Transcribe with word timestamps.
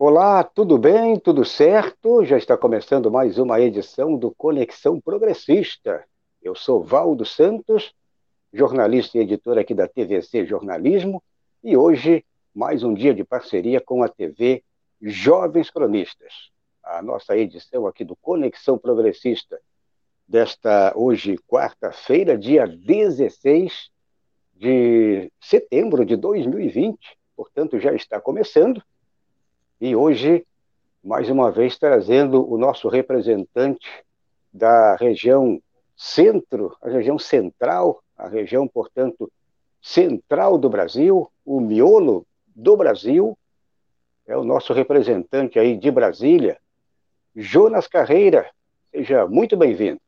Olá, 0.00 0.44
tudo 0.44 0.78
bem? 0.78 1.18
Tudo 1.18 1.44
certo? 1.44 2.24
Já 2.24 2.38
está 2.38 2.56
começando 2.56 3.10
mais 3.10 3.36
uma 3.36 3.60
edição 3.60 4.16
do 4.16 4.30
Conexão 4.30 5.00
Progressista. 5.00 6.04
Eu 6.40 6.54
sou 6.54 6.84
Valdo 6.84 7.26
Santos, 7.26 7.92
jornalista 8.52 9.18
e 9.18 9.22
editor 9.22 9.58
aqui 9.58 9.74
da 9.74 9.88
TVC 9.88 10.46
Jornalismo, 10.46 11.20
e 11.64 11.76
hoje 11.76 12.24
mais 12.54 12.84
um 12.84 12.94
dia 12.94 13.12
de 13.12 13.24
parceria 13.24 13.80
com 13.80 14.04
a 14.04 14.08
TV 14.08 14.62
Jovens 15.02 15.68
Cronistas. 15.68 16.52
A 16.80 17.02
nossa 17.02 17.36
edição 17.36 17.84
aqui 17.84 18.04
do 18.04 18.14
Conexão 18.14 18.78
Progressista 18.78 19.60
desta 20.28 20.92
hoje 20.94 21.36
quarta-feira, 21.38 22.38
dia 22.38 22.68
16 22.68 23.90
de 24.54 25.28
setembro 25.40 26.04
de 26.04 26.14
2020, 26.14 26.96
portanto 27.34 27.80
já 27.80 27.92
está 27.92 28.20
começando 28.20 28.80
e 29.80 29.94
hoje, 29.94 30.44
mais 31.02 31.30
uma 31.30 31.50
vez, 31.50 31.78
trazendo 31.78 32.50
o 32.50 32.58
nosso 32.58 32.88
representante 32.88 34.04
da 34.52 34.96
região 34.96 35.62
centro, 35.96 36.76
a 36.82 36.88
região 36.88 37.18
central, 37.18 38.02
a 38.16 38.28
região, 38.28 38.66
portanto, 38.66 39.30
central 39.80 40.58
do 40.58 40.68
Brasil, 40.68 41.30
o 41.44 41.60
miolo 41.60 42.26
do 42.54 42.76
Brasil, 42.76 43.38
é 44.26 44.36
o 44.36 44.44
nosso 44.44 44.72
representante 44.72 45.58
aí 45.58 45.76
de 45.76 45.90
Brasília, 45.90 46.58
Jonas 47.34 47.86
Carreira. 47.86 48.50
Seja 48.90 49.26
muito 49.26 49.56
bem-vindo. 49.56 50.00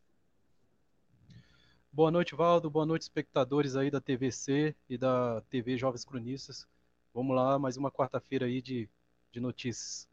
Boa 1.92 2.10
noite, 2.10 2.34
Valdo. 2.34 2.70
Boa 2.70 2.86
noite, 2.86 3.02
espectadores 3.02 3.76
aí 3.76 3.90
da 3.90 4.00
TVC 4.00 4.74
e 4.88 4.98
da 4.98 5.40
TV 5.48 5.76
Jovens 5.76 6.04
Cronistas. 6.04 6.66
Vamos 7.14 7.34
lá, 7.34 7.58
mais 7.58 7.76
uma 7.76 7.90
quarta-feira 7.90 8.46
aí 8.46 8.60
de 8.60 8.88
de 9.30 9.40
notícias. 9.40 10.08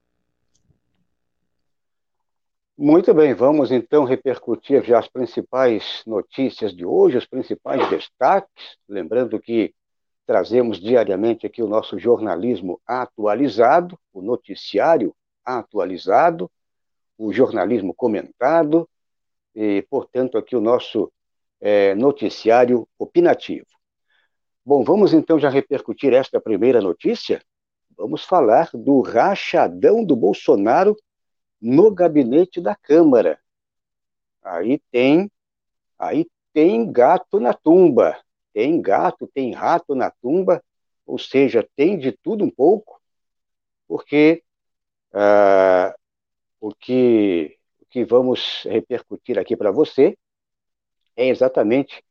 Muito 2.77 3.11
bem, 3.11 3.33
vamos 3.33 3.71
então 3.71 4.03
repercutir 4.03 4.83
já 4.83 4.99
as 4.99 5.07
principais 5.07 6.03
notícias 6.05 6.75
de 6.75 6.85
hoje, 6.85 7.17
os 7.17 7.25
principais 7.25 7.89
destaques. 7.89 8.77
Lembrando 8.87 9.39
que 9.39 9.73
trazemos 10.27 10.79
diariamente 10.79 11.47
aqui 11.47 11.63
o 11.63 11.67
nosso 11.67 11.97
jornalismo 11.97 12.79
atualizado, 12.85 13.97
o 14.13 14.21
noticiário 14.21 15.15
atualizado, 15.43 16.52
o 17.17 17.33
jornalismo 17.33 17.95
comentado 17.95 18.87
e, 19.55 19.81
portanto, 19.89 20.37
aqui 20.37 20.55
o 20.55 20.61
nosso 20.61 21.11
é, 21.59 21.95
noticiário 21.95 22.87
opinativo. 22.99 23.65
Bom, 24.63 24.83
vamos 24.83 25.13
então 25.13 25.39
já 25.39 25.49
repercutir 25.49 26.13
esta 26.13 26.39
primeira 26.39 26.79
notícia, 26.79 27.41
Vamos 27.97 28.23
falar 28.23 28.69
do 28.73 29.01
rachadão 29.01 30.03
do 30.03 30.15
Bolsonaro 30.15 30.95
no 31.59 31.89
gabinete 31.89 32.61
da 32.61 32.75
Câmara. 32.75 33.39
Aí 34.43 34.79
tem, 34.91 35.31
aí 35.97 36.27
tem 36.53 36.91
gato 36.91 37.39
na 37.39 37.53
tumba. 37.53 38.15
Tem 38.53 38.79
gato, 38.79 39.27
tem 39.33 39.51
rato 39.51 39.95
na 39.95 40.11
tumba, 40.11 40.63
ou 41.05 41.17
seja, 41.17 41.67
tem 41.75 41.97
de 41.97 42.11
tudo 42.11 42.43
um 42.43 42.49
pouco, 42.49 43.01
porque 43.87 44.43
ah, 45.13 45.95
o, 46.59 46.73
que, 46.73 47.57
o 47.81 47.86
que 47.87 48.03
vamos 48.03 48.63
repercutir 48.65 49.37
aqui 49.39 49.55
para 49.55 49.71
você 49.71 50.17
é 51.15 51.27
exatamente 51.27 52.03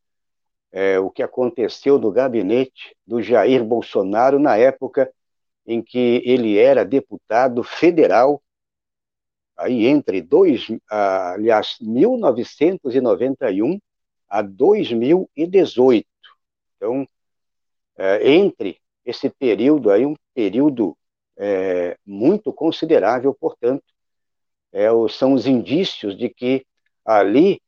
é, 0.73 0.99
o 0.99 1.11
que 1.11 1.23
aconteceu 1.23 1.99
no 1.99 2.11
gabinete 2.11 2.97
do 3.07 3.23
Jair 3.23 3.65
Bolsonaro 3.65 4.39
na 4.39 4.57
época 4.57 5.13
em 5.67 5.83
que 5.83 6.23
ele 6.25 6.57
era 6.59 6.85
deputado 6.85 7.63
federal, 7.65 8.43
aí 9.57 9.87
entre 9.87 10.21
dois, 10.23 10.69
aliás, 10.89 11.77
1991 11.81 13.79
a 14.29 14.43
2018. 14.43 16.07
Então, 16.77 17.09
é, 17.97 18.31
entre 18.31 18.79
esse 19.05 19.31
período 19.31 19.91
aí, 19.91 20.05
um 20.05 20.17
período 20.35 20.97
é, 21.37 21.97
muito 22.05 22.53
considerável, 22.53 23.35
portanto, 23.35 23.85
é, 24.73 24.89
são 25.09 25.33
os 25.33 25.47
indícios 25.47 26.17
de 26.17 26.29
que 26.29 26.67
ali, 27.05 27.61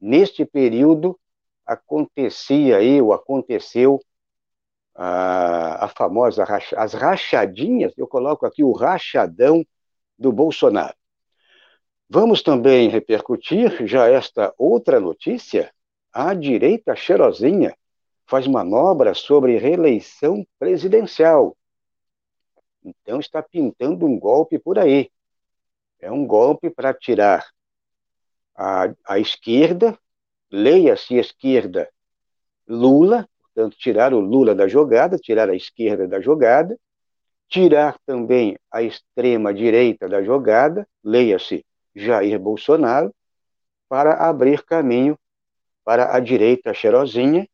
neste 0.00 0.44
período, 0.44 1.18
acontecia 1.64 2.78
aí, 2.78 3.00
ou 3.00 3.12
aconteceu 3.12 4.00
a, 4.94 5.84
a 5.84 5.88
famosa 5.88 6.44
as 6.76 6.92
rachadinhas, 6.94 7.92
eu 7.96 8.06
coloco 8.06 8.46
aqui 8.46 8.62
o 8.62 8.72
rachadão 8.72 9.64
do 10.18 10.32
Bolsonaro. 10.32 10.94
Vamos 12.08 12.42
também 12.42 12.88
repercutir 12.88 13.86
já 13.86 14.08
esta 14.08 14.52
outra 14.58 14.98
notícia. 14.98 15.72
A 16.12 16.34
direita 16.34 16.96
cheirosinha 16.96 17.74
faz 18.26 18.46
manobra 18.46 19.14
sobre 19.14 19.58
reeleição 19.58 20.44
presidencial. 20.58 21.56
Então 22.82 23.20
está 23.20 23.42
pintando 23.42 24.06
um 24.06 24.18
golpe 24.18 24.58
por 24.58 24.78
aí. 24.78 25.10
É 26.00 26.10
um 26.10 26.26
golpe 26.26 26.68
para 26.68 26.92
tirar 26.92 27.46
a, 28.56 28.92
a 29.06 29.18
esquerda, 29.18 29.98
leia-se 30.50 31.14
esquerda 31.16 31.88
Lula, 32.66 33.28
Portanto, 33.60 33.76
tirar 33.76 34.14
o 34.14 34.20
Lula 34.20 34.54
da 34.54 34.66
jogada, 34.66 35.18
tirar 35.18 35.50
a 35.50 35.54
esquerda 35.54 36.08
da 36.08 36.18
jogada, 36.18 36.78
tirar 37.46 37.98
também 38.06 38.58
a 38.70 38.82
extrema-direita 38.82 40.08
da 40.08 40.22
jogada, 40.22 40.88
leia-se 41.04 41.62
Jair 41.94 42.38
Bolsonaro, 42.38 43.14
para 43.86 44.14
abrir 44.14 44.64
caminho 44.64 45.18
para 45.84 46.16
a 46.16 46.20
direita 46.20 46.72
cheirosinha, 46.72 47.46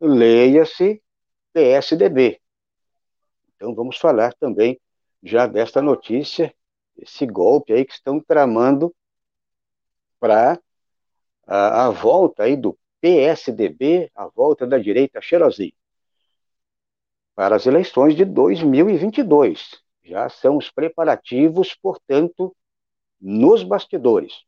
leia-se 0.00 1.00
PSDB. 1.52 2.40
Então 3.54 3.76
vamos 3.76 3.96
falar 3.96 4.34
também 4.34 4.80
já 5.22 5.46
desta 5.46 5.80
notícia, 5.80 6.52
esse 6.96 7.24
golpe 7.26 7.72
aí 7.72 7.84
que 7.84 7.92
estão 7.92 8.18
tramando 8.18 8.92
para 10.18 10.58
a, 11.46 11.86
a 11.86 11.90
volta 11.90 12.42
aí 12.42 12.56
do 12.56 12.76
PSDB, 13.04 14.10
a 14.14 14.28
volta 14.28 14.66
da 14.66 14.78
direita 14.78 15.20
cheirosinha. 15.20 15.74
Para 17.34 17.54
as 17.56 17.66
eleições 17.66 18.16
de 18.16 18.24
2022. 18.24 19.78
Já 20.02 20.30
são 20.30 20.56
os 20.56 20.70
preparativos, 20.70 21.74
portanto, 21.74 22.56
nos 23.20 23.62
bastidores. 23.62 24.44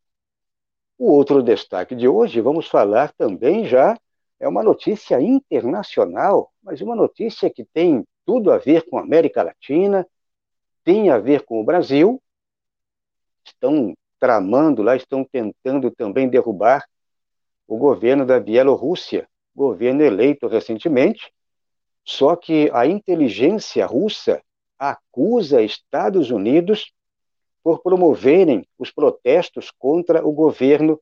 O 0.97 1.13
outro 1.13 1.43
destaque 1.43 1.95
de 1.95 2.09
hoje, 2.09 2.41
vamos 2.41 2.67
falar 2.67 3.13
também 3.13 3.67
já, 3.67 3.95
é 4.41 4.49
uma 4.49 4.63
notícia 4.63 5.21
internacional, 5.21 6.51
mas 6.63 6.81
uma 6.81 6.97
notícia 6.97 7.51
que 7.51 7.63
tem 7.63 8.07
tudo 8.25 8.51
a 8.51 8.57
ver 8.57 8.89
com 8.89 8.97
a 8.97 9.03
América 9.03 9.43
Latina, 9.43 10.07
tem 10.83 11.11
a 11.11 11.19
ver 11.19 11.45
com 11.45 11.61
o 11.61 11.65
Brasil. 11.65 12.23
Estão 13.45 13.95
tramando 14.19 14.83
lá, 14.83 14.97
estão 14.97 15.23
tentando 15.31 15.91
também 15.91 16.27
derrubar 16.27 16.87
o 17.67 17.77
governo 17.77 18.25
da 18.25 18.39
Bielorrússia, 18.39 19.29
governo 19.55 20.03
eleito 20.03 20.47
recentemente, 20.47 21.33
só 22.05 22.37
que 22.37 22.71
a 22.73 22.87
inteligência 22.87 23.85
russa 23.85 24.41
acusa 24.79 25.63
Estados 25.63 26.31
Unidos 26.31 26.93
por 27.63 27.83
promoverem 27.83 28.65
os 28.79 28.93
protestos 28.93 29.73
contra 29.73 30.25
o 30.25 30.31
governo 30.33 31.01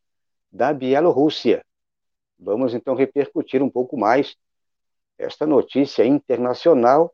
da 0.50 0.72
Bielorrússia. 0.72 1.62
Vamos 2.38 2.72
então 2.74 2.94
repercutir 2.94 3.62
um 3.62 3.68
pouco 3.68 3.98
mais 3.98 4.36
esta 5.18 5.46
notícia 5.46 6.06
internacional 6.06 7.12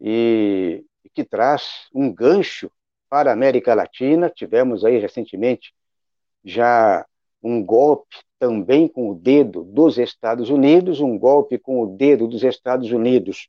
e, 0.00 0.84
que 1.12 1.22
traz 1.22 1.88
um 1.94 2.12
gancho 2.12 2.70
para 3.08 3.30
a 3.30 3.34
América 3.34 3.74
Latina. 3.74 4.30
Tivemos 4.30 4.84
aí 4.84 4.98
recentemente 4.98 5.74
já 6.42 7.06
um 7.42 7.62
golpe 7.62 8.16
também 8.42 8.88
com 8.88 9.08
o 9.08 9.14
dedo 9.14 9.62
dos 9.62 9.98
Estados 9.98 10.50
Unidos, 10.50 10.98
um 10.98 11.16
golpe 11.16 11.56
com 11.56 11.80
o 11.80 11.96
dedo 11.96 12.26
dos 12.26 12.42
Estados 12.42 12.90
Unidos 12.90 13.48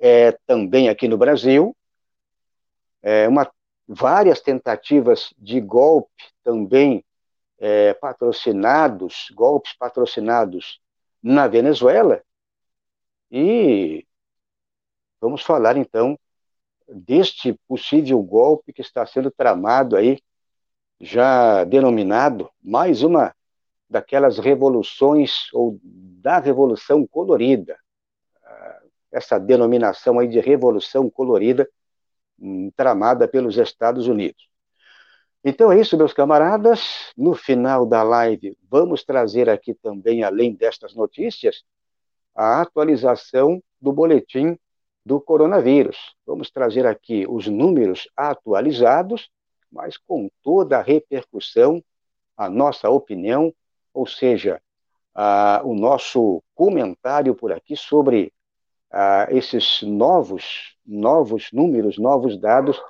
é, 0.00 0.32
também 0.44 0.88
aqui 0.88 1.06
no 1.06 1.16
Brasil, 1.16 1.76
é, 3.00 3.28
uma, 3.28 3.48
várias 3.86 4.40
tentativas 4.40 5.32
de 5.38 5.60
golpe 5.60 6.10
também 6.42 7.04
é, 7.60 7.94
patrocinados, 7.94 9.28
golpes 9.36 9.72
patrocinados 9.74 10.80
na 11.22 11.46
Venezuela, 11.46 12.24
e 13.30 14.04
vamos 15.20 15.42
falar 15.42 15.76
então 15.76 16.18
deste 16.88 17.52
possível 17.68 18.20
golpe 18.20 18.72
que 18.72 18.82
está 18.82 19.06
sendo 19.06 19.30
tramado 19.30 19.94
aí, 19.94 20.18
já 21.00 21.62
denominado 21.62 22.50
mais 22.60 23.04
uma 23.04 23.32
daquelas 23.90 24.38
revoluções 24.38 25.52
ou 25.52 25.80
da 25.82 26.38
revolução 26.38 27.04
colorida. 27.04 27.76
Ah, 28.44 28.80
essa 29.10 29.38
denominação 29.38 30.20
aí 30.20 30.28
de 30.28 30.38
revolução 30.38 31.10
colorida 31.10 31.68
hum, 32.38 32.70
tramada 32.76 33.26
pelos 33.26 33.58
Estados 33.58 34.06
Unidos. 34.06 34.48
Então 35.44 35.72
é 35.72 35.80
isso, 35.80 35.96
meus 35.96 36.12
camaradas. 36.12 37.12
No 37.16 37.34
final 37.34 37.84
da 37.84 38.02
live, 38.02 38.56
vamos 38.70 39.02
trazer 39.02 39.50
aqui 39.50 39.74
também, 39.74 40.22
além 40.22 40.54
destas 40.54 40.94
notícias, 40.94 41.64
a 42.34 42.60
atualização 42.60 43.60
do 43.80 43.92
boletim 43.92 44.56
do 45.04 45.20
coronavírus. 45.20 46.14
Vamos 46.26 46.50
trazer 46.50 46.86
aqui 46.86 47.26
os 47.28 47.48
números 47.48 48.08
atualizados, 48.16 49.30
mas 49.72 49.96
com 49.96 50.30
toda 50.42 50.78
a 50.78 50.82
repercussão, 50.82 51.82
a 52.36 52.48
nossa 52.48 52.88
opinião, 52.90 53.52
ou 53.92 54.06
seja, 54.06 54.60
a, 55.14 55.62
o 55.64 55.74
nosso 55.74 56.42
comentário 56.54 57.34
por 57.34 57.52
aqui 57.52 57.76
sobre 57.76 58.32
a, 58.90 59.28
esses 59.30 59.82
novos, 59.82 60.76
novos 60.86 61.48
números, 61.52 61.98
novos 61.98 62.38
dados 62.38 62.80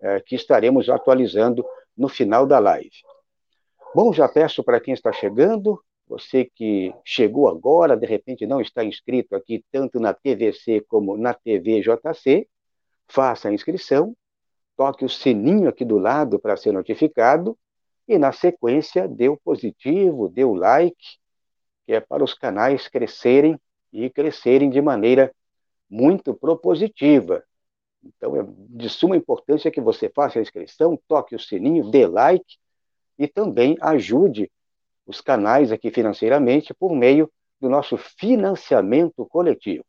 é, 0.00 0.20
que 0.20 0.34
estaremos 0.34 0.88
atualizando 0.88 1.64
no 1.96 2.08
final 2.08 2.46
da 2.46 2.58
live. 2.58 2.90
Bom, 3.94 4.12
já 4.12 4.28
peço 4.28 4.62
para 4.62 4.80
quem 4.80 4.92
está 4.92 5.12
chegando, 5.12 5.80
você 6.06 6.44
que 6.44 6.92
chegou 7.04 7.48
agora, 7.48 7.96
de 7.96 8.06
repente 8.06 8.46
não 8.46 8.60
está 8.60 8.84
inscrito 8.84 9.34
aqui 9.34 9.64
tanto 9.70 9.98
na 9.98 10.12
TVC 10.12 10.84
como 10.88 11.16
na 11.16 11.32
TVJC, 11.32 12.48
faça 13.08 13.48
a 13.48 13.52
inscrição, 13.52 14.14
toque 14.76 15.04
o 15.04 15.08
sininho 15.08 15.68
aqui 15.68 15.84
do 15.84 15.98
lado 15.98 16.38
para 16.38 16.56
ser 16.56 16.72
notificado 16.72 17.56
e, 18.06 18.18
na 18.18 18.32
sequência, 18.32 19.08
o 19.30 19.36
positivo, 19.36 20.32
o 20.36 20.54
like, 20.54 21.18
que 21.86 21.92
é 21.92 22.00
para 22.00 22.22
os 22.22 22.34
canais 22.34 22.88
crescerem 22.88 23.58
e 23.92 24.10
crescerem 24.10 24.70
de 24.70 24.80
maneira 24.80 25.34
muito 25.88 26.34
propositiva. 26.34 27.44
Então, 28.02 28.36
é 28.36 28.44
de 28.46 28.88
suma 28.88 29.16
importância 29.16 29.70
que 29.70 29.80
você 29.80 30.08
faça 30.08 30.38
a 30.38 30.42
inscrição, 30.42 30.98
toque 31.08 31.34
o 31.34 31.40
sininho, 31.40 31.90
dê 31.90 32.06
like 32.06 32.58
e 33.18 33.26
também 33.26 33.76
ajude 33.80 34.50
os 35.06 35.20
canais 35.20 35.70
aqui 35.72 35.90
financeiramente 35.90 36.74
por 36.74 36.94
meio 36.94 37.30
do 37.60 37.68
nosso 37.68 37.96
financiamento 37.96 39.24
coletivo. 39.26 39.84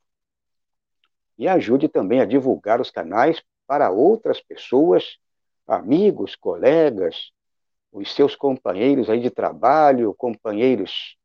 E 1.38 1.48
ajude 1.48 1.90
também 1.90 2.22
a 2.22 2.26
divulgar 2.26 2.80
os 2.80 2.90
canais 2.90 3.42
para 3.68 3.90
outras 3.90 4.40
pessoas, 4.40 5.18
amigos, 5.68 6.36
colegas, 6.36 7.32
os 7.96 8.14
seus 8.14 8.36
companheiros 8.36 9.10
aí 9.10 9.20
de 9.22 9.30
trabalho, 9.30 10.14
companheiros 10.16 11.18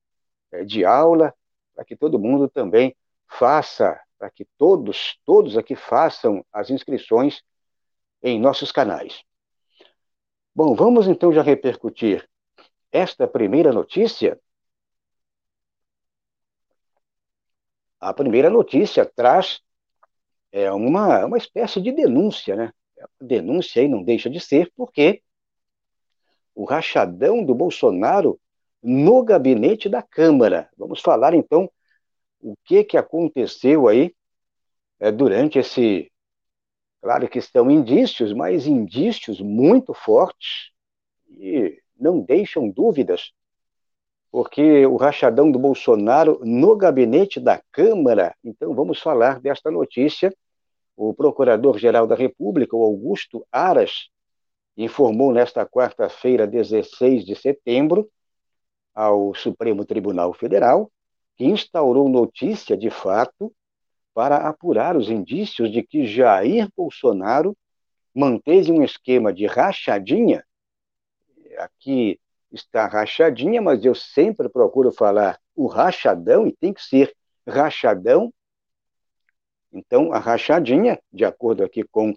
é, 0.53 0.65
de 0.65 0.85
aula, 0.85 1.35
para 1.75 1.85
que 1.85 1.97
todo 1.97 2.19
mundo 2.19 2.49
também 2.49 2.95
faça 3.27 4.01
para 4.19 4.31
que 4.31 4.45
todos, 4.59 5.19
todos 5.25 5.57
aqui 5.57 5.75
façam 5.75 6.45
as 6.53 6.69
inscrições 6.69 7.43
em 8.23 8.39
nossos 8.39 8.71
canais. 8.71 9.23
Bom, 10.55 10.75
vamos 10.75 11.09
então 11.09 11.33
já 11.33 11.43
repercutir 11.43 12.29
esta 12.93 13.27
primeira 13.27 13.73
notícia. 13.73 14.39
A 17.99 18.13
primeira 18.13 18.51
notícia 18.51 19.07
traz 19.07 19.61
é, 20.53 20.71
uma, 20.71 21.25
uma 21.25 21.39
espécie 21.39 21.81
de 21.81 21.91
denúncia, 21.91 22.55
né? 22.55 22.73
denúncia 23.19 23.81
aí 23.81 23.89
não 23.89 24.03
deixa 24.03 24.29
de 24.29 24.39
ser, 24.39 24.71
porque 24.77 25.23
o 26.55 26.65
rachadão 26.65 27.45
do 27.45 27.55
Bolsonaro 27.55 28.39
no 28.83 29.23
gabinete 29.23 29.89
da 29.89 30.03
Câmara. 30.03 30.69
Vamos 30.77 31.01
falar 31.01 31.35
então 31.35 31.71
o 32.41 32.55
que, 32.65 32.85
que 32.85 32.97
aconteceu 32.97 33.89
aí 33.89 34.15
é, 34.99 35.11
durante 35.11 35.59
esse. 35.59 36.11
Claro 37.03 37.29
que 37.29 37.39
estão 37.39 37.71
indícios, 37.71 38.33
mas 38.33 38.67
indícios 38.67 39.41
muito 39.41 39.95
fortes 39.95 40.71
e 41.31 41.81
não 41.99 42.21
deixam 42.21 42.69
dúvidas, 42.69 43.33
porque 44.31 44.85
o 44.87 44.97
rachadão 44.97 45.51
do 45.51 45.59
Bolsonaro 45.59 46.41
no 46.45 46.77
gabinete 46.77 47.41
da 47.41 47.63
Câmara. 47.73 48.35
Então, 48.45 48.75
vamos 48.75 49.01
falar 49.01 49.41
desta 49.41 49.71
notícia. 49.71 50.35
O 50.95 51.15
Procurador-Geral 51.15 52.07
da 52.07 52.15
República, 52.15 52.77
o 52.77 52.83
Augusto 52.83 53.47
Aras, 53.51 54.11
informou 54.85 55.33
nesta 55.33 55.67
quarta-feira, 55.67 56.47
16 56.47 57.25
de 57.25 57.35
setembro, 57.35 58.11
ao 58.95 59.35
Supremo 59.35 59.85
Tribunal 59.85 60.33
Federal 60.33 60.91
que 61.41 61.47
instaurou 61.47 62.07
notícia 62.07 62.77
de 62.77 62.91
fato 62.91 63.51
para 64.13 64.47
apurar 64.47 64.95
os 64.95 65.09
indícios 65.09 65.73
de 65.73 65.83
que 65.83 66.05
Jair 66.05 66.69
Bolsonaro 66.77 67.57
manteve 68.15 68.71
um 68.71 68.83
esquema 68.83 69.33
de 69.33 69.47
rachadinha. 69.47 70.45
Aqui 71.57 72.21
está 72.53 72.87
rachadinha, 72.87 73.63
mas 73.63 73.83
eu 73.87 73.95
sempre 73.95 74.51
procuro 74.51 74.93
falar 74.93 75.41
o 75.57 75.67
rachadão 75.67 76.47
e 76.47 76.55
tem 76.55 76.75
que 76.75 76.83
ser 76.83 77.17
rachadão. 77.49 78.31
Então, 79.73 80.13
a 80.13 80.19
rachadinha, 80.19 81.01
de 81.11 81.25
acordo 81.25 81.65
aqui 81.65 81.85
com 81.85 82.13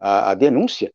a, 0.00 0.32
a 0.32 0.34
denúncia, 0.34 0.92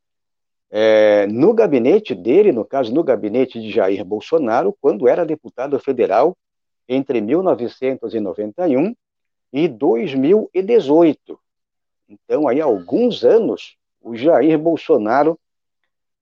é, 0.69 1.25
no 1.27 1.54
gabinete 1.54 2.13
dele, 2.13 2.51
no 2.51 2.63
caso, 2.63 2.94
no 2.94 3.04
gabinete 3.04 3.60
de 3.60 3.71
Jair 3.71 4.04
Bolsonaro, 4.06 4.75
quando 4.80 5.07
era 5.07 5.25
deputado 5.25 5.80
federal 5.80 6.38
entre 6.88 7.21
1991 7.21 8.95
e 9.51 9.68
2018. 9.68 11.39
Então, 12.07 12.48
aí, 12.48 12.62
há 12.62 12.66
alguns 12.66 13.24
anos, 13.24 13.77
o 14.01 14.16
Jair 14.16 14.57
Bolsonaro, 14.57 15.39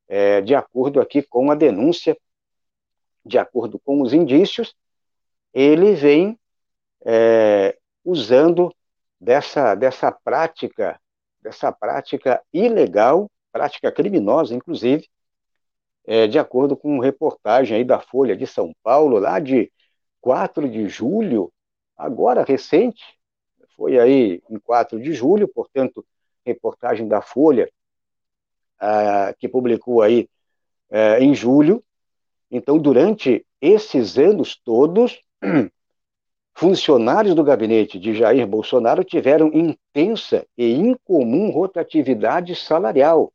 é, 0.08 0.42
de 0.42 0.56
acordo 0.56 1.02
aqui 1.02 1.22
com 1.22 1.52
a 1.52 1.56
denúncia, 1.56 2.18
de 3.26 3.38
acordo 3.38 3.78
com 3.80 4.02
os 4.02 4.14
indícios, 4.14 4.74
ele 5.54 5.94
vem 5.94 6.40
é, 7.06 7.78
usando 8.04 8.74
dessa, 9.20 9.76
dessa 9.76 10.12
prática, 10.12 11.00
dessa 11.42 11.72
prática 11.72 12.42
ilegal, 12.54 13.30
prática 13.58 13.92
criminosa, 13.92 14.54
inclusive, 14.54 15.10
é, 16.06 16.28
de 16.28 16.38
acordo 16.38 16.78
com 16.78 17.00
reportagem 17.00 17.78
aí 17.78 17.84
da 17.84 18.00
Folha 18.00 18.38
de 18.38 18.46
São 18.46 18.72
Paulo, 18.84 19.18
lá 19.18 19.40
de 19.40 19.72
4 20.22 20.70
de 20.70 20.88
julho, 20.88 21.52
agora 21.98 22.44
recente, 22.44 23.04
foi 23.76 24.00
aí 24.00 24.42
em 24.48 24.60
4 24.60 25.02
de 25.02 25.12
julho, 25.12 25.48
portanto, 25.48 26.06
reportagem 26.46 27.08
da 27.08 27.20
Folha, 27.20 27.68
ah, 28.80 29.34
que 29.40 29.50
publicou 29.50 30.04
aí 30.04 30.30
eh, 30.92 31.20
em 31.20 31.34
julho. 31.34 31.84
Então, 32.50 32.78
durante 32.78 33.46
esses 33.60 34.18
anos 34.20 34.56
todos, 34.56 35.20
funcionários 36.54 37.36
do 37.36 37.44
gabinete 37.44 38.00
de 38.00 38.16
Jair 38.16 38.48
Bolsonaro 38.48 39.04
tiveram 39.04 39.52
intensa 39.54 40.46
e 40.58 40.74
incomum 40.74 41.52
rotatividade 41.52 42.56
salarial. 42.56 43.32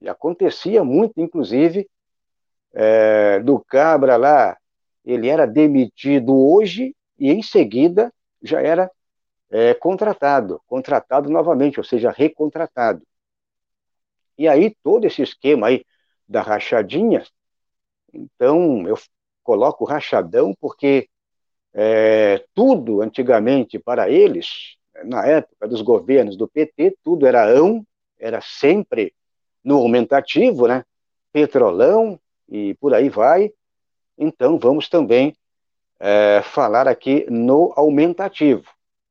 E 0.00 0.08
acontecia 0.08 0.84
muito, 0.84 1.20
inclusive, 1.20 1.88
é, 2.72 3.40
do 3.40 3.58
Cabra 3.58 4.16
lá 4.16 4.56
ele 5.04 5.28
era 5.28 5.46
demitido 5.46 6.36
hoje 6.36 6.94
e 7.18 7.30
em 7.30 7.42
seguida 7.42 8.12
já 8.42 8.60
era 8.60 8.90
é, 9.50 9.72
contratado, 9.74 10.60
contratado 10.66 11.30
novamente, 11.30 11.80
ou 11.80 11.84
seja, 11.84 12.10
recontratado. 12.10 13.02
E 14.36 14.46
aí 14.46 14.76
todo 14.82 15.06
esse 15.06 15.22
esquema 15.22 15.68
aí 15.68 15.84
da 16.28 16.42
rachadinha, 16.42 17.24
então 18.12 18.86
eu 18.86 18.96
coloco 19.42 19.84
rachadão 19.84 20.54
porque 20.60 21.08
é, 21.72 22.44
tudo 22.54 23.00
antigamente 23.00 23.78
para 23.78 24.10
eles, 24.10 24.76
na 25.04 25.26
época 25.26 25.66
dos 25.66 25.80
governos 25.80 26.36
do 26.36 26.46
PT, 26.46 26.96
tudo 27.02 27.26
era 27.26 27.48
ão, 27.48 27.84
era 28.18 28.40
sempre 28.42 29.14
no 29.68 29.76
aumentativo, 29.76 30.66
né? 30.66 30.82
Petrolão 31.30 32.18
e 32.48 32.72
por 32.76 32.94
aí 32.94 33.10
vai. 33.10 33.52
Então, 34.16 34.58
vamos 34.58 34.88
também 34.88 35.36
é, 36.00 36.40
falar 36.42 36.88
aqui 36.88 37.26
no 37.28 37.74
aumentativo. 37.76 38.64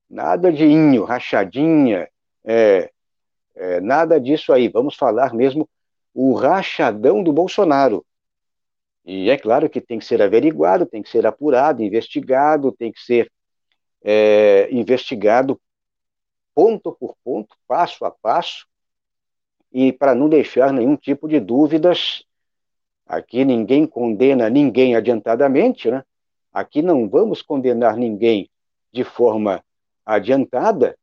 Nada 0.09 0.51
de 0.51 0.65
inho, 0.65 1.03
rachadinha, 1.03 2.09
é, 2.43 2.89
é, 3.55 3.79
nada 3.79 4.19
disso 4.19 4.51
aí. 4.51 4.67
Vamos 4.67 4.95
falar 4.95 5.31
mesmo 5.31 5.69
o 6.11 6.33
rachadão 6.33 7.21
do 7.21 7.31
Bolsonaro. 7.31 8.03
E 9.05 9.29
é 9.29 9.37
claro 9.37 9.69
que 9.69 9.79
tem 9.79 9.99
que 9.99 10.05
ser 10.05 10.23
averiguado, 10.23 10.87
tem 10.87 11.03
que 11.03 11.09
ser 11.09 11.27
apurado, 11.27 11.83
investigado, 11.83 12.71
tem 12.71 12.91
que 12.91 12.99
ser 12.99 13.31
é, 14.03 14.67
investigado 14.71 15.61
ponto 16.55 16.91
por 16.99 17.15
ponto, 17.23 17.55
passo 17.67 18.03
a 18.03 18.09
passo, 18.09 18.65
e 19.71 19.91
para 19.91 20.15
não 20.15 20.29
deixar 20.29 20.71
nenhum 20.71 20.95
tipo 20.95 21.27
de 21.27 21.39
dúvidas 21.39 22.25
Aqui 23.07 23.45
ninguém 23.45 23.87
condena 23.87 24.49
ninguém 24.49 24.95
adiantadamente, 24.95 25.89
né? 25.89 26.03
Aqui 26.51 26.81
não 26.81 27.07
vamos 27.07 27.41
condenar 27.41 27.95
ninguém 27.95 28.49
de 28.91 29.03
forma 29.03 29.63
adiantada, 30.05 30.97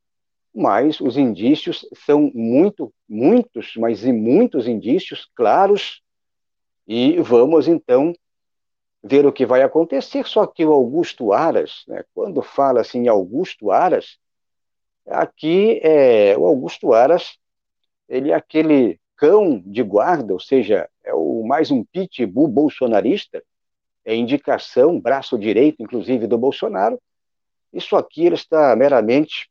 mas 0.54 1.00
os 1.00 1.16
indícios 1.16 1.86
são 2.04 2.30
muito, 2.34 2.92
muitos, 3.08 3.72
mas 3.76 4.04
e 4.04 4.12
muitos 4.12 4.68
indícios 4.68 5.30
claros, 5.34 6.02
e 6.86 7.18
vamos 7.22 7.66
então 7.68 8.12
ver 9.02 9.24
o 9.24 9.32
que 9.32 9.46
vai 9.46 9.62
acontecer. 9.62 10.26
Só 10.26 10.46
que 10.46 10.64
o 10.64 10.72
Augusto 10.72 11.32
Aras, 11.32 11.84
né, 11.88 12.04
quando 12.14 12.42
fala 12.42 12.82
assim 12.82 13.08
Augusto 13.08 13.70
Aras, 13.70 14.18
aqui 15.06 15.80
é 15.82 16.36
o 16.36 16.44
Augusto 16.46 16.92
Aras, 16.92 17.38
ele 18.08 18.30
é 18.30 18.34
aquele 18.34 19.00
cão 19.16 19.62
de 19.64 19.82
guarda, 19.82 20.32
ou 20.32 20.40
seja, 20.40 20.88
é 21.02 21.14
o 21.14 21.44
mais 21.44 21.70
um 21.70 21.84
pitbull 21.84 22.48
bolsonarista, 22.48 23.42
é 24.04 24.14
indicação, 24.14 25.00
braço 25.00 25.38
direito, 25.38 25.82
inclusive, 25.82 26.26
do 26.26 26.36
Bolsonaro. 26.36 27.00
Isso 27.72 27.96
aqui 27.96 28.26
ele 28.26 28.34
está 28.34 28.76
meramente 28.76 29.48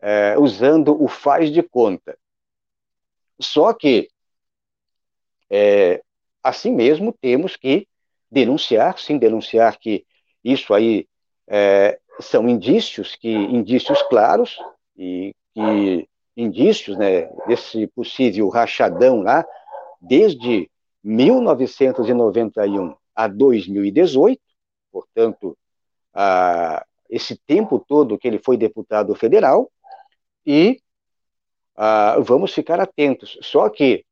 é, 0.00 0.36
usando 0.38 1.02
o 1.02 1.08
faz 1.08 1.50
de 1.50 1.62
conta. 1.62 2.18
Só 3.40 3.72
que, 3.72 4.08
é, 5.50 6.02
assim 6.42 6.72
mesmo, 6.72 7.16
temos 7.20 7.56
que 7.56 7.88
denunciar, 8.30 8.98
sim, 8.98 9.18
denunciar 9.18 9.78
que 9.78 10.04
isso 10.44 10.74
aí 10.74 11.08
é, 11.46 11.98
são 12.20 12.48
indícios, 12.48 13.16
que 13.16 13.30
indícios 13.30 14.02
claros 14.02 14.58
e 14.96 15.34
que 15.54 16.08
indícios, 16.36 16.96
né, 16.96 17.30
desse 17.46 17.86
possível 17.88 18.48
rachadão 18.48 19.22
lá, 19.22 19.44
desde 20.00 20.70
1991 21.04 22.94
a 23.14 23.28
2018, 23.28 24.40
portanto, 24.90 25.56
a, 26.14 26.84
esse 27.08 27.36
tempo 27.46 27.78
todo 27.78 28.18
que 28.18 28.26
ele 28.26 28.38
foi 28.38 28.56
deputado 28.56 29.14
federal, 29.14 29.70
e 30.46 30.80
a, 31.76 32.18
vamos 32.20 32.52
ficar 32.52 32.80
atentos. 32.80 33.38
Só 33.42 33.68
que, 33.68 34.04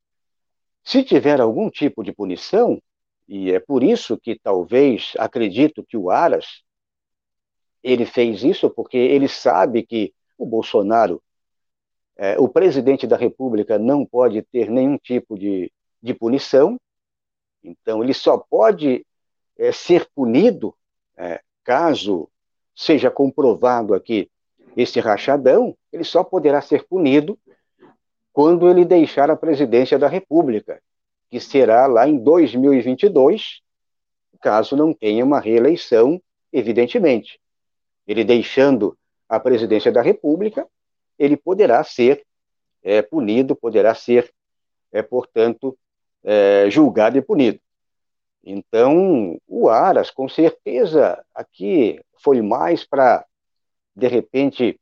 se 0.83 1.03
tiver 1.03 1.39
algum 1.39 1.69
tipo 1.69 2.03
de 2.03 2.11
punição, 2.11 2.81
e 3.27 3.51
é 3.51 3.59
por 3.59 3.83
isso 3.83 4.17
que 4.17 4.37
talvez 4.37 5.13
acredito 5.17 5.83
que 5.83 5.95
o 5.95 6.09
Aras 6.09 6.63
ele 7.83 8.05
fez 8.05 8.43
isso 8.43 8.69
porque 8.69 8.97
ele 8.97 9.27
sabe 9.27 9.83
que 9.83 10.13
o 10.37 10.45
Bolsonaro, 10.45 11.21
é, 12.17 12.39
o 12.39 12.47
presidente 12.47 13.07
da 13.07 13.17
República, 13.17 13.79
não 13.79 14.05
pode 14.05 14.41
ter 14.43 14.69
nenhum 14.69 14.97
tipo 14.97 15.37
de, 15.37 15.71
de 16.01 16.13
punição, 16.13 16.77
então 17.63 18.03
ele 18.03 18.13
só 18.13 18.37
pode 18.37 19.05
é, 19.57 19.71
ser 19.71 20.07
punido 20.13 20.75
é, 21.17 21.41
caso 21.63 22.29
seja 22.75 23.11
comprovado 23.11 23.93
aqui 23.93 24.29
esse 24.75 24.99
rachadão, 24.99 25.75
ele 25.91 26.03
só 26.03 26.23
poderá 26.23 26.61
ser 26.61 26.87
punido 26.87 27.37
quando 28.31 28.69
ele 28.69 28.85
deixar 28.85 29.29
a 29.29 29.35
presidência 29.35 29.99
da 29.99 30.07
República, 30.07 30.81
que 31.29 31.39
será 31.39 31.85
lá 31.85 32.07
em 32.07 32.17
2022, 32.17 33.61
caso 34.41 34.75
não 34.75 34.93
tenha 34.93 35.23
uma 35.23 35.39
reeleição, 35.39 36.21
evidentemente. 36.51 37.39
Ele 38.07 38.23
deixando 38.23 38.97
a 39.27 39.39
presidência 39.39 39.91
da 39.91 40.01
República, 40.01 40.67
ele 41.21 41.37
poderá 41.37 41.83
ser 41.83 42.25
é, 42.81 42.99
punido, 43.03 43.55
poderá 43.55 43.93
ser, 43.93 44.33
é, 44.91 45.03
portanto, 45.03 45.77
é, 46.23 46.67
julgado 46.69 47.15
e 47.15 47.21
punido. 47.21 47.59
Então, 48.43 49.39
o 49.47 49.69
Aras, 49.69 50.09
com 50.09 50.27
certeza, 50.27 51.23
aqui 51.35 52.01
foi 52.23 52.41
mais 52.41 52.83
para, 52.83 53.23
de 53.95 54.07
repente, 54.07 54.79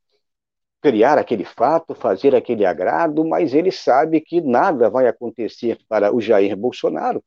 criar 0.80 1.18
aquele 1.18 1.44
fato, 1.44 1.94
fazer 1.94 2.34
aquele 2.34 2.64
agrado, 2.64 3.22
mas 3.22 3.52
ele 3.52 3.70
sabe 3.70 4.18
que 4.22 4.40
nada 4.40 4.88
vai 4.88 5.06
acontecer 5.06 5.78
para 5.86 6.10
o 6.14 6.22
Jair 6.22 6.56
Bolsonaro, 6.56 7.22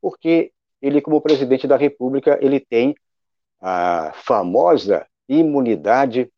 porque 0.00 0.52
ele, 0.82 1.00
como 1.00 1.20
presidente 1.20 1.68
da 1.68 1.76
República, 1.76 2.36
ele 2.42 2.58
tem 2.58 2.96
a 3.60 4.12
famosa 4.12 5.06
imunidade 5.28 6.28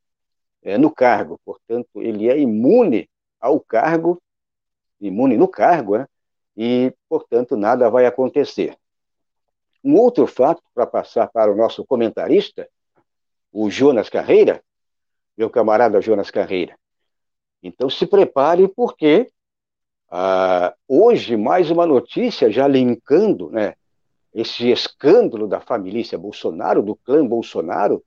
é, 0.66 0.76
no 0.76 0.90
cargo, 0.90 1.40
portanto, 1.44 2.02
ele 2.02 2.28
é 2.28 2.36
imune 2.36 3.08
ao 3.40 3.60
cargo, 3.60 4.20
imune 5.00 5.36
no 5.36 5.46
cargo, 5.46 5.96
né? 5.96 6.08
e, 6.56 6.92
portanto, 7.08 7.56
nada 7.56 7.88
vai 7.88 8.04
acontecer. 8.04 8.76
Um 9.84 9.94
outro 9.94 10.26
fato, 10.26 10.60
para 10.74 10.84
passar 10.84 11.28
para 11.28 11.52
o 11.52 11.56
nosso 11.56 11.84
comentarista, 11.84 12.68
o 13.52 13.70
Jonas 13.70 14.08
Carreira, 14.08 14.60
meu 15.38 15.48
camarada 15.48 16.00
Jonas 16.00 16.32
Carreira. 16.32 16.76
Então 17.62 17.88
se 17.88 18.04
prepare, 18.04 18.66
porque 18.66 19.30
ah, 20.10 20.74
hoje 20.88 21.36
mais 21.36 21.70
uma 21.70 21.86
notícia 21.86 22.50
já 22.50 22.66
linkando 22.66 23.50
né, 23.52 23.74
esse 24.34 24.68
escândalo 24.68 25.46
da 25.46 25.60
família 25.60 26.18
Bolsonaro, 26.18 26.82
do 26.82 26.96
clã 26.96 27.24
Bolsonaro. 27.24 28.02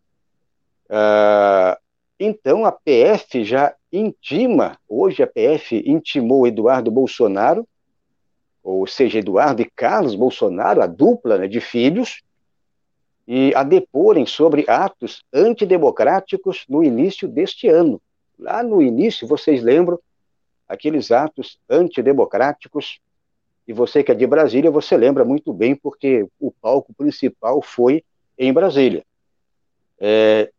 Ah, 0.89 1.79
então 2.19 2.65
a 2.65 2.71
PF 2.71 3.43
já 3.43 3.73
intima, 3.91 4.77
hoje 4.88 5.23
a 5.23 5.27
PF 5.27 5.81
intimou 5.85 6.45
Eduardo 6.45 6.91
Bolsonaro, 6.91 7.67
ou 8.61 8.85
seja, 8.85 9.19
Eduardo 9.19 9.61
e 9.61 9.71
Carlos 9.73 10.15
Bolsonaro, 10.15 10.81
a 10.81 10.88
dupla 10.88 11.38
né, 11.38 11.47
de 11.47 11.61
filhos, 11.61 12.21
e 13.27 13.53
a 13.55 13.63
deporem 13.63 14.25
sobre 14.25 14.65
atos 14.67 15.23
antidemocráticos 15.31 16.65
no 16.67 16.83
início 16.83 17.27
deste 17.27 17.67
ano. 17.67 18.01
Lá 18.38 18.63
no 18.63 18.81
início, 18.81 19.27
vocês 19.27 19.61
lembram 19.61 19.99
aqueles 20.67 21.11
atos 21.11 21.59
antidemocráticos, 21.69 22.99
e 23.67 23.73
você 23.73 24.03
que 24.03 24.11
é 24.11 24.15
de 24.15 24.25
Brasília, 24.25 24.71
você 24.71 24.97
lembra 24.97 25.23
muito 25.23 25.53
bem, 25.53 25.75
porque 25.75 26.27
o 26.39 26.51
palco 26.51 26.93
principal 26.93 27.61
foi 27.61 28.03
em 28.38 28.51
Brasília. 28.51 29.03
É, 29.99 30.51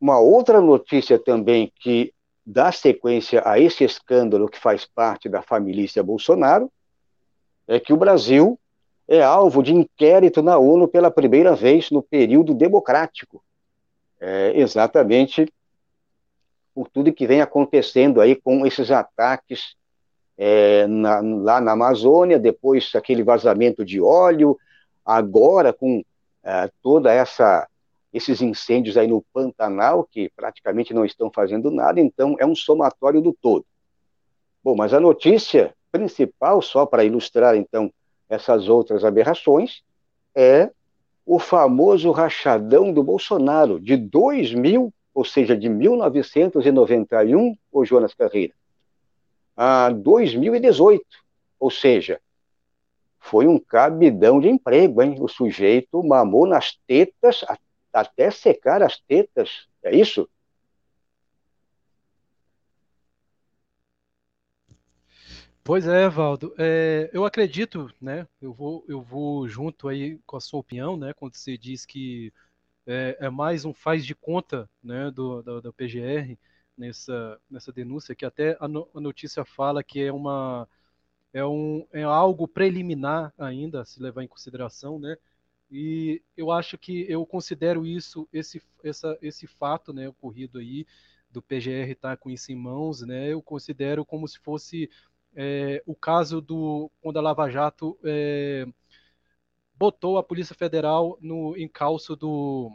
uma 0.00 0.18
outra 0.18 0.60
notícia 0.60 1.18
também 1.18 1.72
que 1.76 2.12
dá 2.44 2.72
sequência 2.72 3.42
a 3.44 3.58
esse 3.58 3.84
escândalo 3.84 4.48
que 4.48 4.58
faz 4.58 4.86
parte 4.86 5.28
da 5.28 5.42
família 5.42 6.02
Bolsonaro 6.02 6.70
é 7.68 7.78
que 7.78 7.92
o 7.92 7.96
Brasil 7.96 8.58
é 9.06 9.22
alvo 9.22 9.62
de 9.62 9.74
inquérito 9.74 10.42
na 10.42 10.56
ONU 10.56 10.88
pela 10.88 11.10
primeira 11.10 11.54
vez 11.54 11.90
no 11.90 12.02
período 12.02 12.54
democrático. 12.54 13.42
É, 14.20 14.52
exatamente 14.54 15.52
por 16.74 16.88
tudo 16.88 17.12
que 17.12 17.26
vem 17.26 17.40
acontecendo 17.40 18.20
aí 18.20 18.36
com 18.36 18.66
esses 18.66 18.90
ataques 18.90 19.74
é, 20.36 20.86
na, 20.86 21.20
lá 21.20 21.60
na 21.60 21.72
Amazônia, 21.72 22.38
depois 22.38 22.90
aquele 22.94 23.22
vazamento 23.22 23.84
de 23.84 24.00
óleo, 24.00 24.56
agora 25.04 25.72
com 25.72 26.02
é, 26.42 26.70
toda 26.82 27.12
essa 27.12 27.68
esses 28.12 28.42
incêndios 28.42 28.96
aí 28.96 29.06
no 29.06 29.24
Pantanal 29.32 30.04
que 30.10 30.30
praticamente 30.34 30.92
não 30.92 31.04
estão 31.04 31.30
fazendo 31.32 31.70
nada, 31.70 32.00
então 32.00 32.36
é 32.38 32.46
um 32.46 32.54
somatório 32.54 33.20
do 33.20 33.32
todo. 33.32 33.64
Bom, 34.62 34.74
mas 34.74 34.92
a 34.92 35.00
notícia 35.00 35.74
principal, 35.90 36.60
só 36.60 36.84
para 36.84 37.04
ilustrar 37.04 37.56
então 37.56 37.92
essas 38.28 38.68
outras 38.68 39.04
aberrações, 39.04 39.82
é 40.34 40.70
o 41.24 41.38
famoso 41.38 42.10
rachadão 42.10 42.92
do 42.92 43.02
Bolsonaro, 43.02 43.80
de 43.80 43.96
2000, 43.96 44.92
ou 45.14 45.24
seja, 45.24 45.56
de 45.56 45.68
1991, 45.68 47.56
o 47.72 47.84
Jonas 47.84 48.14
Carreira, 48.14 48.54
a 49.56 49.90
2018, 49.90 51.04
ou 51.58 51.70
seja, 51.70 52.20
foi 53.18 53.46
um 53.46 53.58
cabidão 53.58 54.40
de 54.40 54.48
emprego, 54.48 55.02
hein? 55.02 55.16
O 55.20 55.28
sujeito 55.28 56.02
mamou 56.02 56.46
nas 56.46 56.78
tetas 56.86 57.44
até 57.92 58.30
secar 58.30 58.82
as 58.82 58.98
tetas, 59.00 59.66
é 59.82 59.94
isso? 59.94 60.28
Pois 65.62 65.86
é, 65.86 66.08
Valdo. 66.08 66.54
É, 66.58 67.10
eu 67.12 67.24
acredito, 67.24 67.92
né? 68.00 68.26
Eu 68.40 68.52
vou, 68.52 68.84
eu 68.88 69.00
vou 69.00 69.46
junto 69.46 69.88
aí 69.88 70.18
com 70.26 70.36
a 70.36 70.40
sua 70.40 70.60
opinião, 70.60 70.96
né? 70.96 71.12
Quando 71.14 71.34
você 71.36 71.56
diz 71.56 71.86
que 71.86 72.32
é, 72.86 73.16
é 73.20 73.30
mais 73.30 73.64
um 73.64 73.72
faz 73.72 74.04
de 74.04 74.14
conta, 74.14 74.68
né? 74.82 75.10
Do, 75.10 75.42
da, 75.42 75.60
da 75.60 75.72
PGR 75.72 76.36
nessa, 76.76 77.40
nessa 77.48 77.72
denúncia, 77.72 78.14
que 78.14 78.24
até 78.24 78.56
a, 78.58 78.66
no, 78.66 78.88
a, 78.94 79.00
notícia 79.00 79.44
fala 79.44 79.84
que 79.84 80.02
é 80.02 80.12
uma 80.12 80.66
é, 81.32 81.44
um, 81.44 81.86
é 81.92 82.02
algo 82.02 82.48
preliminar 82.48 83.32
ainda 83.38 83.82
a 83.82 83.84
se 83.84 84.02
levar 84.02 84.24
em 84.24 84.28
consideração, 84.28 84.98
né? 84.98 85.16
E 85.70 86.22
eu 86.36 86.50
acho 86.50 86.76
que 86.76 87.06
eu 87.08 87.24
considero 87.24 87.86
isso, 87.86 88.28
esse, 88.32 88.62
essa, 88.82 89.16
esse 89.22 89.46
fato, 89.46 89.92
né, 89.92 90.08
ocorrido 90.08 90.58
aí 90.58 90.86
do 91.30 91.40
PGR 91.40 91.92
estar 91.92 92.10
tá 92.10 92.16
com 92.16 92.30
isso 92.30 92.50
em 92.50 92.56
mãos, 92.56 93.02
né? 93.02 93.32
Eu 93.32 93.40
considero 93.42 94.04
como 94.04 94.26
se 94.26 94.38
fosse 94.40 94.90
é, 95.34 95.82
o 95.86 95.94
caso 95.94 96.40
do 96.40 96.90
quando 97.00 97.18
a 97.18 97.22
Lava 97.22 97.48
Jato 97.48 97.98
é, 98.04 98.66
botou 99.74 100.18
a 100.18 100.22
Polícia 100.22 100.54
Federal 100.54 101.16
no 101.20 101.56
encalço 101.56 102.16
do, 102.16 102.70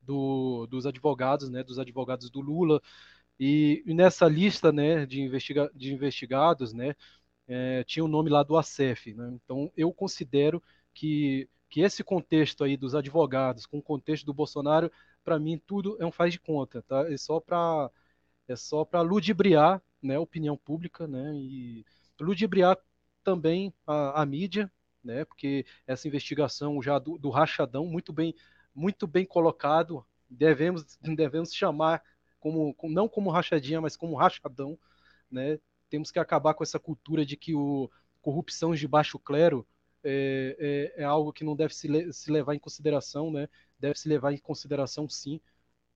do, 0.00 0.66
dos 0.66 0.86
advogados, 0.86 1.48
né, 1.50 1.62
dos 1.62 1.78
advogados 1.78 2.30
do 2.30 2.40
Lula, 2.40 2.80
E, 3.40 3.82
e 3.86 3.94
nessa 3.94 4.28
lista 4.28 4.72
né, 4.72 5.06
de, 5.06 5.20
investiga 5.22 5.70
de 5.74 5.92
investigados, 5.94 6.72
né, 6.72 6.94
é, 7.48 7.84
tinha 7.84 8.04
o 8.04 8.08
nome 8.08 8.30
lá 8.30 8.42
do 8.42 8.56
ACEF. 8.56 9.14
Né? 9.14 9.30
Então, 9.44 9.72
eu 9.76 9.92
considero 9.92 10.62
que, 10.94 11.48
que 11.72 11.80
esse 11.80 12.04
contexto 12.04 12.62
aí 12.62 12.76
dos 12.76 12.94
advogados, 12.94 13.64
com 13.64 13.78
o 13.78 13.82
contexto 13.82 14.26
do 14.26 14.34
Bolsonaro, 14.34 14.92
para 15.24 15.38
mim 15.38 15.58
tudo 15.66 15.96
é 15.98 16.04
um 16.04 16.12
faz 16.12 16.34
de 16.34 16.38
conta, 16.38 16.82
tá? 16.82 17.10
É 17.10 17.16
só 17.16 17.40
para 17.40 17.90
é 18.46 18.54
só 18.54 18.84
para 18.84 19.00
ludibriar, 19.00 19.82
né, 20.02 20.16
a 20.16 20.20
opinião 20.20 20.54
pública, 20.54 21.06
né, 21.06 21.32
e 21.34 21.86
ludibriar 22.20 22.76
também 23.24 23.72
a, 23.86 24.20
a 24.20 24.26
mídia, 24.26 24.70
né, 25.02 25.24
porque 25.24 25.64
essa 25.86 26.06
investigação 26.06 26.82
já 26.82 26.98
do, 26.98 27.16
do 27.16 27.30
rachadão 27.30 27.86
muito 27.86 28.12
bem 28.12 28.34
muito 28.74 29.06
bem 29.06 29.24
colocado, 29.24 30.04
devemos 30.28 30.98
devemos 31.00 31.54
chamar 31.54 32.02
como 32.38 32.76
não 32.84 33.08
como 33.08 33.30
rachadinha, 33.30 33.80
mas 33.80 33.96
como 33.96 34.14
rachadão, 34.14 34.78
né? 35.30 35.58
Temos 35.88 36.10
que 36.10 36.18
acabar 36.18 36.52
com 36.52 36.62
essa 36.62 36.78
cultura 36.78 37.24
de 37.24 37.34
que 37.36 37.54
o 37.54 37.90
corrupção 38.20 38.74
de 38.74 38.86
baixo 38.86 39.18
clero 39.18 39.66
é, 40.04 40.92
é, 40.96 41.02
é 41.02 41.04
algo 41.04 41.32
que 41.32 41.44
não 41.44 41.56
deve 41.56 41.74
se, 41.74 41.88
le, 41.88 42.12
se 42.12 42.30
levar 42.30 42.54
em 42.54 42.58
consideração, 42.58 43.30
né? 43.30 43.48
Deve 43.78 43.98
se 43.98 44.08
levar 44.08 44.32
em 44.32 44.38
consideração, 44.38 45.08
sim, 45.08 45.40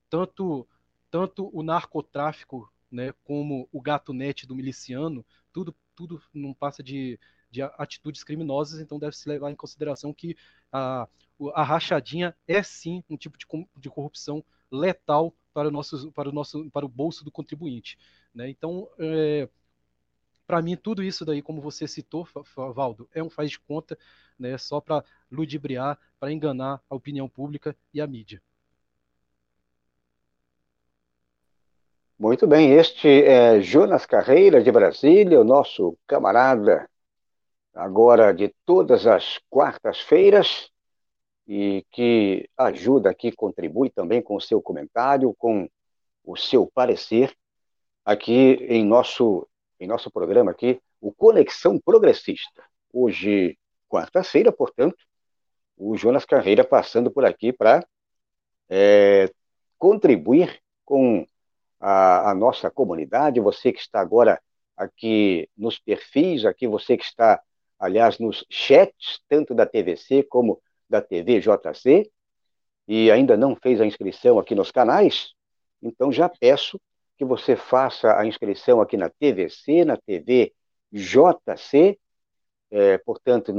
tanto 0.09 0.67
tanto 1.09 1.49
o 1.53 1.63
narcotráfico, 1.63 2.71
né, 2.91 3.13
como 3.23 3.67
o 3.71 3.81
gato 3.81 4.13
net 4.13 4.45
do 4.45 4.55
miliciano, 4.55 5.25
tudo 5.53 5.75
tudo 5.95 6.21
não 6.33 6.53
passa 6.53 6.83
de, 6.83 7.19
de 7.49 7.61
atitudes 7.63 8.23
criminosas, 8.23 8.79
então 8.79 8.99
deve 8.99 9.15
se 9.15 9.27
levar 9.27 9.49
em 9.51 9.55
consideração 9.55 10.13
que 10.13 10.37
a, 10.71 11.07
a 11.55 11.63
rachadinha 11.63 12.35
é 12.47 12.61
sim 12.61 13.03
um 13.09 13.17
tipo 13.17 13.35
de, 13.37 13.45
de 13.75 13.89
corrupção 13.89 14.43
letal 14.71 15.33
para 15.53 15.69
o 15.69 15.71
nosso, 15.71 16.11
para 16.11 16.29
o 16.29 16.31
nosso, 16.31 16.69
para 16.69 16.85
o 16.85 16.89
bolso 16.89 17.25
do 17.25 17.31
contribuinte, 17.31 17.97
né? 18.33 18.47
Então, 18.47 18.87
é, 18.99 19.49
para 20.47 20.61
mim, 20.61 20.77
tudo 20.77 21.03
isso 21.03 21.25
daí, 21.25 21.41
como 21.41 21.61
você 21.61 21.85
citou, 21.85 22.25
Valdo, 22.73 23.09
é 23.13 23.21
um 23.21 23.29
faz 23.29 23.51
de 23.51 23.59
conta, 23.59 23.97
né, 24.39 24.57
só 24.57 24.79
para 24.79 25.03
ludibriar, 25.29 25.99
para 26.17 26.31
enganar 26.31 26.81
a 26.89 26.95
opinião 26.95 27.27
pública 27.27 27.75
e 27.93 27.99
a 27.99 28.07
mídia. 28.07 28.41
Muito 32.17 32.47
bem, 32.47 32.71
este 32.71 33.23
é 33.25 33.61
Jonas 33.61 34.05
Carreira, 34.05 34.63
de 34.63 34.71
Brasília, 34.71 35.39
o 35.39 35.43
nosso 35.43 35.95
camarada, 36.07 36.89
agora 37.73 38.33
de 38.33 38.51
todas 38.65 39.05
as 39.05 39.39
quartas-feiras, 39.49 40.71
e 41.45 41.85
que 41.91 42.49
ajuda 42.57 43.09
aqui, 43.09 43.31
contribui 43.31 43.89
também 43.89 44.21
com 44.21 44.35
o 44.35 44.41
seu 44.41 44.61
comentário, 44.61 45.33
com 45.37 45.69
o 46.23 46.35
seu 46.35 46.65
parecer, 46.73 47.35
aqui 48.03 48.57
em 48.67 48.83
nosso 48.85 49.47
em 49.79 49.87
nosso 49.87 50.09
programa 50.11 50.51
aqui, 50.51 50.81
o 50.99 51.11
Conexão 51.11 51.79
Progressista. 51.79 52.63
Hoje, 52.91 53.57
quarta-feira, 53.87 54.51
portanto, 54.51 54.97
o 55.77 55.95
Jonas 55.95 56.25
Carreira 56.25 56.63
passando 56.63 57.11
por 57.11 57.23
aqui 57.25 57.53
para 57.53 57.85
é, 58.69 59.31
contribuir 59.77 60.59
com 60.83 61.25
a, 61.79 62.31
a, 62.31 62.35
nossa 62.35 62.71
comunidade, 62.71 63.39
você 63.39 63.71
que 63.71 63.79
está 63.79 63.99
agora 63.99 64.41
aqui 64.75 65.47
nos 65.55 65.77
perfis, 65.77 66.45
aqui 66.45 66.67
você 66.67 66.97
que 66.97 67.05
está, 67.05 67.41
aliás, 67.79 68.17
nos 68.17 68.45
chats, 68.49 69.21
tanto 69.27 69.53
da 69.53 69.65
TVC 69.65 70.23
como 70.23 70.61
da 70.89 71.01
TV 71.01 71.39
JC, 71.39 72.11
e 72.87 73.11
ainda 73.11 73.37
não 73.37 73.55
fez 73.55 73.79
a 73.81 73.85
inscrição 73.85 74.39
aqui 74.39 74.55
nos 74.55 74.71
canais, 74.71 75.33
então 75.81 76.11
já 76.11 76.27
peço 76.27 76.79
que 77.17 77.25
você 77.25 77.55
faça 77.55 78.17
a 78.17 78.25
inscrição 78.25 78.79
aqui 78.79 78.95
na 78.95 79.09
TVC, 79.09 79.83
na 79.83 79.97
TV 79.97 80.53
JC, 80.91 81.99
é, 82.71 82.97
portanto, 82.99 83.53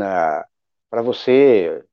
para 0.90 1.02
você 1.02 1.84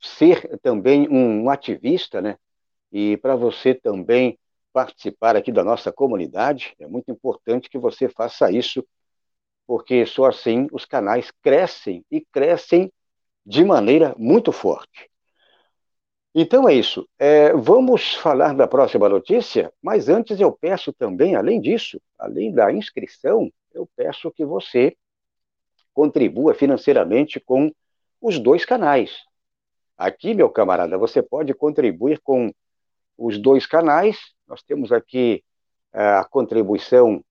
ser 0.00 0.58
também 0.60 1.08
um, 1.08 1.50
ativista, 1.50 2.20
né? 2.20 2.38
E 2.92 3.16
para 3.18 3.36
você 3.36 3.74
também 3.74 4.38
participar 4.72 5.36
aqui 5.36 5.50
da 5.50 5.64
nossa 5.64 5.92
comunidade, 5.92 6.74
é 6.78 6.86
muito 6.86 7.10
importante 7.10 7.68
que 7.68 7.78
você 7.78 8.08
faça 8.08 8.50
isso, 8.50 8.86
porque 9.66 10.06
só 10.06 10.26
assim 10.26 10.68
os 10.72 10.84
canais 10.84 11.30
crescem 11.42 12.04
e 12.10 12.20
crescem 12.20 12.92
de 13.44 13.64
maneira 13.64 14.14
muito 14.18 14.52
forte. 14.52 15.10
Então 16.38 16.68
é 16.68 16.74
isso. 16.74 17.08
É, 17.18 17.50
vamos 17.54 18.14
falar 18.16 18.54
da 18.54 18.68
próxima 18.68 19.08
notícia, 19.08 19.72
mas 19.80 20.10
antes 20.10 20.38
eu 20.38 20.52
peço 20.52 20.92
também, 20.92 21.34
além 21.34 21.58
disso, 21.58 21.98
além 22.18 22.52
da 22.52 22.70
inscrição, 22.70 23.50
eu 23.72 23.88
peço 23.96 24.30
que 24.30 24.44
você 24.44 24.94
contribua 25.94 26.52
financeiramente 26.52 27.40
com 27.40 27.72
os 28.20 28.38
dois 28.38 28.66
canais. 28.66 29.24
Aqui, 29.96 30.34
meu 30.34 30.50
camarada, 30.50 30.98
você 30.98 31.22
pode 31.22 31.54
contribuir 31.54 32.20
com 32.20 32.52
os 33.16 33.38
dois 33.38 33.64
canais. 33.64 34.18
Nós 34.46 34.62
temos 34.62 34.92
aqui 34.92 35.42
é, 35.90 36.02
a 36.02 36.24
contribuição, 36.24 37.24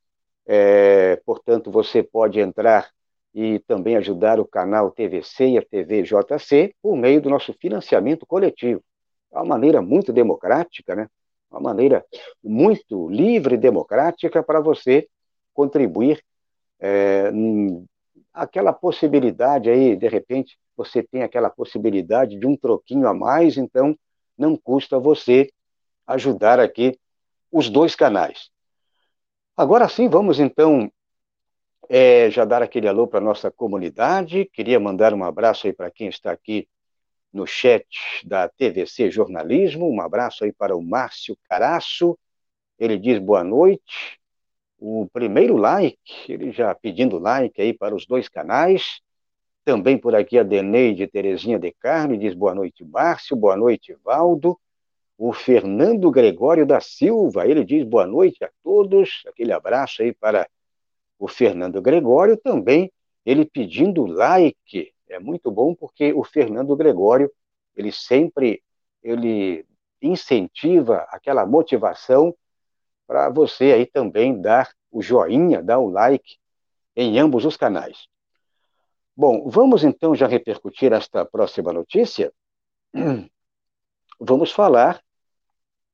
é, 0.47 1.17
portanto, 1.17 1.69
você 1.69 2.01
pode 2.01 2.39
entrar 2.39 2.89
e 3.35 3.59
também 3.67 3.97
ajudar 3.97 4.39
o 4.39 4.47
canal 4.47 4.89
TVC 4.89 5.49
e 5.49 5.57
a 5.59 5.61
TVJC 5.61 6.73
por 6.81 6.97
meio 6.97 7.21
do 7.21 7.29
nosso 7.29 7.53
financiamento 7.53 8.25
coletivo. 8.25 8.81
É 9.31 9.37
uma 9.37 9.45
maneira 9.45 9.81
muito 9.81 10.13
democrática, 10.13 10.95
né? 10.95 11.09
uma 11.49 11.59
maneira 11.59 12.05
muito 12.43 13.09
livre 13.09 13.55
e 13.55 13.57
democrática 13.57 14.43
para 14.43 14.59
você 14.59 15.07
contribuir 15.53 16.21
é, 16.79 17.31
aquela 18.33 18.73
possibilidade 18.73 19.69
aí, 19.69 19.95
de 19.95 20.07
repente, 20.07 20.57
você 20.75 21.01
tem 21.01 21.23
aquela 21.23 21.49
possibilidade 21.49 22.37
de 22.37 22.45
um 22.45 22.57
troquinho 22.57 23.07
a 23.07 23.13
mais, 23.13 23.57
então 23.57 23.97
não 24.37 24.57
custa 24.57 24.99
você 24.99 25.49
ajudar 26.05 26.59
aqui 26.59 26.99
os 27.51 27.69
dois 27.69 27.95
canais. 27.95 28.49
Agora 29.55 29.87
sim, 29.87 30.09
vamos 30.09 30.39
então 30.39 30.91
é, 31.87 32.29
já 32.29 32.43
dar 32.43 32.61
aquele 32.61 32.89
alô 32.89 33.07
para 33.07 33.19
a 33.19 33.23
nossa 33.23 33.49
comunidade. 33.49 34.49
Queria 34.51 34.79
mandar 34.79 35.13
um 35.13 35.23
abraço 35.23 35.65
aí 35.65 35.71
para 35.71 35.89
quem 35.89 36.09
está 36.09 36.31
aqui 36.31 36.67
no 37.35 37.45
chat 37.45 37.85
da 38.23 38.47
TVC 38.47 39.11
Jornalismo. 39.11 39.91
Um 39.91 39.99
abraço 39.99 40.45
aí 40.45 40.53
para 40.53 40.75
o 40.75 40.81
Márcio 40.81 41.37
Caraço. 41.49 42.17
Ele 42.79 42.97
diz 42.97 43.19
boa 43.19 43.43
noite. 43.43 44.17
O 44.79 45.07
primeiro 45.11 45.57
like, 45.57 46.31
ele 46.31 46.51
já 46.51 46.73
pedindo 46.73 47.19
like 47.19 47.61
aí 47.61 47.73
para 47.73 47.93
os 47.93 48.05
dois 48.05 48.29
canais. 48.29 49.01
Também 49.65 49.97
por 49.97 50.15
aqui 50.15 50.37
a 50.37 50.43
Deneide 50.43 51.07
Terezinha 51.07 51.59
de 51.59 51.73
Carme 51.73 52.17
diz 52.17 52.33
boa 52.33 52.55
noite, 52.55 52.85
Márcio. 52.85 53.35
Boa 53.35 53.57
noite, 53.57 53.97
Valdo. 54.01 54.57
O 55.17 55.33
Fernando 55.33 56.09
Gregório 56.11 56.65
da 56.65 56.79
Silva, 56.79 57.45
ele 57.45 57.65
diz 57.65 57.83
boa 57.83 58.07
noite 58.07 58.45
a 58.45 58.49
todos. 58.63 59.23
Aquele 59.27 59.51
abraço 59.51 60.01
aí 60.01 60.13
para 60.13 60.47
o 61.19 61.27
Fernando 61.27 61.81
Gregório 61.81 62.37
também, 62.37 62.89
ele 63.25 63.43
pedindo 63.45 64.05
like 64.05 64.93
é 65.15 65.19
muito 65.19 65.49
bom 65.49 65.73
porque 65.73 66.13
o 66.13 66.23
Fernando 66.23 66.75
Gregório, 66.75 67.31
ele 67.75 67.91
sempre 67.91 68.61
ele 69.01 69.65
incentiva 70.01 71.05
aquela 71.09 71.45
motivação 71.45 72.35
para 73.07 73.29
você 73.29 73.71
aí 73.71 73.85
também 73.85 74.39
dar 74.39 74.71
o 74.91 75.01
joinha, 75.01 75.61
dar 75.61 75.79
o 75.79 75.89
like 75.89 76.37
em 76.95 77.19
ambos 77.19 77.45
os 77.45 77.55
canais. 77.55 78.07
Bom, 79.15 79.49
vamos 79.49 79.83
então 79.83 80.15
já 80.15 80.27
repercutir 80.27 80.91
esta 80.91 81.25
próxima 81.25 81.71
notícia. 81.71 82.33
Vamos 84.19 84.51
falar 84.51 85.01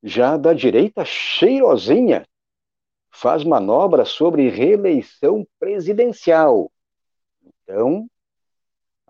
já 0.01 0.37
da 0.37 0.53
direita 0.53 1.05
cheirosinha. 1.05 2.25
Faz 3.11 3.43
manobra 3.43 4.05
sobre 4.05 4.49
reeleição 4.49 5.45
presidencial. 5.59 6.71
Então, 7.43 8.09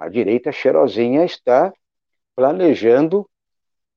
a 0.02 0.10
direita 0.10 0.52
cheirosinha 0.52 1.24
está 1.24 1.72
planejando 2.36 3.30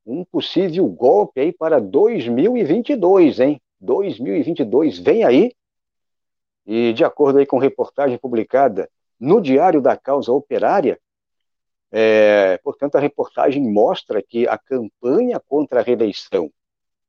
um 0.04 0.22
possível 0.22 0.86
golpe 0.86 1.40
aí 1.40 1.50
para 1.50 1.80
2022, 1.80 3.40
hein? 3.40 3.58
2022 3.80 4.98
vem 4.98 5.24
aí. 5.24 5.54
E 6.66 6.92
de 6.92 7.04
acordo 7.04 7.38
aí 7.38 7.46
com 7.46 7.56
reportagem 7.56 8.18
publicada 8.18 8.86
no 9.18 9.40
Diário 9.40 9.80
da 9.80 9.96
Causa 9.96 10.30
Operária, 10.30 11.00
é, 11.90 12.58
portanto, 12.58 12.96
a 12.96 13.00
reportagem 13.00 13.62
mostra 13.62 14.22
que 14.22 14.46
a 14.46 14.58
campanha 14.58 15.40
contra 15.40 15.80
a 15.80 15.82
reeleição 15.82 16.52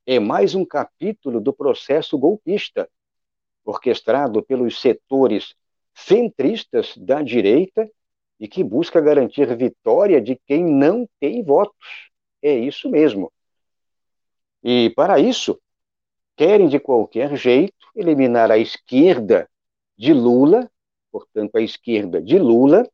é 0.06 0.20
mais 0.22 0.56
um 0.56 0.64
capítulo 0.64 1.42
do 1.42 1.52
processo 1.52 2.18
golpista, 2.18 2.90
orquestrado 3.66 4.42
pelos 4.42 4.80
setores 4.80 5.54
centristas 5.94 6.96
da 6.96 7.22
direita 7.22 7.90
e 8.40 8.48
que 8.48 8.64
busca 8.64 9.00
garantir 9.02 9.56
vitória 9.56 10.22
de 10.22 10.40
quem 10.46 10.64
não 10.64 11.08
tem 11.20 11.44
votos. 11.44 12.10
É 12.42 12.54
isso 12.54 12.90
mesmo. 12.90 13.32
E 14.64 14.90
para 14.96 15.20
isso, 15.20 15.60
querem 16.36 16.68
de 16.68 16.80
qualquer 16.80 17.36
jeito 17.36 17.74
eliminar 17.96 18.52
a 18.52 18.58
esquerda 18.58 19.50
de 19.98 20.14
Lula, 20.14 20.70
portanto, 21.12 21.56
a 21.56 21.62
esquerda 21.62 22.22
de 22.22 22.38
Lula, 22.38 22.88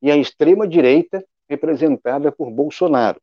e 0.00 0.10
a 0.10 0.16
extrema-direita, 0.16 1.24
representada 1.48 2.32
por 2.32 2.50
Bolsonaro, 2.50 3.20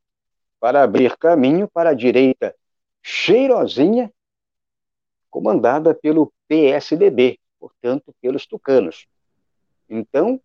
para 0.58 0.82
abrir 0.82 1.16
caminho 1.16 1.68
para 1.68 1.90
a 1.90 1.94
direita 1.94 2.54
cheirosinha, 3.02 4.12
comandada 5.30 5.94
pelo 5.94 6.32
PSDB, 6.48 7.38
portanto, 7.58 8.14
pelos 8.20 8.46
tucanos. 8.46 9.06
Então, 9.88 10.40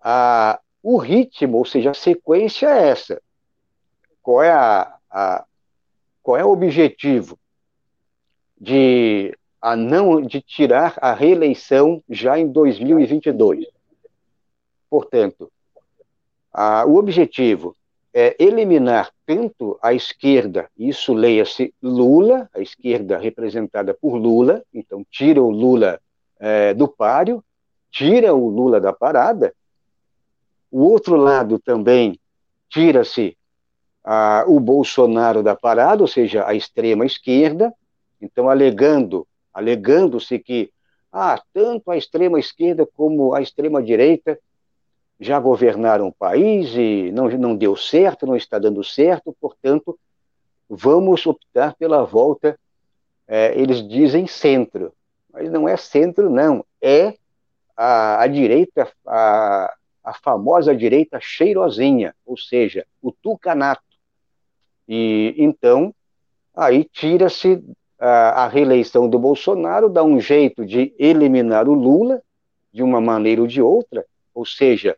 a, 0.00 0.60
o 0.82 0.98
ritmo, 0.98 1.58
ou 1.58 1.64
seja, 1.64 1.90
a 1.90 1.94
sequência 1.94 2.66
é 2.66 2.88
essa. 2.88 3.20
Qual 4.22 4.42
é, 4.42 4.50
a, 4.50 4.96
a 5.10 5.44
qual 6.22 6.36
é 6.36 6.44
o 6.44 6.50
objetivo? 6.50 7.38
De, 8.58 9.36
a 9.60 9.76
não, 9.76 10.20
de 10.22 10.40
tirar 10.40 10.96
a 11.00 11.12
reeleição 11.12 12.02
já 12.08 12.38
em 12.38 12.48
2022. 12.48 13.66
Portanto, 14.88 15.50
a, 16.52 16.84
o 16.86 16.96
objetivo 16.96 17.76
é 18.14 18.34
eliminar 18.38 19.12
tanto 19.26 19.78
a 19.82 19.92
esquerda, 19.92 20.70
isso 20.74 21.12
leia-se 21.12 21.74
Lula, 21.82 22.48
a 22.54 22.60
esquerda 22.60 23.18
representada 23.18 23.92
por 23.92 24.16
Lula, 24.16 24.62
então 24.72 25.04
tira 25.10 25.42
o 25.42 25.50
Lula 25.50 26.00
é, 26.40 26.72
do 26.72 26.88
páreo, 26.88 27.44
tira 27.90 28.34
o 28.34 28.48
Lula 28.48 28.80
da 28.80 28.90
parada. 28.90 29.54
O 30.70 30.82
outro 30.82 31.16
lado 31.16 31.58
também 31.58 32.18
tira-se 32.68 33.36
o 34.46 34.60
Bolsonaro 34.60 35.42
da 35.42 35.56
parada, 35.56 36.02
ou 36.02 36.08
seja, 36.08 36.46
a 36.46 36.54
extrema 36.54 37.04
esquerda. 37.04 37.72
Então, 38.20 38.48
alegando, 38.48 39.26
alegando-se 39.52 40.38
que 40.38 40.70
ah, 41.12 41.40
tanto 41.52 41.90
a 41.90 41.96
extrema 41.96 42.38
esquerda 42.38 42.86
como 42.86 43.34
a 43.34 43.40
extrema 43.40 43.82
direita 43.82 44.38
já 45.18 45.40
governaram 45.40 46.08
o 46.08 46.12
país 46.12 46.74
e 46.74 47.10
não, 47.12 47.28
não 47.30 47.56
deu 47.56 47.74
certo, 47.74 48.26
não 48.26 48.36
está 48.36 48.58
dando 48.58 48.84
certo, 48.84 49.34
portanto, 49.40 49.98
vamos 50.68 51.26
optar 51.26 51.74
pela 51.74 52.04
volta, 52.04 52.58
é, 53.26 53.58
eles 53.58 53.86
dizem 53.88 54.26
centro, 54.26 54.92
mas 55.32 55.50
não 55.50 55.68
é 55.68 55.76
centro, 55.76 56.28
não, 56.28 56.64
é 56.82 57.14
a, 57.76 58.22
a 58.22 58.26
direita, 58.26 58.90
a, 59.06 59.74
a 60.06 60.14
famosa 60.14 60.72
direita 60.72 61.18
cheirosinha, 61.20 62.14
ou 62.24 62.36
seja, 62.38 62.86
o 63.02 63.10
tucanato. 63.10 63.82
E 64.88 65.34
então, 65.36 65.92
aí 66.54 66.84
tira-se 66.84 67.60
a, 67.98 68.44
a 68.44 68.48
reeleição 68.48 69.08
do 69.08 69.18
Bolsonaro, 69.18 69.88
dá 69.88 70.04
um 70.04 70.20
jeito 70.20 70.64
de 70.64 70.94
eliminar 70.96 71.68
o 71.68 71.74
Lula, 71.74 72.22
de 72.72 72.84
uma 72.84 73.00
maneira 73.00 73.40
ou 73.40 73.48
de 73.48 73.60
outra, 73.60 74.06
ou 74.32 74.46
seja, 74.46 74.96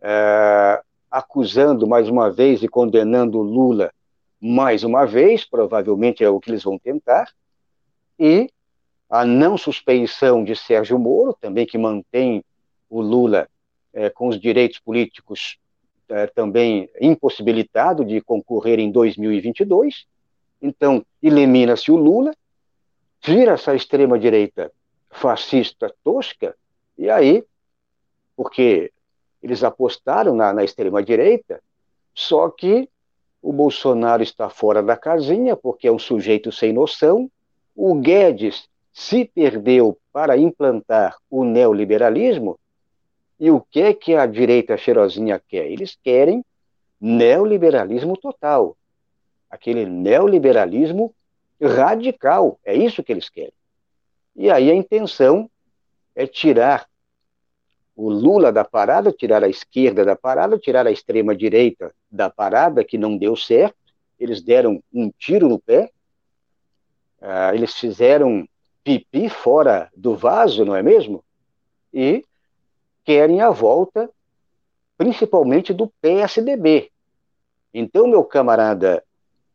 é, 0.00 0.80
acusando 1.10 1.86
mais 1.86 2.08
uma 2.08 2.30
vez 2.30 2.62
e 2.62 2.68
condenando 2.68 3.38
o 3.40 3.42
Lula 3.42 3.92
mais 4.40 4.82
uma 4.82 5.04
vez, 5.04 5.44
provavelmente 5.44 6.24
é 6.24 6.30
o 6.30 6.40
que 6.40 6.50
eles 6.50 6.64
vão 6.64 6.78
tentar, 6.78 7.30
e 8.18 8.48
a 9.10 9.26
não 9.26 9.58
suspeição 9.58 10.42
de 10.42 10.56
Sérgio 10.56 10.98
Moro, 10.98 11.36
também 11.38 11.66
que 11.66 11.76
mantém 11.76 12.42
o 12.88 13.02
Lula 13.02 13.46
é, 13.92 14.10
com 14.10 14.28
os 14.28 14.40
direitos 14.40 14.78
políticos 14.78 15.58
é, 16.08 16.26
também 16.26 16.88
impossibilitado 17.00 18.04
de 18.04 18.20
concorrer 18.20 18.78
em 18.78 18.90
2022. 18.90 20.06
Então, 20.60 21.04
elimina-se 21.22 21.90
o 21.90 21.96
Lula, 21.96 22.34
tira 23.20 23.52
essa 23.52 23.74
extrema-direita 23.74 24.72
fascista 25.10 25.92
tosca, 26.04 26.54
e 26.96 27.08
aí, 27.10 27.44
porque 28.36 28.92
eles 29.42 29.62
apostaram 29.62 30.34
na, 30.34 30.52
na 30.52 30.64
extrema-direita, 30.64 31.60
só 32.14 32.48
que 32.50 32.88
o 33.40 33.52
Bolsonaro 33.52 34.22
está 34.22 34.48
fora 34.48 34.82
da 34.82 34.96
casinha, 34.96 35.56
porque 35.56 35.86
é 35.88 35.92
um 35.92 35.98
sujeito 35.98 36.50
sem 36.50 36.72
noção, 36.72 37.30
o 37.74 37.94
Guedes 37.94 38.68
se 38.92 39.24
perdeu 39.24 39.96
para 40.12 40.36
implantar 40.36 41.16
o 41.30 41.44
neoliberalismo, 41.44 42.58
e 43.38 43.50
o 43.50 43.60
que 43.60 43.80
é 43.80 43.94
que 43.94 44.14
a 44.14 44.26
direita 44.26 44.76
cheirosinha 44.76 45.40
quer? 45.48 45.66
Eles 45.66 45.96
querem 46.02 46.44
neoliberalismo 47.00 48.16
total. 48.16 48.76
Aquele 49.48 49.86
neoliberalismo 49.86 51.14
radical. 51.60 52.58
É 52.64 52.74
isso 52.74 53.02
que 53.02 53.12
eles 53.12 53.28
querem. 53.28 53.52
E 54.34 54.50
aí 54.50 54.70
a 54.70 54.74
intenção 54.74 55.48
é 56.14 56.26
tirar 56.26 56.86
o 57.94 58.10
Lula 58.10 58.52
da 58.52 58.64
parada, 58.64 59.12
tirar 59.12 59.42
a 59.42 59.48
esquerda 59.48 60.04
da 60.04 60.14
parada, 60.14 60.58
tirar 60.58 60.86
a 60.86 60.90
extrema 60.90 61.34
direita 61.34 61.92
da 62.10 62.30
parada, 62.30 62.84
que 62.84 62.98
não 62.98 63.16
deu 63.16 63.36
certo. 63.36 63.76
Eles 64.18 64.42
deram 64.42 64.82
um 64.92 65.10
tiro 65.16 65.48
no 65.48 65.58
pé. 65.58 65.90
Uh, 67.20 67.54
eles 67.54 67.74
fizeram 67.74 68.48
pipi 68.84 69.28
fora 69.28 69.90
do 69.96 70.16
vaso, 70.16 70.64
não 70.64 70.74
é 70.74 70.82
mesmo? 70.82 71.24
E 71.92 72.24
querem 73.08 73.40
a 73.40 73.48
volta, 73.48 74.10
principalmente 74.98 75.72
do 75.72 75.88
PSDB. 76.02 76.92
Então, 77.72 78.06
meu 78.06 78.22
camarada 78.22 79.02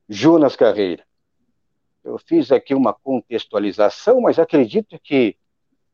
Jonas 0.10 0.56
Carreira, 0.56 1.06
eu 2.04 2.18
fiz 2.18 2.52
aqui 2.52 2.74
uma 2.74 2.96
contextualização, 2.96 4.22
mas 4.22 4.40
acredito 4.40 5.00
que 5.04 5.38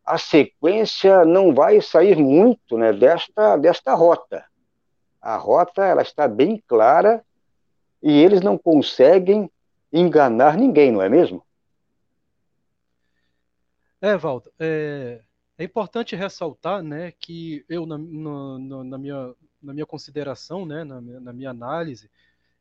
a 0.05 0.17
sequência 0.17 1.25
não 1.25 1.53
vai 1.53 1.81
sair 1.81 2.15
muito 2.15 2.77
né, 2.77 2.93
desta, 2.93 3.57
desta 3.57 3.93
rota. 3.93 4.45
A 5.21 5.35
rota 5.35 5.83
ela 5.83 6.01
está 6.01 6.29
bem 6.29 6.63
clara 6.65 7.25
e 8.01 8.23
eles 8.23 8.39
não 8.39 8.57
conseguem 8.57 9.51
enganar 9.91 10.55
ninguém, 10.55 10.93
não 10.93 11.01
é 11.01 11.09
mesmo? 11.09 11.45
É, 13.99 14.15
Valdo, 14.15 14.49
é, 14.57 15.19
é 15.59 15.65
importante 15.65 16.15
ressaltar 16.15 16.81
né, 16.81 17.11
que 17.11 17.65
eu, 17.67 17.85
na, 17.85 17.97
na, 17.97 18.83
na, 18.85 18.97
minha, 18.97 19.35
na 19.61 19.73
minha 19.73 19.85
consideração, 19.85 20.65
né, 20.65 20.85
na, 20.85 21.01
na 21.01 21.33
minha 21.33 21.49
análise, 21.49 22.09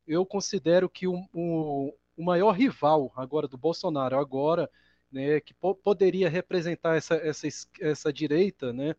eu 0.05 0.27
considero 0.27 0.89
que 0.91 1.07
o, 1.07 1.25
o, 1.33 1.95
o 2.17 2.25
maior 2.25 2.51
rival 2.51 3.13
agora 3.15 3.47
do 3.47 3.57
Bolsonaro, 3.57 4.19
agora, 4.19 4.69
né, 5.13 5.39
que 5.39 5.55
po 5.55 5.77
poderia 5.77 6.29
representar 6.29 6.97
essa, 6.97 7.15
essa, 7.15 7.47
essa 7.81 8.13
direita, 8.13 8.73
né, 8.73 8.97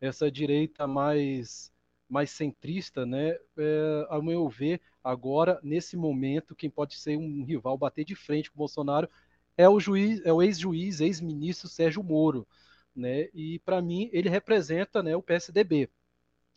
essa 0.00 0.28
direita 0.28 0.88
mais, 0.88 1.72
mais 2.08 2.30
centrista, 2.32 3.06
né, 3.06 3.38
é, 3.56 4.06
ao 4.08 4.20
meu 4.20 4.48
ver, 4.48 4.80
agora, 5.04 5.60
nesse 5.62 5.96
momento, 5.96 6.56
quem 6.56 6.68
pode 6.68 6.96
ser 6.98 7.16
um 7.16 7.44
rival, 7.44 7.78
bater 7.78 8.04
de 8.04 8.16
frente 8.16 8.50
com 8.50 8.56
o 8.56 8.58
Bolsonaro, 8.58 9.08
é 9.56 9.68
o 9.68 9.78
juiz, 9.78 10.20
é 10.26 10.32
o 10.32 10.42
ex-juiz, 10.42 11.00
ex-ministro 11.00 11.68
Sérgio 11.68 12.02
Moro 12.02 12.44
né? 12.94 13.28
E 13.34 13.58
para 13.60 13.80
mim 13.82 14.08
ele 14.12 14.28
representa, 14.28 15.02
né, 15.02 15.16
o 15.16 15.22
PSDB. 15.22 15.88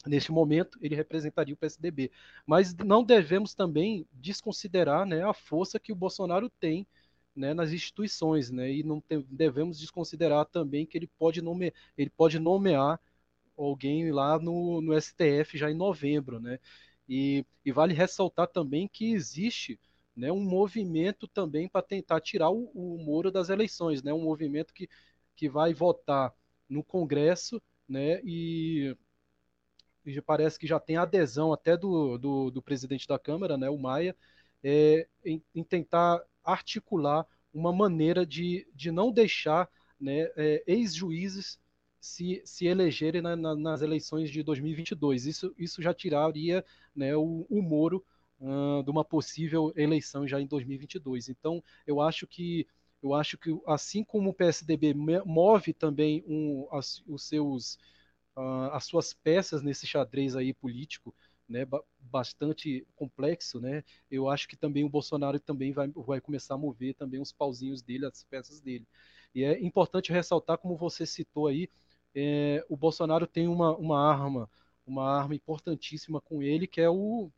Neste 0.05 0.31
momento 0.31 0.77
ele 0.81 0.95
representaria 0.95 1.53
o 1.53 1.57
PSDB, 1.57 2.11
mas 2.45 2.75
não 2.75 3.03
devemos 3.03 3.53
também 3.53 4.05
desconsiderar, 4.11 5.05
né, 5.05 5.23
a 5.23 5.33
força 5.33 5.79
que 5.79 5.93
o 5.93 5.95
Bolsonaro 5.95 6.49
tem, 6.49 6.85
né, 7.35 7.53
nas 7.53 7.71
instituições, 7.71 8.51
né? 8.51 8.71
E 8.71 8.83
não 8.83 9.01
te, 9.01 9.17
devemos 9.29 9.79
desconsiderar 9.79 10.45
também 10.45 10.85
que 10.85 10.97
ele 10.97 11.07
pode 11.07 11.41
nomear, 11.41 11.73
ele 11.97 12.09
pode 12.09 12.37
nomear 12.39 12.99
alguém 13.57 14.11
lá 14.11 14.39
no, 14.39 14.81
no 14.81 14.93
STF 14.99 15.57
já 15.57 15.71
em 15.71 15.75
novembro, 15.75 16.39
né? 16.39 16.59
E, 17.07 17.45
e 17.65 17.71
vale 17.71 17.93
ressaltar 17.93 18.47
também 18.47 18.87
que 18.87 19.13
existe 19.13 19.79
né, 20.15 20.31
um 20.31 20.39
movimento 20.41 21.27
também 21.27 21.67
para 21.67 21.81
tentar 21.81 22.21
tirar 22.21 22.49
o, 22.49 22.71
o 22.73 22.97
Moro 23.03 23.31
das 23.31 23.49
eleições, 23.49 24.03
né? 24.03 24.13
Um 24.13 24.23
movimento 24.23 24.73
que 24.73 24.87
que 25.35 25.49
vai 25.49 25.73
votar 25.73 26.33
no 26.69 26.83
Congresso, 26.83 27.61
né? 27.87 28.21
E, 28.23 28.95
e 30.05 30.21
parece 30.21 30.57
que 30.59 30.67
já 30.67 30.79
tem 30.79 30.97
adesão 30.97 31.53
até 31.53 31.77
do, 31.77 32.17
do, 32.17 32.51
do 32.51 32.61
presidente 32.61 33.07
da 33.07 33.19
Câmara, 33.19 33.57
né? 33.57 33.69
O 33.69 33.77
Maia, 33.77 34.15
é, 34.63 35.07
em, 35.25 35.41
em, 35.53 35.63
tentar 35.63 36.23
articular 36.43 37.25
uma 37.53 37.71
maneira 37.71 38.25
de, 38.25 38.67
de 38.73 38.91
não 38.91 39.11
deixar 39.11 39.69
né, 39.99 40.29
é, 40.35 40.63
ex-juízes 40.65 41.59
se, 41.99 42.41
se 42.45 42.65
elegerem 42.65 43.21
na, 43.21 43.35
na, 43.35 43.55
nas 43.55 43.81
eleições 43.81 44.29
de 44.29 44.41
2022. 44.41 45.25
Isso, 45.25 45.53
isso 45.57 45.81
já 45.81 45.93
tiraria 45.93 46.65
né, 46.95 47.15
o, 47.15 47.45
o 47.49 47.61
Moro 47.61 48.03
de 48.83 48.91
uma 48.91 49.05
possível 49.05 49.71
eleição 49.75 50.27
já 50.27 50.39
em 50.41 50.45
2022. 50.45 51.29
Então, 51.29 51.63
eu 51.87 52.01
acho 52.01 52.27
que 52.27 52.67
eu 53.03 53.13
acho 53.13 53.37
que 53.37 53.51
assim 53.67 54.03
como 54.03 54.29
o 54.29 54.33
PSDB 54.33 54.93
move 55.25 55.73
também 55.73 56.23
um, 56.25 56.67
as, 56.71 57.03
os 57.05 57.27
seus, 57.27 57.75
uh, 58.35 58.71
as 58.71 58.85
suas 58.85 59.13
peças 59.13 59.61
nesse 59.61 59.85
xadrez 59.85 60.35
aí 60.35 60.53
político, 60.53 61.13
né, 61.47 61.67
bastante 61.99 62.87
complexo, 62.95 63.59
né, 63.59 63.83
eu 64.09 64.29
acho 64.29 64.47
que 64.47 64.55
também 64.55 64.85
o 64.85 64.89
Bolsonaro 64.89 65.39
também 65.39 65.73
vai, 65.73 65.89
vai 65.89 66.21
começar 66.21 66.55
a 66.55 66.57
mover 66.57 66.95
também 66.95 67.19
os 67.21 67.33
pauzinhos 67.33 67.81
dele, 67.81 68.05
as 68.05 68.23
peças 68.23 68.61
dele. 68.61 68.87
E 69.35 69.43
é 69.43 69.59
importante 69.61 70.11
ressaltar, 70.13 70.57
como 70.57 70.77
você 70.77 71.05
citou 71.05 71.47
aí, 71.47 71.69
é, 72.15 72.63
o 72.69 72.77
Bolsonaro 72.77 73.27
tem 73.27 73.47
uma, 73.47 73.75
uma 73.75 73.99
arma, 73.99 74.49
uma 74.85 75.09
arma 75.09 75.35
importantíssima 75.35 76.21
com 76.21 76.41
ele, 76.41 76.67
que 76.67 76.79
é 76.79 76.89
o, 76.89 77.29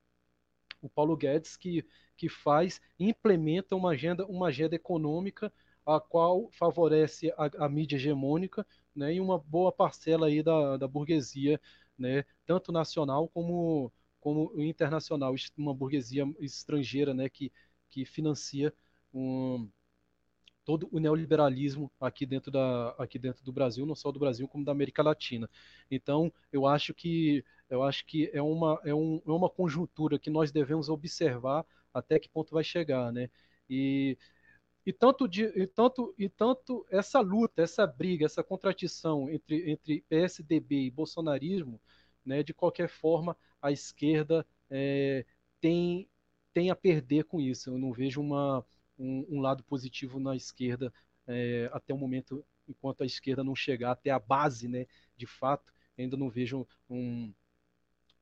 o 0.82 0.90
Paulo 0.90 1.16
Guedes, 1.18 1.58
que, 1.58 1.84
que 2.18 2.30
faz, 2.30 2.82
implementa 3.00 3.76
uma 3.76 3.92
agenda, 3.92 4.26
uma 4.26 4.48
agenda 4.48 4.76
econômica 4.76 5.52
a 5.86 6.00
qual 6.00 6.50
favorece 6.52 7.32
a, 7.38 7.66
a 7.66 7.70
mídia 7.70 7.96
hegemônica 7.96 8.66
né, 8.96 9.14
e 9.14 9.22
uma 9.22 9.38
boa 9.38 9.72
parcela 9.72 10.28
aí 10.28 10.42
da, 10.42 10.78
da 10.78 10.88
burguesia, 10.88 11.60
né, 11.98 12.26
tanto 12.46 12.72
nacional 12.72 13.28
como, 13.30 13.92
como 14.20 14.52
internacional, 14.62 15.36
uma 15.56 15.74
burguesia 15.74 16.26
estrangeira 16.40 17.14
né, 17.14 17.30
que, 17.30 17.52
que 17.90 18.04
financia 18.04 18.74
um, 19.14 19.70
todo 20.66 20.90
o 20.92 21.00
neoliberalismo 21.00 21.92
aqui 22.02 22.26
dentro, 22.26 22.52
da, 22.52 22.90
aqui 22.98 23.20
dentro 23.20 23.46
do 23.46 23.54
Brasil, 23.54 23.86
não 23.86 23.96
só 23.96 24.12
do 24.12 24.20
Brasil, 24.20 24.48
como 24.48 24.66
da 24.66 24.72
América 24.72 25.04
Latina. 25.04 25.48
Então, 25.90 26.34
eu 26.52 26.66
acho 26.66 26.94
que, 26.94 27.46
eu 27.70 27.84
acho 27.84 28.06
que 28.06 28.30
é, 28.34 28.42
uma, 28.42 28.82
é, 28.84 28.94
um, 28.94 29.22
é 29.26 29.32
uma 29.32 29.50
conjuntura 29.50 30.18
que 30.18 30.32
nós 30.32 30.52
devemos 30.52 30.90
observar 30.90 31.64
até 31.96 32.20
que 32.20 32.30
ponto 32.30 32.54
vai 32.54 32.64
chegar. 32.64 33.12
Né? 33.12 33.30
E, 33.70 34.18
e, 34.86 34.94
tanto 34.94 35.28
de, 35.28 35.46
e, 35.46 35.66
tanto, 35.66 36.14
e 36.18 36.30
tanto 36.30 36.86
essa 36.90 37.20
luta, 37.22 37.62
essa 37.62 37.88
briga, 37.88 38.26
essa 38.26 38.44
contradição 38.44 39.30
entre, 39.30 39.72
entre 39.72 40.02
PSDB 40.10 40.86
e 40.86 40.92
bolsonarismo, 40.92 41.80
né, 42.26 42.44
de 42.44 42.54
qualquer 42.54 42.90
forma, 42.90 43.38
a 43.62 43.72
esquerda 43.72 44.46
é, 44.70 45.26
tem, 45.62 46.10
tem 46.54 46.70
a 46.70 46.76
perder 46.76 47.24
com 47.26 47.40
isso. 47.40 47.70
Eu 47.70 47.78
não 47.78 47.94
vejo 47.94 48.20
uma 48.22 48.66
um, 48.98 49.26
um 49.30 49.42
lado 49.42 49.64
positivo 49.64 50.20
na 50.20 50.36
esquerda 50.36 50.92
é, 51.28 51.70
até 51.74 51.94
o 51.94 51.98
momento, 51.98 52.46
enquanto 52.68 53.02
a 53.02 53.06
esquerda 53.06 53.44
não 53.44 53.56
chegar 53.56 53.92
até 53.92 54.10
a 54.10 54.20
base, 54.20 54.68
né, 54.68 54.86
de 55.18 55.28
fato, 55.28 55.74
ainda 55.98 56.18
não 56.18 56.30
vejo 56.30 56.68
um, 56.90 57.34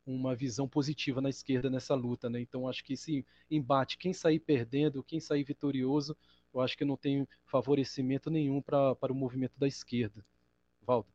uma 0.06 0.36
visão 0.36 0.68
positiva 0.68 1.22
na 1.22 1.30
esquerda 1.30 1.70
nessa 1.70 1.96
luta, 1.96 2.30
né? 2.30 2.40
Então 2.42 2.68
acho 2.68 2.84
que 2.84 2.94
esse 2.94 3.26
embate, 3.50 3.98
quem 3.98 4.14
sair 4.14 4.40
perdendo, 4.40 5.04
quem 5.04 5.20
sair 5.20 5.44
vitorioso, 5.44 6.16
eu 6.54 6.62
acho 6.62 6.78
que 6.78 6.86
não 6.86 6.98
tem 6.98 7.28
favorecimento 7.46 8.30
nenhum 8.30 8.62
para 8.62 9.12
o 9.12 9.16
movimento 9.16 9.58
da 9.58 9.68
esquerda. 9.68 10.24
Valdo. 10.82 11.08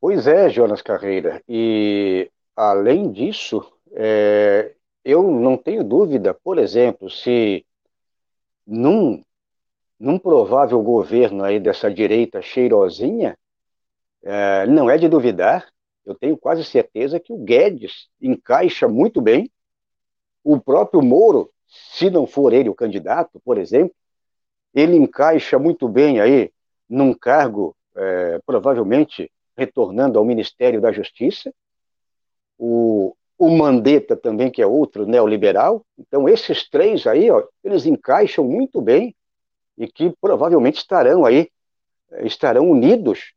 Pois 0.00 0.26
é, 0.26 0.50
Jonas 0.50 0.82
Carreira. 0.82 1.42
E 1.48 2.30
além 2.54 3.10
disso, 3.10 3.64
é, 3.92 4.74
eu 5.04 5.22
não 5.30 5.56
tenho 5.56 5.82
dúvida, 5.82 6.34
por 6.34 6.58
exemplo, 6.58 7.08
se 7.08 7.64
num, 8.66 9.22
num 9.98 10.18
provável 10.18 10.82
governo 10.82 11.44
aí 11.44 11.58
dessa 11.58 11.90
direita 11.90 12.42
cheirosinha, 12.42 13.36
é, 14.24 14.66
não 14.66 14.88
é 14.88 14.96
de 14.96 15.08
duvidar, 15.08 15.68
eu 16.04 16.14
tenho 16.14 16.36
quase 16.36 16.64
certeza 16.64 17.20
que 17.20 17.32
o 17.32 17.38
Guedes 17.38 18.08
encaixa 18.20 18.88
muito 18.88 19.20
bem, 19.20 19.50
o 20.42 20.60
próprio 20.60 21.02
Moro, 21.02 21.50
se 21.66 22.10
não 22.10 22.26
for 22.26 22.52
ele 22.52 22.68
o 22.68 22.74
candidato, 22.74 23.40
por 23.44 23.58
exemplo, 23.58 23.94
ele 24.74 24.96
encaixa 24.96 25.58
muito 25.58 25.88
bem 25.88 26.20
aí 26.20 26.50
num 26.88 27.14
cargo, 27.14 27.76
é, 27.96 28.40
provavelmente 28.44 29.30
retornando 29.56 30.18
ao 30.18 30.24
Ministério 30.24 30.80
da 30.80 30.90
Justiça. 30.90 31.54
O, 32.58 33.16
o 33.38 33.50
Mandetta 33.50 34.16
também, 34.16 34.50
que 34.50 34.60
é 34.60 34.66
outro 34.66 35.06
neoliberal. 35.06 35.84
Então, 35.98 36.28
esses 36.28 36.68
três 36.68 37.06
aí, 37.06 37.30
ó, 37.30 37.42
eles 37.62 37.86
encaixam 37.86 38.44
muito 38.44 38.80
bem 38.80 39.14
e 39.78 39.86
que 39.86 40.12
provavelmente 40.20 40.78
estarão 40.78 41.24
aí, 41.24 41.48
estarão 42.22 42.68
unidos 42.70 43.32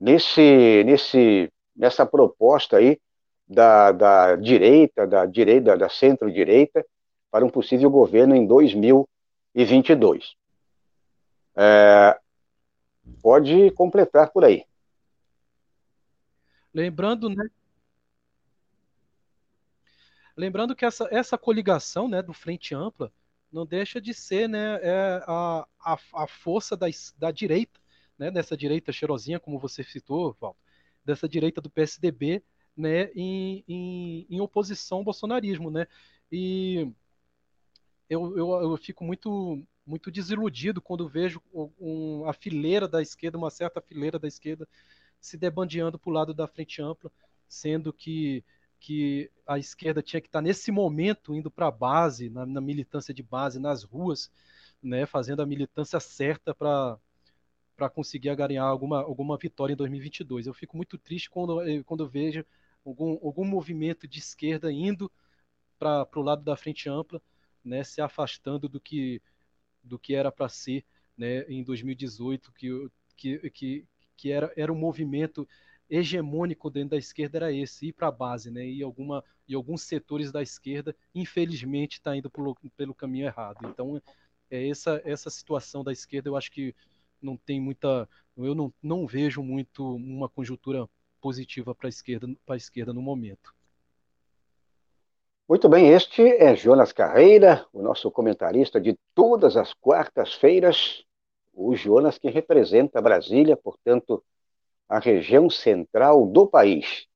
nesse, 0.00 0.82
nesse, 0.84 1.52
nessa 1.76 2.06
proposta 2.06 2.78
aí 2.78 2.98
da, 3.46 3.92
da 3.92 4.36
direita, 4.36 5.06
da 5.06 5.26
direita, 5.26 5.76
da 5.76 5.88
centro-direita, 5.88 6.84
para 7.30 7.44
um 7.44 7.50
possível 7.50 7.90
governo 7.90 8.34
em 8.34 8.46
2022. 8.46 10.34
É, 11.56 12.18
pode 13.22 13.70
completar 13.72 14.30
por 14.30 14.44
aí. 14.44 14.64
Lembrando, 16.72 17.28
né, 17.28 17.50
Lembrando 20.36 20.74
que 20.74 20.84
essa, 20.84 21.08
essa 21.10 21.36
coligação 21.36 22.08
né, 22.08 22.22
do 22.22 22.32
Frente 22.32 22.74
Ampla 22.74 23.12
não 23.52 23.66
deixa 23.66 24.00
de 24.00 24.14
ser 24.14 24.48
né, 24.48 24.78
é 24.80 25.22
a, 25.26 25.66
a, 25.80 25.98
a 26.14 26.26
força 26.26 26.76
da, 26.76 26.86
da 27.18 27.30
direita, 27.30 27.79
né, 28.20 28.30
dessa 28.30 28.54
direita 28.54 28.92
cheirosinha, 28.92 29.40
como 29.40 29.58
você 29.58 29.82
citou, 29.82 30.36
Val, 30.38 30.54
dessa 31.02 31.26
direita 31.26 31.58
do 31.58 31.70
PSDB 31.70 32.42
né, 32.76 33.10
em, 33.14 33.64
em, 33.66 34.26
em 34.28 34.40
oposição 34.42 34.98
ao 34.98 35.04
bolsonarismo. 35.04 35.70
Né? 35.70 35.86
E 36.30 36.92
eu, 38.10 38.36
eu, 38.36 38.50
eu 38.60 38.76
fico 38.76 39.02
muito, 39.02 39.66
muito 39.86 40.10
desiludido 40.10 40.82
quando 40.82 41.08
vejo 41.08 41.40
um, 41.80 42.28
a 42.28 42.34
fileira 42.34 42.86
da 42.86 43.00
esquerda, 43.00 43.38
uma 43.38 43.50
certa 43.50 43.80
fileira 43.80 44.18
da 44.18 44.28
esquerda, 44.28 44.68
se 45.18 45.38
debandeando 45.38 45.98
para 45.98 46.10
o 46.10 46.12
lado 46.12 46.34
da 46.34 46.46
Frente 46.46 46.82
Ampla, 46.82 47.10
sendo 47.48 47.90
que 47.90 48.44
que 48.82 49.30
a 49.46 49.58
esquerda 49.58 50.02
tinha 50.02 50.22
que 50.22 50.28
estar 50.28 50.40
nesse 50.40 50.72
momento 50.72 51.34
indo 51.34 51.50
para 51.50 51.66
a 51.66 51.70
base, 51.70 52.30
na, 52.30 52.46
na, 52.46 52.62
militância 52.62 53.12
de 53.12 53.22
base, 53.22 53.58
nas 53.58 53.82
ruas, 53.82 54.32
né, 54.82 55.04
fazendo 55.04 55.42
a 55.42 55.46
militância 55.46 56.00
certa 56.00 56.54
para 56.54 56.98
para 57.80 57.88
conseguir 57.88 58.36
ganhar 58.36 58.64
alguma, 58.64 58.98
alguma 58.98 59.38
vitória 59.38 59.72
em 59.72 59.76
2022. 59.76 60.46
Eu 60.46 60.52
fico 60.52 60.76
muito 60.76 60.98
triste 60.98 61.30
quando, 61.30 61.62
eh, 61.62 61.82
quando 61.82 62.06
vejo 62.06 62.44
algum, 62.84 63.12
algum 63.26 63.42
movimento 63.42 64.06
de 64.06 64.18
esquerda 64.18 64.70
indo 64.70 65.10
para 65.78 66.06
o 66.14 66.20
lado 66.20 66.44
da 66.44 66.54
frente 66.54 66.90
ampla, 66.90 67.22
né, 67.64 67.82
se 67.82 68.02
afastando 68.02 68.68
do 68.68 68.78
que, 68.78 69.22
do 69.82 69.98
que 69.98 70.14
era 70.14 70.30
para 70.30 70.46
ser 70.46 70.84
né, 71.16 71.40
em 71.48 71.62
2018, 71.62 72.52
que, 72.52 72.90
que, 73.16 73.50
que, 73.50 73.86
que 74.14 74.30
era, 74.30 74.52
era 74.54 74.70
um 74.70 74.76
movimento 74.76 75.48
hegemônico 75.88 76.68
dentro 76.68 76.90
da 76.90 76.98
esquerda 76.98 77.38
era 77.38 77.50
esse, 77.50 77.86
ir 77.86 77.92
para 77.94 78.08
a 78.08 78.12
base, 78.12 78.50
né? 78.50 78.62
E, 78.62 78.82
alguma, 78.82 79.24
e 79.48 79.54
alguns 79.54 79.80
setores 79.80 80.30
da 80.30 80.42
esquerda, 80.42 80.94
infelizmente, 81.14 81.94
está 81.94 82.14
indo 82.14 82.28
pelo, 82.28 82.54
pelo 82.76 82.94
caminho 82.94 83.24
errado. 83.24 83.66
Então, 83.66 84.00
é 84.50 84.68
essa, 84.68 85.00
essa 85.02 85.30
situação 85.30 85.82
da 85.82 85.92
esquerda, 85.92 86.28
eu 86.28 86.36
acho 86.36 86.52
que 86.52 86.74
não 87.22 87.36
tem 87.36 87.60
muita. 87.60 88.08
Eu 88.36 88.54
não, 88.54 88.72
não 88.82 89.06
vejo 89.06 89.42
muito 89.42 89.96
uma 89.96 90.28
conjuntura 90.28 90.88
positiva 91.20 91.74
para 91.74 91.88
a 91.88 91.90
esquerda, 91.90 92.26
esquerda 92.56 92.92
no 92.92 93.02
momento. 93.02 93.54
Muito 95.48 95.68
bem, 95.68 95.88
este 95.88 96.22
é 96.22 96.54
Jonas 96.54 96.92
Carreira, 96.92 97.66
o 97.72 97.82
nosso 97.82 98.08
comentarista 98.10 98.80
de 98.80 98.96
todas 99.14 99.56
as 99.56 99.74
quartas-feiras, 99.74 101.04
o 101.52 101.74
Jonas 101.74 102.18
que 102.18 102.30
representa 102.30 103.02
Brasília, 103.02 103.56
portanto, 103.56 104.22
a 104.88 105.00
região 105.00 105.50
central 105.50 106.24
do 106.26 106.46
país. 106.46 107.06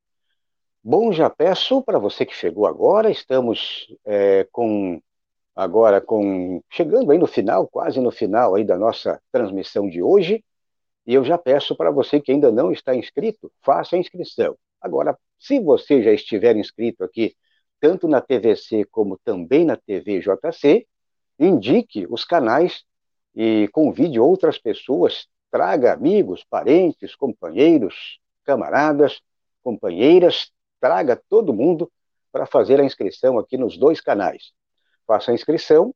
Bom, 0.82 1.12
já 1.12 1.30
peço 1.30 1.80
para 1.80 1.98
você 1.98 2.26
que 2.26 2.34
chegou 2.34 2.66
agora, 2.66 3.10
estamos 3.10 3.86
é, 4.04 4.46
com 4.50 5.00
agora 5.54 6.00
com 6.00 6.62
chegando 6.70 7.10
aí 7.12 7.18
no 7.18 7.26
final, 7.26 7.66
quase 7.68 8.00
no 8.00 8.10
final 8.10 8.54
aí 8.54 8.64
da 8.64 8.76
nossa 8.76 9.20
transmissão 9.32 9.88
de 9.88 10.02
hoje, 10.02 10.44
e 11.06 11.14
eu 11.14 11.24
já 11.24 11.36
peço 11.38 11.76
para 11.76 11.90
você 11.90 12.20
que 12.20 12.32
ainda 12.32 12.50
não 12.50 12.72
está 12.72 12.94
inscrito, 12.94 13.52
faça 13.62 13.96
a 13.96 13.98
inscrição. 13.98 14.56
Agora, 14.80 15.18
se 15.38 15.60
você 15.60 16.02
já 16.02 16.12
estiver 16.12 16.56
inscrito 16.56 17.04
aqui, 17.04 17.36
tanto 17.80 18.08
na 18.08 18.20
TVC 18.20 18.86
como 18.90 19.18
também 19.24 19.64
na 19.64 19.76
TV 19.76 20.20
JC, 20.20 20.86
indique 21.38 22.06
os 22.08 22.24
canais 22.24 22.84
e 23.34 23.68
convide 23.72 24.18
outras 24.18 24.58
pessoas 24.58 25.28
traga 25.54 25.92
amigos, 25.92 26.42
parentes, 26.42 27.14
companheiros, 27.14 28.18
camaradas, 28.44 29.20
companheiras, 29.62 30.50
traga 30.80 31.14
todo 31.28 31.54
mundo 31.54 31.88
para 32.32 32.44
fazer 32.44 32.80
a 32.80 32.84
inscrição 32.84 33.38
aqui 33.38 33.56
nos 33.56 33.78
dois 33.78 34.00
canais. 34.00 34.52
Faça 35.06 35.30
a 35.30 35.34
inscrição, 35.34 35.94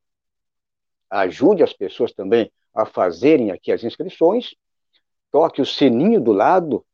ajude 1.09 1.63
as 1.63 1.73
pessoas 1.73 2.11
também 2.13 2.51
a 2.73 2.85
fazerem 2.85 3.51
aqui 3.51 3.71
as 3.71 3.83
inscrições, 3.83 4.55
toque 5.31 5.61
o 5.61 5.65
sininho 5.65 6.21
do 6.21 6.31
lado, 6.31 6.85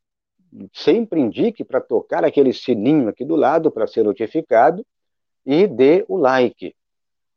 sempre 0.72 1.20
indique 1.20 1.64
para 1.64 1.80
tocar 1.80 2.24
aquele 2.24 2.52
sininho 2.52 3.08
aqui 3.08 3.24
do 3.24 3.36
lado 3.36 3.70
para 3.70 3.86
ser 3.86 4.04
notificado 4.04 4.84
e 5.44 5.66
dê 5.66 6.04
o 6.08 6.16
like. 6.16 6.74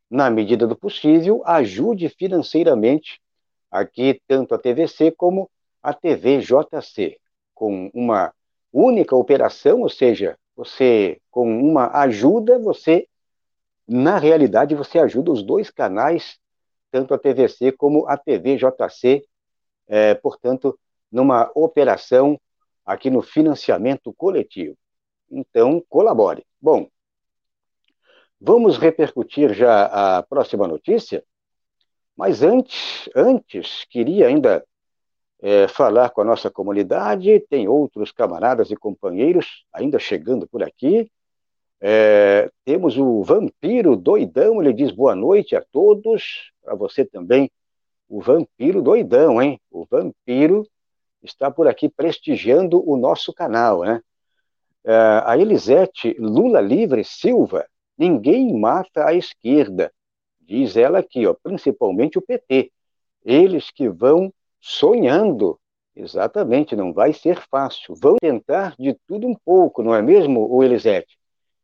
Na 0.10 0.30
medida 0.30 0.66
do 0.66 0.76
possível, 0.76 1.44
ajude 1.46 2.10
financeiramente 2.10 3.22
aqui 3.70 4.20
tanto 4.28 4.56
a 4.56 4.58
TVC 4.58 5.12
como 5.12 5.50
a 5.84 5.94
TV 5.94 6.40
JC, 6.40 7.18
com 7.54 7.92
uma 7.94 8.34
única 8.74 9.16
operação, 9.16 9.82
ou 9.82 9.90
seja, 9.90 10.38
você 10.56 11.20
com 11.30 11.48
uma 11.62 12.02
ajuda, 12.02 12.58
você 12.58 13.08
na 13.90 14.20
realidade 14.20 14.76
você 14.76 15.00
ajuda 15.00 15.32
os 15.32 15.42
dois 15.42 15.72
canais, 15.72 16.38
tanto 16.92 17.14
a 17.14 17.18
TVC 17.18 17.72
como 17.72 18.08
a 18.08 18.16
TVJC, 18.16 19.26
é, 19.88 20.14
portanto, 20.14 20.80
numa 21.12 21.50
operação 21.56 22.40
aqui 22.86 23.10
no 23.10 23.24
financiamento 23.24 24.14
coletivo. 24.14 24.78
Então, 25.30 25.84
colabore. 25.90 26.46
Bom, 26.62 26.88
vamos 28.40 28.78
repercutir 28.78 29.54
já 29.54 30.18
a 30.18 30.24
próxima 30.24 30.68
notícia, 30.68 31.24
mas 32.16 32.44
antes, 32.44 33.10
antes 33.16 33.86
queria 33.90 34.28
ainda 34.28 34.64
é, 35.42 35.68
falar 35.68 36.12
com 36.12 36.22
a 36.22 36.26
nossa 36.26 36.52
comunidade. 36.52 37.40
Tem 37.50 37.68
outros 37.68 38.12
camaradas 38.12 38.70
e 38.70 38.76
companheiros 38.76 39.66
ainda 39.74 39.98
chegando 39.98 40.48
por 40.48 40.62
aqui. 40.62 41.12
É, 41.82 42.52
temos 42.66 42.98
o 42.98 43.24
Vampiro 43.24 43.96
Doidão, 43.96 44.62
ele 44.62 44.74
diz 44.74 44.92
boa 44.92 45.16
noite 45.16 45.56
a 45.56 45.62
todos. 45.72 46.52
Para 46.62 46.76
você 46.76 47.06
também, 47.06 47.50
o 48.08 48.22
Vampiro 48.22 48.82
Doidão, 48.82 49.42
hein? 49.42 49.60
O 49.72 49.86
Vampiro 49.86 50.68
está 51.24 51.50
por 51.50 51.68
aqui 51.68 51.88
prestigiando 51.88 52.84
o 52.88 52.98
nosso 52.98 53.34
canal, 53.34 53.84
né? 53.84 54.02
É, 54.84 54.94
a 55.26 55.38
Elisete 55.38 56.16
Lula 56.20 56.62
Livre 56.62 57.04
Silva, 57.04 57.66
ninguém 57.98 58.58
mata 58.58 59.06
a 59.06 59.14
esquerda, 59.14 59.92
diz 60.42 60.76
ela 60.76 61.00
aqui, 61.00 61.28
ó, 61.28 61.34
principalmente 61.34 62.18
o 62.18 62.22
PT. 62.22 62.72
Eles 63.24 63.70
que 63.72 63.90
vão 63.90 64.34
sonhando. 64.60 65.60
Exatamente, 65.96 66.76
não 66.76 66.94
vai 66.94 67.12
ser 67.12 67.42
fácil. 67.52 67.94
Vão 68.02 68.16
tentar 68.20 68.74
de 68.80 68.96
tudo 69.06 69.28
um 69.28 69.36
pouco, 69.36 69.84
não 69.84 69.94
é 69.94 70.02
mesmo, 70.02 70.48
o 70.50 70.64
Elisete? 70.64 71.19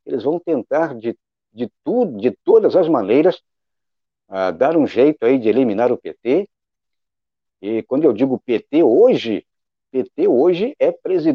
Eles 0.05 0.23
vão 0.23 0.39
tentar 0.39 0.95
de, 0.95 1.17
de 1.53 1.69
tudo, 1.83 2.17
de 2.19 2.31
todas 2.31 2.75
as 2.75 2.87
maneiras, 2.87 3.41
uh, 4.29 4.51
dar 4.55 4.77
um 4.77 4.85
jeito 4.85 5.25
aí 5.25 5.37
de 5.37 5.49
eliminar 5.49 5.91
o 5.91 5.97
PT. 5.97 6.47
E 7.61 7.83
quando 7.83 8.03
eu 8.03 8.13
digo 8.13 8.41
PT 8.45 8.83
hoje, 8.83 9.45
PT 9.91 10.27
hoje 10.27 10.75
é, 10.79 10.93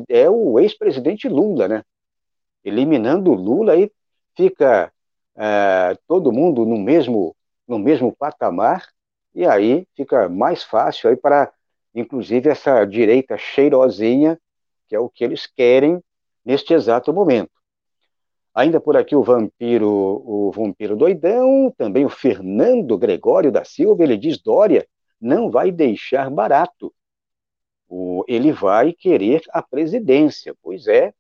é 0.09 0.30
o 0.30 0.59
ex-presidente 0.61 1.28
Lula, 1.28 1.66
né? 1.66 1.85
Eliminando 2.62 3.33
Lula 3.33 3.72
aí 3.72 3.90
fica 4.37 4.92
uh, 5.35 5.98
todo 6.06 6.33
mundo 6.33 6.64
no 6.66 6.78
mesmo 6.78 7.35
no 7.66 7.78
mesmo 7.78 8.14
patamar 8.14 8.88
e 9.33 9.46
aí 9.46 9.87
fica 9.94 10.28
mais 10.28 10.62
fácil 10.64 11.09
aí 11.09 11.16
para, 11.16 11.52
inclusive, 11.94 12.48
essa 12.48 12.85
direita 12.85 13.38
cheirosinha, 13.38 14.38
que 14.88 14.96
é 14.96 14.98
o 14.98 15.09
que 15.09 15.22
eles 15.22 15.46
querem 15.46 16.02
neste 16.44 16.74
exato 16.74 17.12
momento. 17.12 17.52
Ainda 18.61 18.79
por 18.81 18.96
aqui 18.96 19.16
o 19.16 19.23
vampiro, 19.23 19.88
o 19.88 20.53
vampiro 20.53 20.94
doidão, 20.94 21.73
também 21.79 22.05
o 22.05 22.11
Fernando 22.11 22.99
Gregório 22.99 23.51
da 23.51 23.64
Silva, 23.64 24.03
ele 24.03 24.16
diz 24.18 24.38
Dória 24.38 24.87
não 25.20 25.51
vai 25.51 25.73
deixar 25.73 26.31
barato. 26.31 26.92
O, 27.88 28.23
ele 28.29 28.53
vai 28.53 28.92
querer 28.92 29.42
a 29.51 29.62
presidência. 29.62 30.55
Pois 30.62 30.87
é, 30.87 31.14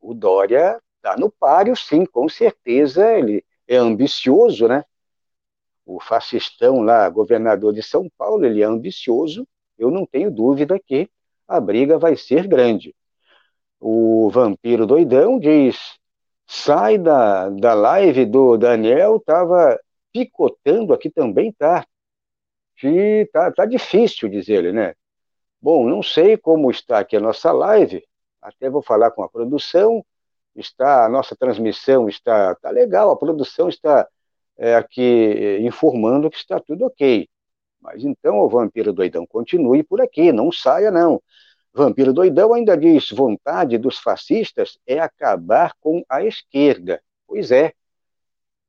o 0.00 0.14
Dória 0.14 0.80
está 0.96 1.16
no 1.16 1.30
páreo, 1.30 1.76
sim, 1.76 2.06
com 2.06 2.28
certeza. 2.28 3.12
Ele 3.18 3.44
é 3.66 3.76
ambicioso, 3.76 4.68
né? 4.68 4.84
o 5.88 5.98
fascistão 5.98 6.82
lá, 6.82 7.08
governador 7.08 7.72
de 7.72 7.82
São 7.82 8.08
Paulo, 8.16 8.44
ele 8.44 8.62
é 8.62 8.66
ambicioso, 8.66 9.48
eu 9.78 9.90
não 9.90 10.04
tenho 10.04 10.30
dúvida 10.30 10.78
que 10.78 11.08
a 11.48 11.58
briga 11.58 11.98
vai 11.98 12.14
ser 12.14 12.46
grande. 12.46 12.94
O 13.80 14.28
vampiro 14.30 14.86
doidão 14.86 15.38
diz: 15.38 15.97
sai 16.48 16.98
da, 16.98 17.50
da 17.50 17.74
live 17.74 18.24
do 18.24 18.56
Daniel, 18.56 19.20
tava 19.20 19.78
picotando 20.12 20.94
aqui 20.94 21.10
também, 21.10 21.52
tá? 21.52 21.86
Que 22.76 23.28
tá, 23.32 23.52
tá 23.52 23.66
difícil, 23.66 24.28
diz 24.30 24.48
ele, 24.48 24.72
né? 24.72 24.94
Bom, 25.60 25.86
não 25.88 26.02
sei 26.02 26.36
como 26.36 26.70
está 26.70 27.00
aqui 27.00 27.16
a 27.16 27.20
nossa 27.20 27.52
live, 27.52 28.02
até 28.40 28.70
vou 28.70 28.82
falar 28.82 29.10
com 29.10 29.22
a 29.22 29.28
produção, 29.28 30.04
está 30.56 31.04
a 31.04 31.08
nossa 31.08 31.36
transmissão 31.36 32.08
está 32.08 32.54
tá 32.54 32.70
legal, 32.70 33.10
a 33.10 33.16
produção 33.16 33.68
está 33.68 34.08
é, 34.56 34.74
aqui 34.74 35.02
é, 35.02 35.60
informando 35.60 36.30
que 36.30 36.36
está 36.38 36.58
tudo 36.60 36.86
ok. 36.86 37.28
Mas 37.80 38.04
então 38.04 38.38
o 38.38 38.48
vampiro 38.48 38.92
doidão 38.92 39.26
continue 39.26 39.82
por 39.82 40.00
aqui, 40.00 40.32
não 40.32 40.50
saia 40.50 40.90
não. 40.90 41.22
Vampiro 41.72 42.12
doidão 42.12 42.52
ainda 42.52 42.76
diz: 42.76 43.10
vontade 43.10 43.78
dos 43.78 43.98
fascistas 43.98 44.78
é 44.86 44.98
acabar 44.98 45.74
com 45.80 46.02
a 46.08 46.24
esquerda. 46.24 47.02
Pois 47.26 47.50
é, 47.50 47.72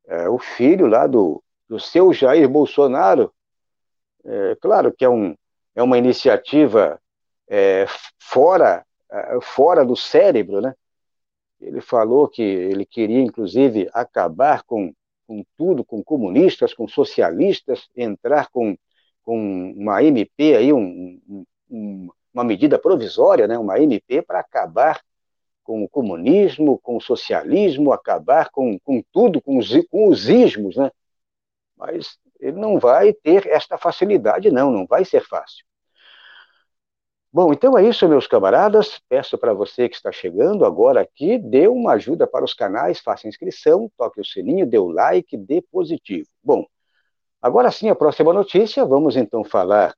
é 0.07 0.29
o 0.29 0.37
filho 0.37 0.87
lá 0.87 1.07
do, 1.07 1.43
do 1.67 1.79
seu 1.79 2.13
Jair 2.13 2.47
Bolsonaro, 2.49 3.33
é, 4.25 4.55
claro 4.61 4.91
que 4.91 5.05
é, 5.05 5.09
um, 5.09 5.35
é 5.75 5.81
uma 5.81 5.97
iniciativa 5.97 6.99
é, 7.47 7.85
fora, 8.19 8.85
é, 9.09 9.39
fora 9.41 9.85
do 9.85 9.95
cérebro, 9.95 10.61
né? 10.61 10.75
Ele 11.61 11.81
falou 11.81 12.27
que 12.27 12.41
ele 12.41 12.85
queria, 12.85 13.21
inclusive, 13.21 13.89
acabar 13.93 14.63
com 14.63 14.93
com 15.29 15.45
tudo, 15.55 15.85
com 15.85 16.03
comunistas, 16.03 16.73
com 16.73 16.87
socialistas, 16.87 17.87
entrar 17.95 18.49
com, 18.49 18.75
com 19.21 19.71
uma 19.77 20.03
MP 20.03 20.55
aí, 20.55 20.73
um, 20.73 21.45
um, 21.69 22.09
uma 22.39 22.45
medida 22.45 22.79
provisória, 22.79 23.47
né, 23.47 23.57
uma 23.57 23.79
MP 23.79 24.21
para 24.21 24.39
acabar 24.39 25.01
com 25.61 25.83
o 25.83 25.89
comunismo, 25.89 26.79
com 26.79 26.97
o 26.97 27.01
socialismo, 27.01 27.91
acabar 27.91 28.49
com, 28.49 28.79
com 28.79 29.03
tudo, 29.11 29.41
com 29.41 29.57
os, 29.57 29.69
com 29.87 30.07
os 30.07 30.27
ismos, 30.27 30.77
né? 30.77 30.89
Mas 31.77 32.17
ele 32.39 32.57
não 32.57 32.79
vai 32.79 33.13
ter 33.13 33.45
esta 33.45 33.77
facilidade, 33.77 34.49
não, 34.49 34.71
não 34.71 34.87
vai 34.87 35.05
ser 35.05 35.21
fácil. 35.27 35.65
Bom, 37.31 37.53
então 37.53 37.77
é 37.77 37.87
isso, 37.87 38.07
meus 38.09 38.25
camaradas. 38.25 38.99
Peço 39.07 39.37
para 39.37 39.53
você 39.53 39.87
que 39.87 39.95
está 39.95 40.11
chegando 40.11 40.65
agora 40.65 41.01
aqui, 41.01 41.37
dê 41.37 41.67
uma 41.67 41.93
ajuda 41.93 42.25
para 42.25 42.43
os 42.43 42.53
canais, 42.55 42.99
faça 42.99 43.27
inscrição, 43.27 43.91
toque 43.95 44.19
o 44.19 44.25
sininho, 44.25 44.65
dê 44.65 44.79
o 44.79 44.89
like, 44.89 45.37
dê 45.37 45.61
positivo. 45.61 46.27
Bom, 46.43 46.65
agora 47.39 47.69
sim, 47.69 47.89
a 47.89 47.95
próxima 47.95 48.33
notícia, 48.33 48.83
vamos 48.85 49.15
então 49.15 49.43
falar 49.43 49.93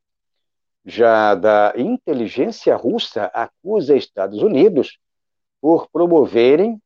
já 0.86 1.36
da 1.36 1.74
inteligência 1.78 2.76
russa 2.76 3.26
acusa 3.26 3.96
Estados 3.96 4.42
Unidos 4.42 4.98
por 5.62 5.88
promoverem 5.90 6.82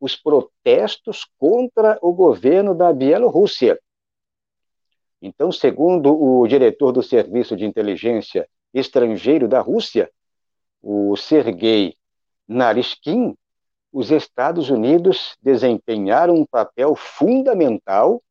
os 0.00 0.16
protestos 0.16 1.26
contra 1.38 1.98
o 2.00 2.12
governo 2.12 2.74
da 2.74 2.92
Bielorrússia. 2.92 3.78
Então, 5.20 5.50
segundo 5.50 6.14
o 6.14 6.46
diretor 6.46 6.92
do 6.92 7.02
Serviço 7.02 7.56
de 7.56 7.64
Inteligência 7.64 8.48
estrangeiro 8.72 9.48
da 9.48 9.60
Rússia, 9.60 10.10
o 10.80 11.16
Sergei 11.16 11.96
Narishkin, 12.46 13.36
os 13.92 14.10
Estados 14.10 14.70
Unidos 14.70 15.36
desempenharam 15.42 16.34
um 16.34 16.46
papel 16.46 16.94
fundamental 16.94 18.22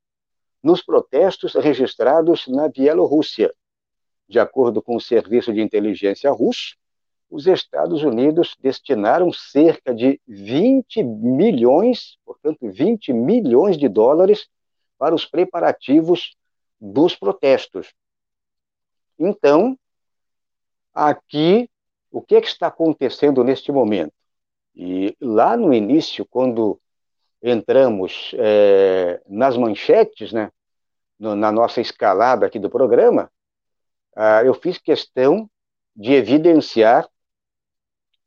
nos 0.63 0.81
protestos 0.81 1.53
registrados 1.55 2.47
na 2.47 2.69
Bielorrússia. 2.69 3.53
De 4.27 4.39
acordo 4.39 4.81
com 4.81 4.95
o 4.95 5.01
Serviço 5.01 5.53
de 5.53 5.61
Inteligência 5.61 6.29
russo, 6.31 6.75
os 7.29 7.45
Estados 7.45 8.03
Unidos 8.03 8.55
destinaram 8.59 9.31
cerca 9.33 9.93
de 9.93 10.19
20 10.27 11.03
milhões, 11.03 12.17
portanto, 12.25 12.69
20 12.69 13.11
milhões 13.11 13.77
de 13.77 13.89
dólares 13.89 14.47
para 14.97 15.13
os 15.13 15.25
preparativos 15.25 16.35
dos 16.79 17.15
protestos. 17.15 17.93
Então, 19.19 19.77
aqui 20.93 21.69
o 22.11 22.21
que, 22.21 22.35
é 22.35 22.41
que 22.41 22.47
está 22.47 22.67
acontecendo 22.67 23.43
neste 23.43 23.71
momento. 23.71 24.13
E 24.75 25.15
lá 25.19 25.57
no 25.57 25.73
início, 25.73 26.25
quando 26.25 26.79
entramos 27.41 28.31
é, 28.37 29.21
nas 29.27 29.57
manchetes, 29.57 30.31
né, 30.31 30.51
no, 31.19 31.35
na 31.35 31.51
nossa 31.51 31.81
escalada 31.81 32.45
aqui 32.45 32.57
do 32.57 32.69
programa, 32.69 33.29
ah, 34.17 34.43
eu 34.43 34.55
fiz 34.55 34.79
questão 34.79 35.47
de 35.95 36.13
evidenciar 36.13 37.07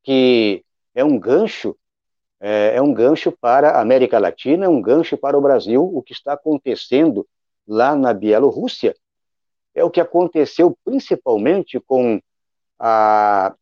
que 0.04 0.64
é 0.94 1.04
um 1.04 1.18
gancho, 1.18 1.76
é, 2.40 2.76
é 2.76 2.82
um 2.82 2.94
gancho 2.94 3.32
para 3.32 3.70
a 3.70 3.80
América 3.80 4.18
Latina, 4.18 4.66
é 4.66 4.68
um 4.68 4.80
gancho 4.80 5.16
para 5.18 5.36
o 5.36 5.40
Brasil, 5.40 5.82
o 5.82 6.00
que 6.00 6.12
está 6.12 6.34
acontecendo 6.34 7.26
lá 7.66 7.96
na 7.96 8.14
Bielorrússia, 8.14 8.94
é 9.74 9.82
o 9.82 9.90
que 9.90 10.00
aconteceu 10.00 10.78
principalmente 10.84 11.80
com 11.80 12.20
a, 12.78 13.52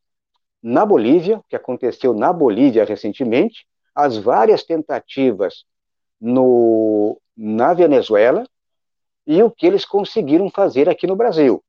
na 0.62 0.84
Bolívia, 0.84 1.42
que 1.48 1.56
aconteceu 1.56 2.12
na 2.12 2.30
Bolívia 2.30 2.84
recentemente, 2.84 3.66
as 3.94 4.18
várias 4.18 4.62
tentativas 4.62 5.64
no, 6.20 7.18
na 7.34 7.72
Venezuela 7.72 8.46
e 9.26 9.42
o 9.42 9.50
que 9.50 9.66
eles 9.66 9.86
conseguiram 9.86 10.50
fazer 10.50 10.90
aqui 10.90 11.06
no 11.06 11.16
Brasil. 11.16 11.64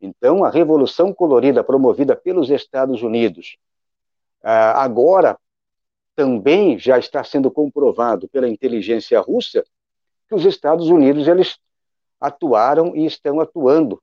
Então, 0.00 0.44
a 0.44 0.50
Revolução 0.50 1.12
Colorida 1.12 1.64
promovida 1.64 2.14
pelos 2.14 2.50
Estados 2.50 3.02
Unidos 3.02 3.56
Ah, 4.42 4.82
agora, 4.84 5.38
também 6.14 6.78
já 6.78 6.98
está 6.98 7.22
sendo 7.24 7.50
comprovado 7.50 8.28
pela 8.28 8.48
inteligência 8.48 9.20
russa 9.20 9.64
que 10.28 10.34
os 10.34 10.44
Estados 10.44 10.88
Unidos 10.88 11.28
eles 11.28 11.58
atuaram 12.20 12.96
e 12.96 13.04
estão 13.04 13.40
atuando. 13.40 14.02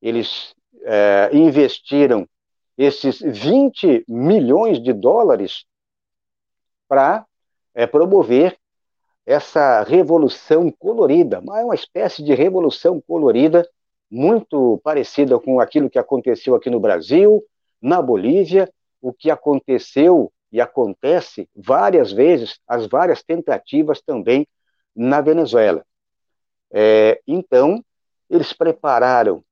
Eles 0.00 0.54
é, 0.82 1.30
investiram 1.32 2.28
esses 2.76 3.20
20 3.20 4.04
milhões 4.08 4.82
de 4.82 4.92
dólares 4.92 5.64
para 6.88 7.26
é, 7.74 7.86
promover 7.86 8.56
essa 9.26 9.82
revolução 9.82 10.70
colorida, 10.70 11.38
é 11.38 11.64
uma 11.64 11.74
espécie 11.74 12.22
de 12.22 12.34
revolução 12.34 13.00
colorida 13.00 13.66
muito 14.14 14.80
parecida 14.84 15.40
com 15.40 15.58
aquilo 15.58 15.90
que 15.90 15.98
aconteceu 15.98 16.54
aqui 16.54 16.70
no 16.70 16.78
Brasil, 16.78 17.44
na 17.82 18.00
Bolívia, 18.00 18.72
o 19.02 19.12
que 19.12 19.28
aconteceu 19.28 20.32
e 20.52 20.60
acontece 20.60 21.48
várias 21.52 22.12
vezes, 22.12 22.60
as 22.68 22.86
várias 22.86 23.24
tentativas 23.24 24.00
também 24.00 24.46
na 24.94 25.20
Venezuela. 25.20 25.84
É, 26.72 27.20
então, 27.26 27.84
eles 28.30 28.52
prepararam, 28.52 29.44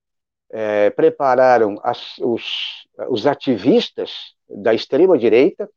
é, 0.48 0.90
prepararam 0.90 1.80
as, 1.82 2.16
os, 2.18 2.86
os 3.08 3.26
ativistas 3.26 4.34
da 4.48 4.72
extrema-direita 4.72 5.68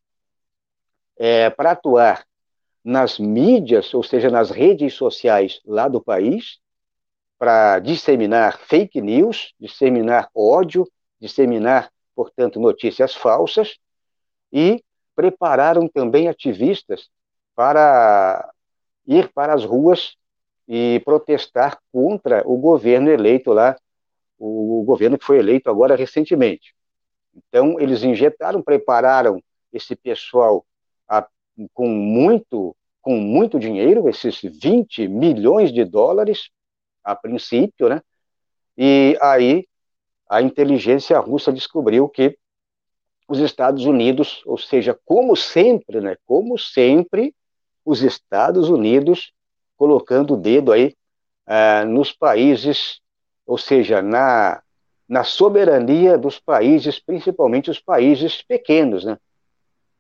é, 1.18 1.50
para 1.50 1.72
atuar 1.72 2.24
nas 2.84 3.18
mídias, 3.18 3.92
ou 3.96 4.04
seja, 4.04 4.30
nas 4.30 4.52
redes 4.52 4.94
sociais 4.94 5.60
lá 5.66 5.88
do 5.88 6.00
país, 6.00 6.60
para 7.38 7.80
disseminar 7.80 8.60
fake 8.60 9.02
news, 9.02 9.54
disseminar 9.60 10.30
ódio, 10.34 10.90
disseminar, 11.20 11.92
portanto, 12.16 12.60
notícias 12.60 13.14
falsas, 13.14 13.78
e 14.52 14.84
prepararam 15.16 15.88
também 15.88 16.28
ativistas 16.28 17.10
para 17.56 18.52
ir 19.06 19.32
para 19.34 19.54
as 19.54 19.64
ruas 19.64 20.16
e 20.68 21.02
protestar 21.06 21.80
contra 21.92 22.42
o 22.46 22.58
governo 22.58 23.10
eleito 23.10 23.52
lá, 23.52 23.78
o 24.38 24.84
governo 24.84 25.18
que 25.18 25.26
foi 25.26 25.40
eleito 25.40 25.70
agora 25.70 25.96
recentemente. 25.96 26.74
Então, 27.36 27.80
eles 27.80 28.04
injetaram, 28.04 28.62
prepararam 28.62 29.42
esse 29.72 29.96
pessoal 29.96 30.66
a, 31.08 31.28
com 31.74 31.88
muito 31.88 32.76
com 33.02 33.18
muito 33.18 33.60
dinheiro, 33.60 34.10
esses 34.10 34.42
20 34.42 35.08
milhões 35.08 35.72
de 35.72 35.86
dólares, 35.86 36.50
a 37.06 37.16
princípio, 37.16 37.88
né? 37.88 38.02
E 38.78 39.18
aí 39.22 39.68
a 40.28 40.42
inteligência 40.42 41.18
russa 41.20 41.54
descobriu 41.54 42.10
que 42.10 42.38
os 43.28 43.40
Estados 43.40 43.86
Unidos, 43.86 44.42
ou 44.46 44.58
seja, 44.58 45.00
como 45.06 45.36
sempre, 45.36 46.02
né? 46.02 46.18
Como 46.26 46.58
sempre, 46.58 47.34
os 47.86 48.02
Estados 48.02 48.70
Unidos 48.70 49.32
colocando 49.78 50.34
o 50.34 50.38
dedo 50.38 50.72
aí 50.72 50.96
uh, 51.48 51.86
nos 51.88 52.12
países, 52.12 53.00
ou 53.46 53.58
seja, 53.58 54.02
na, 54.02 54.62
na 55.08 55.24
soberania 55.24 56.18
dos 56.18 56.40
países, 56.40 57.00
principalmente 57.00 57.70
os 57.70 57.80
países 57.80 58.42
pequenos, 58.42 59.06
né? 59.06 59.18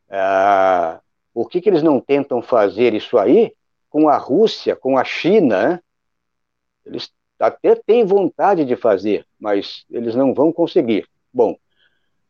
Uh, 0.09 0.99
por 1.33 1.49
que, 1.49 1.59
que 1.59 1.69
eles 1.69 1.83
não 1.83 1.99
tentam 1.99 2.41
fazer 2.41 2.93
isso 2.93 3.17
aí 3.17 3.53
com 3.89 4.07
a 4.07 4.17
Rússia, 4.17 4.75
com 4.75 4.97
a 4.97 5.03
China? 5.03 5.69
Né? 5.69 5.79
Eles 6.85 7.11
até 7.39 7.75
têm 7.75 8.05
vontade 8.05 8.63
de 8.65 8.75
fazer, 8.75 9.25
mas 9.39 9.85
eles 9.89 10.15
não 10.15 10.33
vão 10.33 10.51
conseguir. 10.51 11.07
Bom, 11.33 11.57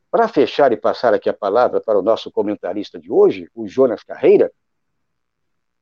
para 0.09 0.27
fechar 0.27 0.71
e 0.71 0.77
passar 0.77 1.13
aqui 1.13 1.29
a 1.29 1.33
palavra 1.33 1.81
para 1.81 1.99
o 1.99 2.01
nosso 2.01 2.31
comentarista 2.31 2.99
de 2.99 3.11
hoje, 3.11 3.49
o 3.53 3.67
Jonas 3.67 4.03
Carreira, 4.03 4.51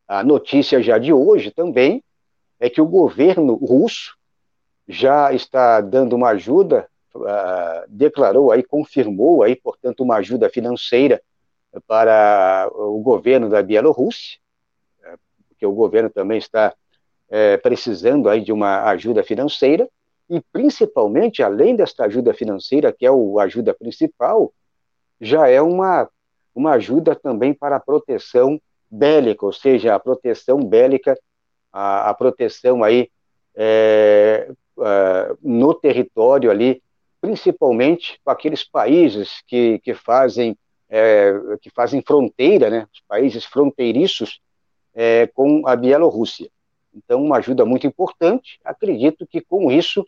a 0.08 0.24
notícia 0.24 0.82
já 0.82 0.98
de 0.98 1.14
hoje 1.14 1.52
também 1.52 2.04
é 2.60 2.70
que 2.70 2.82
o 2.82 2.86
governo 2.86 3.56
russo 3.56 4.18
já 4.88 5.32
está 5.34 5.80
dando 5.82 6.16
uma 6.16 6.30
ajuda, 6.30 6.88
uh, 7.16 7.86
declarou 7.88 8.52
aí, 8.52 8.64
confirmou 8.64 9.44
aí, 9.44 9.56
portanto, 9.56 10.02
uma 10.02 10.18
ajuda 10.18 10.50
financeira 10.50 11.22
para 11.88 12.70
o 12.74 13.00
governo 13.00 13.50
da 13.50 13.64
Bielorrússia, 13.64 14.40
porque 15.48 15.66
o 15.66 15.72
governo 15.72 16.10
também 16.10 16.38
está 16.38 16.74
uh, 17.30 17.62
precisando 17.62 18.30
aí 18.30 18.42
de 18.42 18.52
uma 18.52 18.84
ajuda 18.90 19.24
financeira, 19.24 19.90
e 20.30 20.42
principalmente, 20.52 21.44
além 21.44 21.76
desta 21.76 22.06
ajuda 22.06 22.34
financeira, 22.34 22.92
que 22.92 23.06
é 23.06 23.10
a 23.10 23.44
ajuda 23.44 23.74
principal, 23.74 24.54
já 25.20 25.48
é 25.48 25.62
uma, 25.62 26.10
uma 26.56 26.72
ajuda 26.74 27.16
também 27.16 27.54
para 27.54 27.76
a 27.76 27.80
proteção 27.80 28.60
bélica, 28.90 29.46
ou 29.46 29.54
seja, 29.54 29.96
a 29.96 30.00
proteção 30.00 30.60
bélica, 30.60 31.18
a, 31.72 32.10
a 32.10 32.14
proteção 32.14 32.84
aí 32.84 33.10
é, 33.56 34.50
é, 34.80 35.36
no 35.42 35.74
território 35.74 36.50
ali, 36.50 36.82
principalmente 37.20 38.20
para 38.24 38.34
aqueles 38.34 38.64
países 38.64 39.42
que, 39.48 39.80
que 39.80 39.94
fazem 39.94 40.58
é, 40.90 41.34
que 41.60 41.72
fazem 41.72 42.04
fronteira, 42.06 42.70
né, 42.70 42.88
os 42.94 43.02
países 43.08 43.44
fronteiriços 43.46 44.40
é, 44.94 45.26
com 45.28 45.68
a 45.68 45.76
Bielorrússia. 45.76 46.52
Então, 46.94 47.24
uma 47.24 47.38
ajuda 47.38 47.66
muito 47.66 47.88
importante. 47.88 48.60
Acredito 48.64 49.26
que 49.26 49.42
com 49.42 49.72
isso 49.72 50.06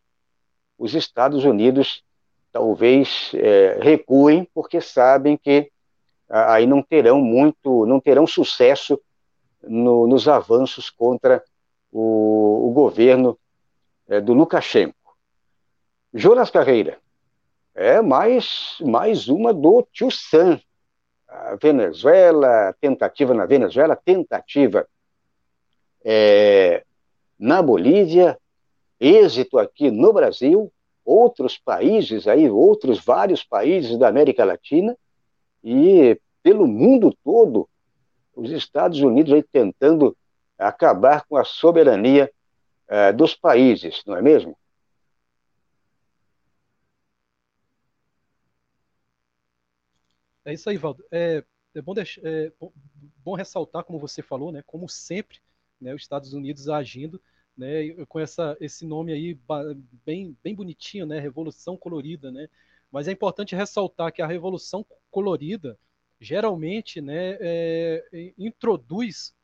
os 0.77 0.93
Estados 0.93 1.43
Unidos 1.43 2.03
talvez 2.51 3.31
é, 3.33 3.77
recuem, 3.81 4.47
porque 4.53 4.79
sabem 4.79 5.37
que 5.37 5.71
aí 6.29 6.65
não 6.65 6.81
terão 6.81 7.19
muito, 7.19 7.85
não 7.85 7.99
terão 7.99 8.25
sucesso 8.25 8.99
no, 9.61 10.07
nos 10.07 10.27
avanços 10.27 10.89
contra 10.89 11.43
o, 11.91 12.69
o 12.69 12.71
governo 12.71 13.37
é, 14.07 14.21
do 14.21 14.33
Lukashenko. 14.33 14.95
Jonas 16.13 16.49
Carreira, 16.49 16.99
é 17.73 18.01
mais, 18.01 18.77
mais 18.79 19.27
uma 19.27 19.53
do 19.53 19.85
Tio 19.91 20.09
Sam. 20.09 20.59
A 21.27 21.55
Venezuela, 21.55 22.73
tentativa 22.79 23.33
na 23.33 23.45
Venezuela, 23.45 23.95
tentativa 23.97 24.87
é, 26.05 26.85
na 27.37 27.61
Bolívia, 27.63 28.39
êxito 28.99 29.57
aqui 29.57 29.89
no 29.89 30.13
Brasil, 30.13 30.71
outros 31.03 31.57
países 31.57 32.27
aí, 32.27 32.49
outros 32.49 33.03
vários 33.03 33.43
países 33.43 33.97
da 33.97 34.07
América 34.07 34.45
Latina, 34.45 34.95
e 35.63 36.19
pelo 36.43 36.67
mundo 36.67 37.15
todo, 37.23 37.67
os 38.35 38.51
Estados 38.51 38.99
Unidos 39.01 39.33
aí 39.33 39.41
tentando 39.41 40.15
acabar 40.57 41.25
com 41.25 41.35
a 41.35 41.43
soberania 41.43 42.31
uh, 42.87 43.15
dos 43.15 43.35
países, 43.35 44.03
não 44.05 44.15
é 44.15 44.21
mesmo? 44.21 44.55
É 50.45 50.53
isso 50.53 50.69
aí, 50.69 50.77
Valdo. 50.77 51.03
É, 51.11 51.43
é, 51.73 51.81
bom, 51.81 51.95
deixar, 51.95 52.21
é 52.23 52.51
bom, 53.23 53.33
ressaltar, 53.33 53.83
como 53.83 53.97
você 53.97 54.21
falou, 54.21 54.51
né, 54.51 54.61
como 54.67 54.87
sempre, 54.87 55.39
né, 55.85 55.93
os 55.93 56.01
Estados 56.01 56.33
Unidos 56.33 56.67
agindo 56.67 57.21
né, 57.55 57.93
com 58.07 58.19
essa, 58.19 58.57
esse 58.59 58.85
nome 58.85 59.13
aí 59.13 59.39
bem, 60.03 60.35
bem 60.43 60.55
bonitinho, 60.55 61.05
né, 61.05 61.19
Revolução 61.19 61.77
Colorida, 61.77 62.31
né, 62.31 62.49
mas 62.91 63.07
é 63.07 63.11
importante 63.11 63.55
ressaltar 63.55 64.11
que 64.11 64.21
a 64.21 64.27
Revolução 64.27 64.83
Colorida 65.11 65.77
geralmente 66.19 66.99
né, 66.99 67.37
é, 67.39 68.33
introduz 68.35 69.35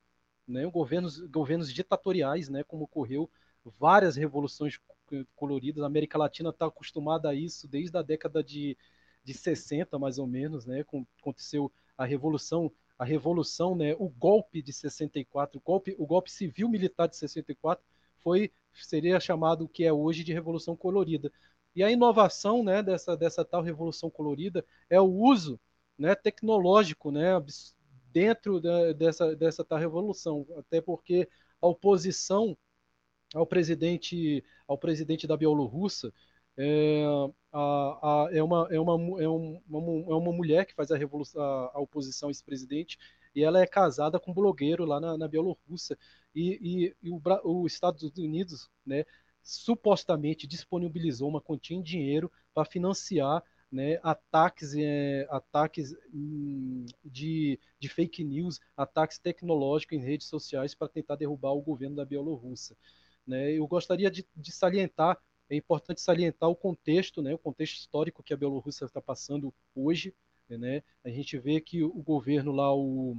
né, 0.47 0.65
governos, 0.65 1.19
governos 1.27 1.71
ditatoriais, 1.71 2.49
né, 2.49 2.63
como 2.63 2.85
ocorreu 2.85 3.29
várias 3.79 4.15
revoluções 4.15 4.79
coloridas. 5.35 5.83
A 5.83 5.87
América 5.87 6.17
Latina 6.17 6.49
está 6.49 6.65
acostumada 6.65 7.29
a 7.29 7.35
isso 7.35 7.67
desde 7.67 7.95
a 7.97 8.01
década 8.01 8.43
de, 8.43 8.75
de 9.23 9.33
60, 9.33 9.99
mais 9.99 10.17
ou 10.17 10.25
menos, 10.25 10.65
né, 10.65 10.83
aconteceu 11.19 11.71
a 11.97 12.03
revolução, 12.03 12.71
a 13.01 13.03
revolução, 13.03 13.75
né, 13.75 13.95
o 13.97 14.07
golpe 14.07 14.61
de 14.61 14.71
64, 14.71 15.57
o 15.57 15.61
golpe, 15.65 15.95
o 15.97 16.05
golpe 16.05 16.31
civil 16.31 16.69
militar 16.69 17.07
de 17.07 17.17
64 17.17 17.83
foi 18.19 18.51
seria 18.75 19.19
chamado 19.19 19.65
o 19.65 19.67
que 19.67 19.83
é 19.83 19.91
hoje 19.91 20.23
de 20.23 20.31
revolução 20.31 20.75
colorida. 20.77 21.31
E 21.75 21.83
a 21.83 21.89
inovação 21.89 22.63
né, 22.63 22.83
dessa, 22.83 23.17
dessa 23.17 23.43
tal 23.43 23.63
revolução 23.63 24.07
colorida 24.07 24.63
é 24.87 25.01
o 25.01 25.11
uso 25.11 25.59
né, 25.97 26.13
tecnológico 26.13 27.09
né, 27.09 27.31
dentro 28.13 28.61
da, 28.61 28.93
dessa, 28.93 29.35
dessa 29.35 29.65
tal 29.65 29.79
revolução. 29.79 30.45
Até 30.55 30.79
porque 30.79 31.27
a 31.59 31.65
oposição 31.65 32.55
ao 33.33 33.47
presidente, 33.47 34.43
ao 34.67 34.77
presidente 34.77 35.25
da 35.25 35.35
Bielorrússia 35.35 36.13
é, 36.55 37.03
a, 37.51 38.25
a, 38.27 38.29
é, 38.31 38.41
uma, 38.41 38.67
é, 38.71 38.79
uma, 38.79 39.21
é, 39.21 39.27
um, 39.27 39.61
uma, 39.69 40.11
é 40.11 40.15
uma 40.15 40.31
mulher 40.31 40.65
que 40.65 40.73
faz 40.73 40.91
a, 40.91 40.97
revolução, 40.97 41.41
a, 41.41 41.71
a 41.73 41.79
oposição 41.79 42.29
a 42.29 42.31
esse 42.31 42.43
presidente 42.43 42.97
e 43.35 43.43
ela 43.43 43.61
é 43.61 43.67
casada 43.67 44.19
com 44.19 44.31
um 44.31 44.33
blogueiro 44.33 44.85
lá 44.85 44.99
na, 44.99 45.17
na 45.17 45.27
Bielorrússia. 45.27 45.97
E, 46.33 46.93
e, 47.01 47.07
e 47.07 47.09
o, 47.09 47.21
os 47.43 47.73
Estados 47.73 48.03
Unidos, 48.17 48.69
né, 48.85 49.05
supostamente 49.43 50.47
disponibilizou 50.47 51.29
uma 51.29 51.41
quantia 51.41 51.77
em 51.77 51.81
dinheiro 51.81 52.31
para 52.53 52.65
financiar 52.65 53.43
né, 53.71 53.99
ataques, 54.03 54.73
é, 54.75 55.25
ataques 55.29 55.95
hum, 56.13 56.85
de, 57.05 57.57
de 57.79 57.87
fake 57.87 58.23
news, 58.23 58.59
ataques 58.75 59.17
tecnológicos 59.17 59.97
em 59.97 60.01
redes 60.01 60.27
sociais 60.27 60.75
para 60.75 60.89
tentar 60.89 61.15
derrubar 61.15 61.51
o 61.51 61.61
governo 61.61 61.95
da 61.95 62.05
Bielorrússia. 62.05 62.75
Né? 63.25 63.53
Eu 63.53 63.65
gostaria 63.67 64.11
de, 64.11 64.27
de, 64.35 64.51
salientar, 64.51 65.17
é 65.51 65.55
importante 65.57 65.99
salientar 65.99 66.49
o 66.49 66.55
contexto, 66.55 67.21
né, 67.21 67.33
o 67.33 67.37
contexto 67.37 67.75
histórico 67.75 68.23
que 68.23 68.33
a 68.33 68.37
Bielorrússia 68.37 68.85
está 68.85 69.01
passando 69.01 69.53
hoje. 69.75 70.15
Né? 70.49 70.81
A 71.03 71.09
gente 71.09 71.37
vê 71.37 71.59
que 71.59 71.83
o 71.83 72.01
governo 72.01 72.51
lá, 72.51 72.73
o, 72.73 73.17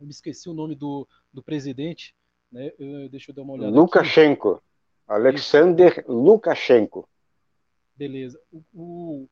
eu 0.00 0.06
me 0.06 0.12
esqueci 0.12 0.48
o 0.48 0.54
nome 0.54 0.76
do, 0.76 1.06
do 1.32 1.42
presidente, 1.42 2.14
né? 2.50 2.72
Eu, 2.78 3.08
deixa 3.08 3.30
eu 3.30 3.34
dar 3.34 3.42
uma 3.42 3.52
olhada. 3.54 3.70
Lukashenko. 3.70 4.54
Aqui. 4.54 4.62
Alexander. 5.06 6.04
Lukashenko. 6.08 7.08
Beleza. 7.94 8.40
O, 8.50 8.62
o, 8.72 9.28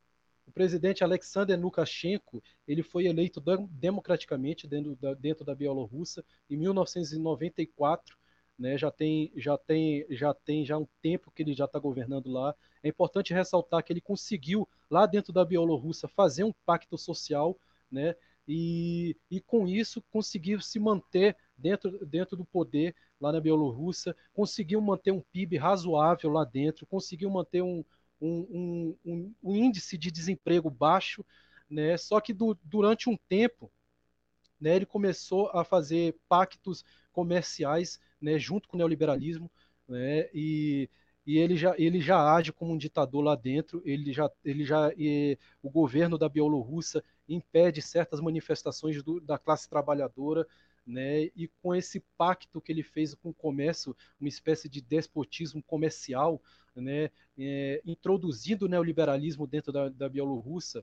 o, 0.46 0.52
presidente 0.52 1.02
Alexander 1.02 1.58
Lukashenko 1.58 2.42
ele 2.66 2.82
foi 2.82 3.06
eleito 3.06 3.42
democraticamente 3.70 4.66
dentro 4.66 4.94
da, 4.96 5.14
dentro 5.14 5.44
da 5.44 5.54
Bielorrússia 5.54 6.24
em 6.50 6.56
1994. 6.56 8.16
Né, 8.58 8.76
já 8.76 8.90
tem 8.90 9.32
já 9.36 9.56
tem 9.56 10.04
já 10.10 10.34
tem 10.34 10.64
já 10.64 10.76
um 10.76 10.86
tempo 11.00 11.30
que 11.30 11.42
ele 11.42 11.54
já 11.54 11.66
está 11.66 11.78
governando 11.78 12.28
lá. 12.28 12.54
É 12.82 12.88
importante 12.88 13.32
ressaltar 13.32 13.84
que 13.84 13.92
ele 13.92 14.00
conseguiu 14.00 14.68
lá 14.90 15.06
dentro 15.06 15.32
da 15.32 15.44
Bielorrússia 15.44 16.08
fazer 16.08 16.42
um 16.42 16.52
pacto 16.66 16.98
social, 16.98 17.56
né, 17.90 18.16
e, 18.48 19.14
e 19.30 19.40
com 19.40 19.68
isso 19.68 20.02
conseguiu 20.10 20.60
se 20.60 20.78
manter 20.80 21.36
dentro, 21.56 22.04
dentro 22.06 22.36
do 22.36 22.44
poder 22.44 22.96
lá 23.20 23.30
na 23.30 23.40
Bielorrússia, 23.40 24.16
conseguiu 24.32 24.80
manter 24.80 25.12
um 25.12 25.20
PIB 25.20 25.58
razoável 25.58 26.30
lá 26.30 26.44
dentro, 26.44 26.86
conseguiu 26.86 27.28
manter 27.30 27.62
um, 27.62 27.84
um, 28.20 28.96
um, 29.04 29.34
um 29.42 29.54
índice 29.54 29.98
de 29.98 30.10
desemprego 30.10 30.70
baixo, 30.70 31.24
né? 31.68 31.96
só 31.96 32.20
que 32.20 32.32
do, 32.32 32.56
durante 32.64 33.10
um 33.10 33.16
tempo 33.28 33.70
né, 34.60 34.76
ele 34.76 34.86
começou 34.86 35.50
a 35.50 35.62
fazer 35.62 36.18
pactos 36.28 36.84
comerciais 37.12 38.00
né, 38.20 38.38
junto 38.38 38.68
com 38.68 38.76
o 38.76 38.78
neoliberalismo, 38.78 39.50
né, 39.88 40.28
e, 40.34 40.88
e 41.26 41.38
ele 41.38 41.56
já, 41.56 41.74
ele 41.78 42.00
já 42.00 42.34
age 42.34 42.52
como 42.52 42.72
um 42.72 42.78
ditador 42.78 43.22
lá 43.22 43.34
dentro, 43.34 43.82
ele 43.84 44.12
já, 44.12 44.30
ele 44.44 44.64
já 44.64 44.92
e, 44.96 45.38
o 45.62 45.70
governo 45.70 46.16
da 46.16 46.28
Bielorrússia 46.28 47.04
impede 47.28 47.82
certas 47.82 48.20
manifestações 48.20 49.02
do, 49.02 49.20
da 49.20 49.38
classe 49.38 49.68
trabalhadora, 49.68 50.46
né? 50.86 51.24
E 51.36 51.50
com 51.60 51.74
esse 51.74 52.00
pacto 52.16 52.60
que 52.62 52.72
ele 52.72 52.82
fez 52.82 53.14
com 53.14 53.28
o 53.28 53.34
comércio, 53.34 53.94
uma 54.18 54.28
espécie 54.28 54.68
de 54.70 54.80
despotismo 54.80 55.62
comercial, 55.62 56.42
né? 56.74 57.10
É, 57.38 57.82
introduzindo 57.84 58.64
o 58.64 58.68
neoliberalismo 58.68 59.46
dentro 59.46 59.70
da, 59.70 59.90
da 59.90 60.08
Bielorrússia, 60.08 60.82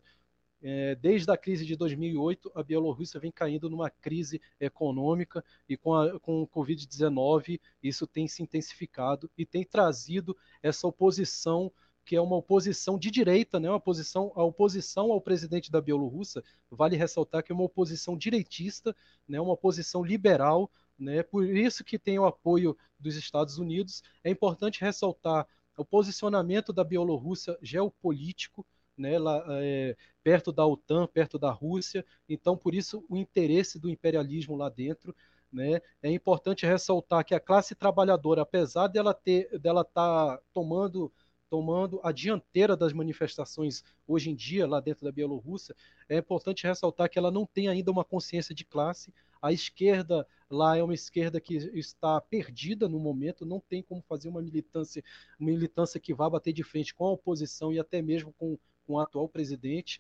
desde 0.99 1.30
a 1.32 1.38
crise 1.38 1.66
de 1.66 1.76
2008, 1.76 2.51
a 2.55 2.63
Bielorrússia 2.63 3.20
vem 3.20 3.32
caindo 3.32 3.70
numa 3.70 3.89
crise 3.89 4.41
econômica 4.59 5.43
e 5.70 5.78
com, 5.78 5.93
a, 5.93 6.20
com 6.20 6.41
o 6.41 6.47
Covid-19 6.47 7.59
isso 7.84 8.07
tem 8.07 8.28
se 8.28 8.41
intensificado 8.41 9.30
e 9.38 9.45
tem 9.45 9.63
trazido 9.63 10.36
essa 10.63 10.88
oposição 10.88 11.72
que 12.05 12.16
é 12.16 12.22
uma 12.22 12.36
oposição 12.36 12.99
de 12.99 13.09
direita, 13.09 13.59
né? 13.59 13.68
uma 13.68 13.78
oposição, 13.78 14.32
a 14.36 14.43
oposição 14.43 15.11
ao 15.11 15.20
presidente 15.20 15.72
da 15.72 15.82
Bielorrússia, 15.82 16.43
vale 16.70 16.95
ressaltar 16.95 17.43
que 17.43 17.51
é 17.51 17.55
uma 17.55 17.63
oposição 17.63 18.16
direitista, 18.16 18.95
né? 19.28 19.41
uma 19.41 19.53
oposição 19.53 20.03
liberal, 20.03 20.70
né? 20.97 21.24
por 21.24 21.43
isso 21.43 21.84
que 21.84 21.97
tem 21.97 22.20
o 22.20 22.26
apoio 22.26 22.78
dos 22.99 23.16
Estados 23.16 23.57
Unidos. 23.57 24.03
É 24.24 24.30
importante 24.30 24.82
ressaltar 24.82 25.47
o 25.76 25.84
posicionamento 25.84 26.72
da 26.72 26.84
Bielorrússia 26.84 27.57
geopolítico, 27.61 28.66
né, 28.98 29.18
lá, 29.20 29.43
é, 29.50 29.96
perto 30.24 30.52
da 30.52 30.66
OTAN, 30.66 31.08
perto 31.08 31.38
da 31.38 31.52
Rússia, 31.52 32.06
então 32.28 32.58
por 32.58 32.74
isso 32.74 33.06
o 33.10 33.18
interesse 33.18 33.80
do 33.80 33.89
imperialismo 33.89 34.56
lá 34.56 34.70
dentro. 34.70 35.16
Né? 35.52 35.82
É 36.02 36.12
importante 36.12 36.66
ressaltar 36.66 37.24
que 37.24 37.34
a 37.34 37.39
classe 37.39 37.76
trabalhadora, 37.76 38.41
apesar 38.41 38.88
dela 38.88 39.14
ter, 39.14 39.58
dela 39.60 39.82
estar 39.82 40.38
tá 40.38 40.43
tomando 40.54 41.12
tomando 41.48 42.02
a 42.04 42.12
dianteira 42.12 42.76
das 42.76 42.91
manifestações 42.91 43.84
hoje 44.08 44.30
em 44.30 44.36
dia 44.36 44.68
lá 44.68 44.80
dentro 44.80 45.06
da 45.06 45.12
Bielorrússia, 45.12 45.76
é 46.10 46.18
importante 46.18 46.66
ressaltar 46.66 47.10
que 47.10 47.18
ela 47.18 47.32
não 47.32 47.46
tem 47.46 47.68
ainda 47.68 47.91
uma 47.91 48.04
consciência 48.04 48.54
de 48.54 48.66
classe. 48.66 49.14
A 49.41 49.54
esquerda 49.54 50.28
lá 50.50 50.76
é 50.76 50.84
uma 50.84 50.93
esquerda 50.93 51.39
que 51.39 51.56
está 51.56 52.20
perdida 52.20 52.89
no 52.89 53.00
momento, 53.00 53.46
não 53.46 53.60
tem 53.60 53.82
como 53.82 54.02
fazer 54.02 54.28
uma 54.28 54.41
militância, 54.41 55.04
uma 55.39 55.52
militância 55.52 56.00
que 56.00 56.14
vá 56.14 56.30
bater 56.30 56.52
de 56.52 56.64
frente 56.64 56.93
com 56.93 57.06
a 57.06 57.12
oposição 57.12 57.72
e 57.72 57.80
até 57.80 58.02
mesmo 58.02 58.34
com, 58.34 58.58
com 58.86 58.94
o 58.94 59.00
atual 59.00 59.28
presidente. 59.28 60.00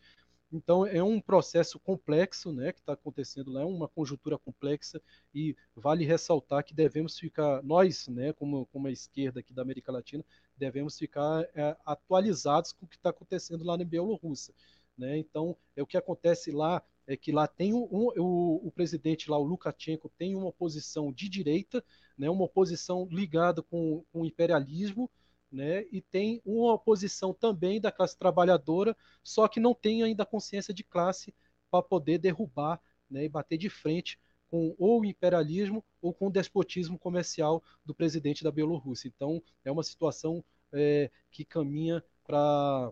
Então 0.51 0.85
é 0.85 1.03
um 1.03 1.19
processo 1.19 1.79
complexo, 1.79 2.53
né, 2.53 2.71
que 2.71 2.79
está 2.79 2.93
acontecendo 2.93 3.51
lá, 3.51 3.61
é 3.61 3.65
uma 3.65 3.87
conjuntura 3.87 4.37
complexa 4.37 5.01
e 5.33 5.55
vale 5.75 6.05
ressaltar 6.05 6.63
que 6.63 6.73
devemos 6.73 7.17
ficar 7.17 7.61
nós, 7.63 8.07
né, 8.07 8.31
como 8.33 8.65
como 8.67 8.87
a 8.87 8.91
esquerda 8.91 9.39
aqui 9.39 9.53
da 9.53 9.63
América 9.63 9.91
Latina, 9.91 10.23
devemos 10.57 10.97
ficar 10.97 11.43
é, 11.53 11.75
atualizados 11.85 12.71
com 12.71 12.85
o 12.85 12.87
que 12.87 12.95
está 12.95 13.09
acontecendo 13.09 13.65
lá 13.65 13.77
na 13.77 13.83
Bielorrússia. 13.83 14.53
Né? 14.97 15.17
Então, 15.17 15.57
é 15.75 15.83
o 15.83 15.87
que 15.87 15.97
acontece 15.97 16.51
lá 16.51 16.81
é 17.07 17.15
que 17.15 17.31
lá 17.31 17.47
tem 17.47 17.73
um, 17.73 17.87
um, 17.91 18.11
o, 18.17 18.67
o, 18.67 18.71
presidente 18.71 19.29
lá, 19.29 19.37
o 19.37 19.43
Lukashenko, 19.43 20.09
tem 20.17 20.35
uma 20.35 20.51
posição 20.51 21.11
de 21.11 21.29
direita, 21.29 21.83
né, 22.17 22.29
uma 22.29 22.45
oposição 22.45 23.07
ligada 23.11 23.61
com, 23.61 24.03
com 24.11 24.21
o 24.21 24.25
imperialismo, 24.25 25.09
né, 25.51 25.85
e 25.91 26.01
tem 26.01 26.41
uma 26.45 26.73
oposição 26.73 27.33
também 27.33 27.79
da 27.79 27.91
classe 27.91 28.17
trabalhadora, 28.17 28.95
só 29.23 29.47
que 29.47 29.59
não 29.59 29.73
tem 29.73 30.03
ainda 30.03 30.25
consciência 30.25 30.73
de 30.73 30.83
classe 30.83 31.33
para 31.71 31.81
poder 31.81 32.17
derrubar 32.17 32.81
né, 33.09 33.25
e 33.25 33.29
bater 33.29 33.57
de 33.57 33.69
frente 33.69 34.19
com 34.49 34.75
ou 34.77 35.01
o 35.01 35.05
imperialismo 35.05 35.83
ou 36.01 36.13
com 36.13 36.27
o 36.27 36.31
despotismo 36.31 36.97
comercial 36.97 37.63
do 37.83 37.95
presidente 37.95 38.43
da 38.43 38.51
Bielorrússia. 38.51 39.07
Então, 39.07 39.41
é 39.63 39.71
uma 39.71 39.83
situação 39.83 40.43
é, 40.71 41.09
que 41.31 41.43
caminha 41.45 42.03
para 42.25 42.91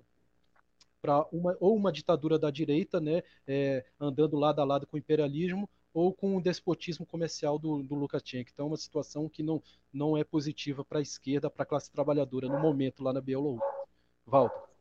para 1.01 1.28
uma 1.34 1.58
ou 1.60 1.76
uma 1.76 1.91
ditadura 1.91 2.39
da 2.39 2.49
direita, 2.49 3.01
né, 3.01 3.24
é, 3.45 3.86
andando 3.99 4.38
lado 4.38 4.62
a 4.62 4.64
lado 4.64 4.88
com 4.88 4.95
o 4.95 4.99
imperialismo, 4.99 5.70
ou 5.94 6.14
com 6.14 6.36
o 6.36 6.41
despotismo 6.41 7.06
comercial 7.06 7.60
do, 7.60 7.84
do 7.84 7.96
Lukashenko. 7.96 8.50
Então, 8.52 8.66
é 8.66 8.70
uma 8.70 8.78
situação 8.78 9.30
que 9.30 9.44
não, 9.44 9.62
não 9.94 10.18
é 10.18 10.24
positiva 10.24 10.84
para 10.84 11.00
a 11.00 11.02
esquerda, 11.02 11.50
para 11.50 11.64
a 11.64 11.66
classe 11.66 11.91
trabalhadora 11.91 12.48
no 12.48 12.60
momento 12.60 13.04
lá 13.04 13.14
na 13.14 13.22
Bielorrússia. 13.22 13.68
Walter. 14.26 14.74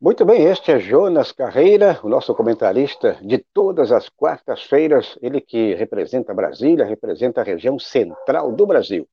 Muito 0.00 0.24
bem, 0.24 0.42
este 0.42 0.72
é 0.72 0.80
Jonas 0.80 1.30
Carreira, 1.30 2.00
o 2.02 2.08
nosso 2.08 2.34
comentarista 2.34 3.16
de 3.22 3.38
todas 3.38 3.92
as 3.92 4.08
quartas-feiras, 4.08 5.16
ele 5.22 5.40
que 5.40 5.74
representa 5.74 6.34
Brasília, 6.34 6.84
representa 6.84 7.40
a 7.40 7.44
região 7.44 7.78
central 7.78 8.50
do 8.50 8.66
Brasil. 8.66 9.08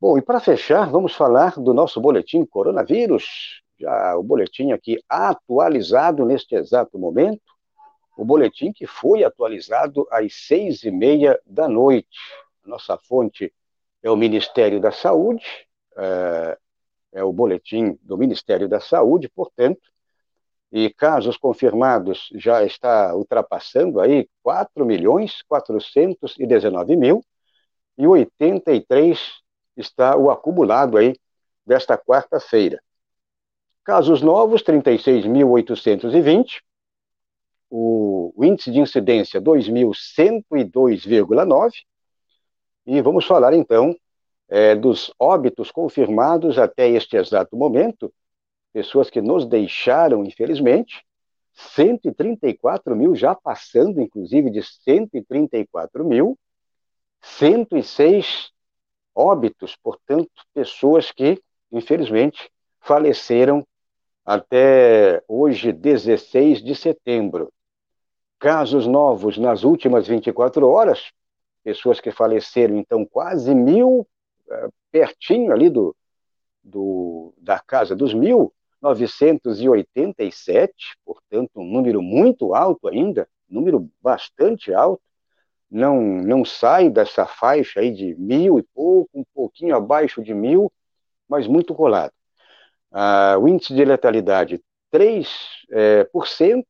Bom, 0.00 0.16
e 0.16 0.22
para 0.22 0.40
fechar, 0.40 0.90
vamos 0.90 1.14
falar 1.14 1.60
do 1.60 1.74
nosso 1.74 2.00
boletim 2.00 2.46
coronavírus, 2.46 3.60
já 3.78 4.16
o 4.16 4.22
boletim 4.22 4.72
aqui 4.72 4.98
atualizado 5.06 6.24
neste 6.24 6.54
exato 6.54 6.98
momento, 6.98 7.42
o 8.20 8.24
boletim 8.24 8.70
que 8.70 8.86
foi 8.86 9.24
atualizado 9.24 10.06
às 10.10 10.34
seis 10.34 10.82
e 10.82 10.90
meia 10.90 11.40
da 11.46 11.66
noite. 11.66 12.18
Nossa 12.66 12.98
fonte 12.98 13.50
é 14.02 14.10
o 14.10 14.16
Ministério 14.16 14.78
da 14.78 14.92
Saúde, 14.92 15.42
é, 15.96 16.58
é 17.12 17.24
o 17.24 17.32
boletim 17.32 17.98
do 18.02 18.18
Ministério 18.18 18.68
da 18.68 18.78
Saúde, 18.78 19.26
portanto, 19.30 19.80
e 20.70 20.90
casos 20.90 21.38
confirmados 21.38 22.28
já 22.34 22.62
está 22.62 23.16
ultrapassando 23.16 23.98
aí 23.98 24.28
4 24.42 24.84
milhões 24.84 25.40
419 25.48 26.96
mil 26.96 27.24
e 27.96 28.06
83 28.06 29.18
está 29.78 30.14
o 30.14 30.30
acumulado 30.30 30.98
aí 30.98 31.16
desta 31.64 31.96
quarta-feira. 31.96 32.82
Casos 33.82 34.20
novos 34.20 34.62
36.820, 34.62 36.60
o, 37.70 38.34
índice 38.44 38.70
de 38.70 38.80
incidência 38.80 39.40
2.102,9 39.40 41.72
e 42.86 43.00
vamos 43.00 43.24
falar 43.24 43.54
então 43.54 43.96
é, 44.48 44.74
dos 44.74 45.14
óbitos 45.18 45.70
confirmados 45.70 46.58
até 46.58 46.88
este 46.88 47.16
exato 47.16 47.56
momento, 47.56 48.12
pessoas 48.72 49.08
que 49.08 49.20
nos 49.20 49.46
deixaram, 49.46 50.24
infelizmente, 50.24 51.04
134 51.52 52.96
mil, 52.96 53.14
já 53.14 53.34
passando, 53.34 54.00
inclusive, 54.00 54.50
de 54.50 54.62
134 54.62 56.04
mil, 56.04 56.36
106 57.20 58.50
óbitos, 59.14 59.76
portanto, 59.76 60.30
pessoas 60.52 61.12
que, 61.12 61.40
infelizmente, 61.70 62.50
faleceram 62.80 63.64
até 64.24 65.22
hoje, 65.28 65.72
16 65.72 66.62
de 66.62 66.74
setembro. 66.74 67.52
Casos 68.40 68.86
novos 68.86 69.36
nas 69.36 69.64
últimas 69.64 70.08
24 70.08 70.66
horas, 70.66 71.12
pessoas 71.62 72.00
que 72.00 72.10
faleceram, 72.10 72.78
então, 72.78 73.04
quase 73.04 73.54
mil, 73.54 74.08
eh, 74.50 74.68
pertinho 74.90 75.52
ali 75.52 75.68
do, 75.68 75.94
do, 76.64 77.34
da 77.36 77.60
casa 77.60 77.94
dos 77.94 78.14
mil, 78.14 78.50
987, 78.80 80.96
portanto, 81.04 81.50
um 81.56 81.64
número 81.64 82.00
muito 82.00 82.54
alto 82.54 82.88
ainda, 82.88 83.28
número 83.46 83.90
bastante 84.00 84.72
alto, 84.72 85.02
não, 85.70 86.00
não 86.00 86.42
sai 86.42 86.88
dessa 86.88 87.26
faixa 87.26 87.80
aí 87.80 87.92
de 87.92 88.14
mil 88.14 88.58
e 88.58 88.62
pouco, 88.62 89.10
um 89.12 89.24
pouquinho 89.34 89.76
abaixo 89.76 90.22
de 90.22 90.32
mil, 90.32 90.72
mas 91.28 91.46
muito 91.46 91.74
colado. 91.74 92.14
Ah, 92.90 93.36
o 93.38 93.46
índice 93.46 93.74
de 93.74 93.84
letalidade 93.84 94.62
3%, 94.90 95.28
é, 95.70 96.04
por 96.04 96.26
cento, 96.26 96.66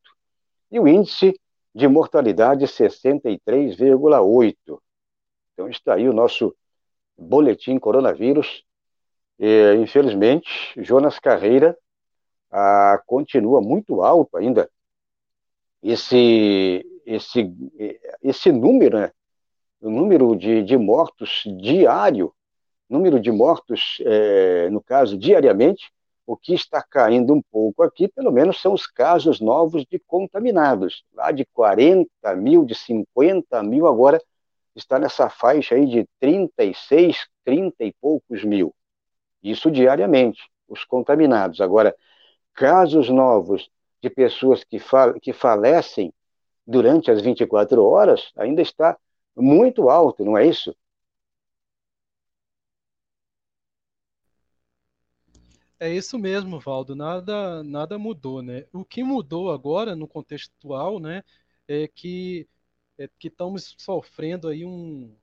e 0.69 0.77
o 0.77 0.87
índice 0.87 1.33
de 1.73 1.87
mortalidade 1.87 2.65
63,8%. 2.65 4.81
Então 5.53 5.69
está 5.69 5.93
aí 5.95 6.09
o 6.09 6.13
nosso 6.13 6.55
boletim 7.17 7.79
coronavírus. 7.79 8.63
E, 9.39 9.75
infelizmente, 9.75 10.49
Jonas 10.77 11.19
Carreira 11.19 11.77
ah, 12.51 13.01
continua 13.05 13.61
muito 13.61 14.01
alto 14.01 14.37
ainda 14.37 14.69
esse, 15.81 16.85
esse, 17.05 17.51
esse 18.21 18.51
número, 18.51 18.99
né? 18.99 19.11
o 19.81 19.89
número 19.89 20.35
de, 20.35 20.63
de 20.63 20.77
mortos 20.77 21.43
diário, 21.59 22.33
número 22.87 23.19
de 23.19 23.31
mortos, 23.31 23.97
é, 24.05 24.69
no 24.69 24.81
caso, 24.81 25.17
diariamente, 25.17 25.91
o 26.25 26.37
que 26.37 26.53
está 26.53 26.81
caindo 26.81 27.33
um 27.33 27.41
pouco 27.41 27.83
aqui, 27.83 28.07
pelo 28.07 28.31
menos, 28.31 28.61
são 28.61 28.73
os 28.73 28.87
casos 28.87 29.39
novos 29.39 29.85
de 29.85 29.99
contaminados. 29.99 31.03
Lá 31.13 31.31
de 31.31 31.45
40 31.45 32.35
mil, 32.35 32.63
de 32.63 32.75
50 32.75 33.61
mil, 33.63 33.87
agora 33.87 34.21
está 34.75 34.97
nessa 34.99 35.29
faixa 35.29 35.75
aí 35.75 35.85
de 35.85 36.07
36, 36.19 37.27
30 37.43 37.83
e 37.83 37.93
poucos 37.99 38.43
mil. 38.43 38.73
Isso 39.43 39.71
diariamente, 39.71 40.41
os 40.67 40.85
contaminados. 40.85 41.59
Agora, 41.59 41.95
casos 42.53 43.09
novos 43.09 43.69
de 44.01 44.09
pessoas 44.09 44.63
que, 44.63 44.79
fa 44.79 45.13
que 45.19 45.33
falecem 45.33 46.13
durante 46.65 47.11
as 47.11 47.21
24 47.21 47.83
horas 47.83 48.31
ainda 48.37 48.61
está 48.61 48.97
muito 49.35 49.89
alto, 49.89 50.23
não 50.23 50.37
é 50.37 50.45
isso? 50.45 50.75
É 55.81 55.91
isso 55.91 56.19
mesmo, 56.19 56.59
Valdo. 56.59 56.95
Nada, 56.95 57.63
nada 57.63 57.97
mudou, 57.97 58.41
né? 58.43 58.67
O 58.71 58.85
que 58.85 59.03
mudou 59.03 59.51
agora 59.51 59.95
no 59.95 60.07
contexto 60.07 60.53
atual, 60.59 60.99
né, 60.99 61.23
é 61.67 61.87
que 61.87 62.47
é 62.99 63.07
que 63.19 63.29
estamos 63.29 63.75
sofrendo 63.79 64.47
aí 64.47 64.63
um 64.63 65.15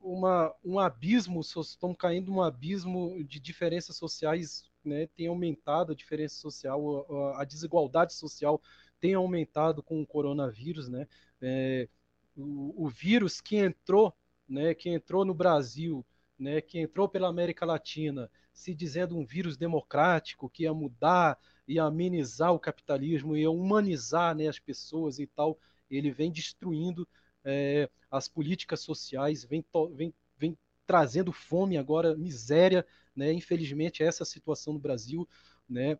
uma, 0.00 0.54
um 0.64 0.78
abismo, 0.78 1.40
estamos 1.40 1.96
caindo 1.98 2.30
num 2.30 2.42
abismo 2.42 3.22
de 3.24 3.40
diferenças 3.40 3.96
sociais, 3.96 4.64
né? 4.84 5.08
Tem 5.08 5.26
aumentado 5.26 5.92
a 5.92 5.96
diferença 5.96 6.36
social, 6.36 7.34
a, 7.34 7.42
a 7.42 7.44
desigualdade 7.44 8.14
social 8.14 8.60
tem 9.00 9.14
aumentado 9.14 9.82
com 9.82 10.00
o 10.00 10.06
coronavírus, 10.06 10.88
né? 10.88 11.08
É, 11.42 11.88
o, 12.36 12.84
o, 12.84 12.88
vírus 12.88 13.40
que 13.40 13.56
entrou, 13.56 14.14
né? 14.48 14.74
Que 14.74 14.90
entrou 14.90 15.24
no 15.24 15.34
Brasil, 15.34 16.04
né? 16.38 16.60
Que 16.60 16.78
entrou 16.78 17.08
pela 17.08 17.28
América 17.28 17.66
Latina, 17.66 18.30
se 18.52 18.74
dizendo 18.74 19.16
um 19.16 19.24
vírus 19.24 19.56
democrático 19.56 20.48
que 20.48 20.64
ia 20.64 20.72
mudar, 20.72 21.38
ia 21.66 21.84
amenizar 21.84 22.52
o 22.52 22.58
capitalismo, 22.58 23.36
ia 23.36 23.50
humanizar, 23.50 24.34
né? 24.34 24.48
As 24.48 24.58
pessoas 24.58 25.18
e 25.18 25.26
tal. 25.26 25.58
Ele 25.90 26.10
vem 26.10 26.30
destruindo 26.30 27.08
é, 27.44 27.88
as 28.10 28.28
políticas 28.28 28.80
sociais, 28.80 29.44
vem, 29.44 29.64
vem, 29.94 30.14
vem 30.36 30.56
trazendo 30.86 31.32
fome 31.32 31.76
agora, 31.76 32.16
miséria, 32.16 32.86
né? 33.14 33.32
Infelizmente 33.32 34.02
essa 34.02 34.24
situação 34.24 34.72
no 34.72 34.78
Brasil, 34.78 35.28
né? 35.68 35.98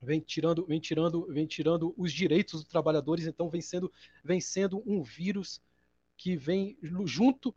Vem 0.00 0.20
tirando, 0.20 0.66
vem 0.66 0.78
tirando, 0.78 1.26
vem 1.32 1.46
tirando 1.46 1.94
os 1.96 2.12
direitos 2.12 2.60
dos 2.60 2.68
trabalhadores, 2.68 3.26
então 3.26 3.48
vem 3.48 3.62
sendo, 3.62 3.90
vem 4.22 4.40
sendo 4.40 4.82
um 4.86 5.02
vírus 5.02 5.60
que 6.16 6.36
vem 6.36 6.78
junto, 7.04 7.54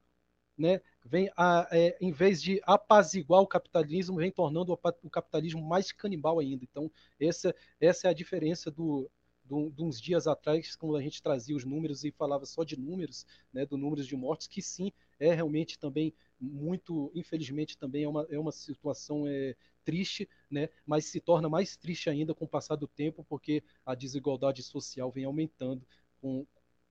né? 0.59 0.81
Vem 1.05 1.31
a, 1.37 1.67
é, 1.71 1.97
em 2.01 2.11
vez 2.11 2.41
de 2.41 2.61
apaziguar 2.65 3.41
o 3.41 3.47
capitalismo, 3.47 4.17
vem 4.17 4.29
tornando 4.29 4.73
o 4.73 5.09
capitalismo 5.09 5.61
mais 5.61 5.91
canibal 5.93 6.37
ainda. 6.39 6.63
Então 6.63 6.91
essa, 7.19 7.55
essa 7.79 8.07
é 8.07 8.11
a 8.11 8.13
diferença 8.13 8.69
do, 8.69 9.09
de 9.49 9.81
uns 9.81 9.99
dias 9.99 10.27
atrás, 10.27 10.75
quando 10.75 10.95
a 10.95 11.01
gente 11.01 11.23
trazia 11.23 11.55
os 11.55 11.63
números 11.63 12.03
e 12.03 12.11
falava 12.11 12.45
só 12.45 12.63
de 12.63 12.77
números, 12.77 13.25
né, 13.51 13.65
do 13.65 13.77
números 13.77 14.05
de 14.05 14.15
mortes, 14.15 14.47
que 14.47 14.61
sim, 14.61 14.91
é 15.19 15.33
realmente 15.33 15.79
também 15.79 16.13
muito, 16.39 17.11
infelizmente, 17.15 17.77
também 17.77 18.03
é 18.03 18.07
uma, 18.07 18.27
é 18.29 18.37
uma 18.37 18.51
situação 18.51 19.25
é, 19.27 19.55
triste, 19.83 20.29
né, 20.51 20.69
mas 20.85 21.05
se 21.05 21.19
torna 21.19 21.49
mais 21.49 21.75
triste 21.75 22.09
ainda 22.09 22.35
com 22.35 22.45
o 22.45 22.47
passar 22.47 22.75
do 22.75 22.87
tempo, 22.87 23.25
porque 23.27 23.63
a 23.85 23.95
desigualdade 23.95 24.61
social 24.61 25.09
vem 25.09 25.25
aumentando 25.25 25.81
com, 26.21 26.45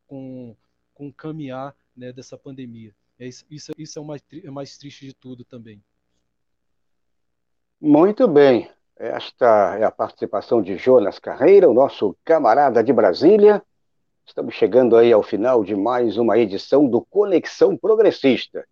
com, 0.06 0.56
com 0.94 1.08
o 1.08 1.12
caminhar 1.12 1.76
né, 1.96 2.12
dessa 2.12 2.36
pandemia. 2.36 2.94
É 3.18 3.26
isso, 3.26 3.44
isso, 3.76 3.98
é 3.98 4.00
o 4.00 4.04
mais, 4.04 4.22
é 4.44 4.50
mais 4.50 4.78
triste 4.78 5.06
de 5.06 5.12
tudo 5.12 5.44
também. 5.44 5.82
Muito 7.80 8.28
bem. 8.28 8.70
Esta 8.96 9.76
é 9.76 9.84
a 9.84 9.90
participação 9.90 10.62
de 10.62 10.76
Jonas 10.76 11.18
Carreira, 11.18 11.68
o 11.68 11.74
nosso 11.74 12.16
camarada 12.24 12.82
de 12.82 12.92
Brasília. 12.92 13.62
Estamos 14.24 14.54
chegando 14.54 14.96
aí 14.96 15.12
ao 15.12 15.22
final 15.22 15.64
de 15.64 15.74
mais 15.74 16.16
uma 16.16 16.38
edição 16.38 16.86
do 16.88 17.00
Conexão 17.02 17.76
Progressista. 17.76 18.66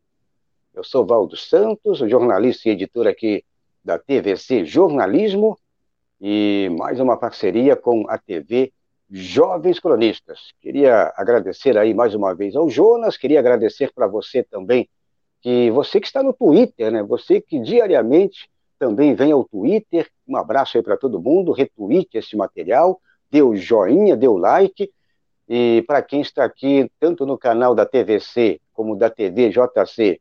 Eu 0.74 0.84
sou 0.84 1.06
Valdo 1.06 1.36
Santos, 1.36 1.98
jornalista 1.98 2.68
e 2.68 2.72
editor 2.72 3.06
aqui 3.06 3.44
da 3.82 3.98
TVC 3.98 4.64
Jornalismo 4.64 5.58
e 6.20 6.68
mais 6.78 7.00
uma 7.00 7.16
parceria 7.16 7.74
com 7.74 8.04
a 8.08 8.18
TV 8.18 8.72
Jovens 9.10 9.78
Cronistas. 9.78 10.52
Queria 10.60 11.12
agradecer 11.16 11.78
aí 11.78 11.94
mais 11.94 12.14
uma 12.14 12.34
vez 12.34 12.56
ao 12.56 12.68
Jonas, 12.68 13.16
queria 13.16 13.38
agradecer 13.38 13.92
para 13.94 14.06
você 14.06 14.42
também, 14.42 14.88
que 15.40 15.70
você 15.70 16.00
que 16.00 16.06
está 16.06 16.22
no 16.22 16.32
Twitter, 16.32 16.90
né? 16.90 17.02
Você 17.02 17.40
que 17.40 17.60
diariamente 17.60 18.48
também 18.78 19.14
vem 19.14 19.32
ao 19.32 19.44
Twitter. 19.44 20.08
Um 20.26 20.36
abraço 20.36 20.76
aí 20.76 20.82
para 20.82 20.96
todo 20.96 21.20
mundo. 21.20 21.52
Retweete 21.52 22.18
esse 22.18 22.36
material, 22.36 23.00
dê 23.30 23.42
o 23.42 23.54
joinha, 23.54 24.16
dê 24.16 24.28
o 24.28 24.36
like. 24.36 24.90
E 25.48 25.84
para 25.86 26.02
quem 26.02 26.20
está 26.20 26.44
aqui, 26.44 26.90
tanto 26.98 27.24
no 27.24 27.38
canal 27.38 27.74
da 27.74 27.86
TVC 27.86 28.60
como 28.72 28.96
da 28.96 29.08
TV 29.08 29.50
JC 29.50 30.20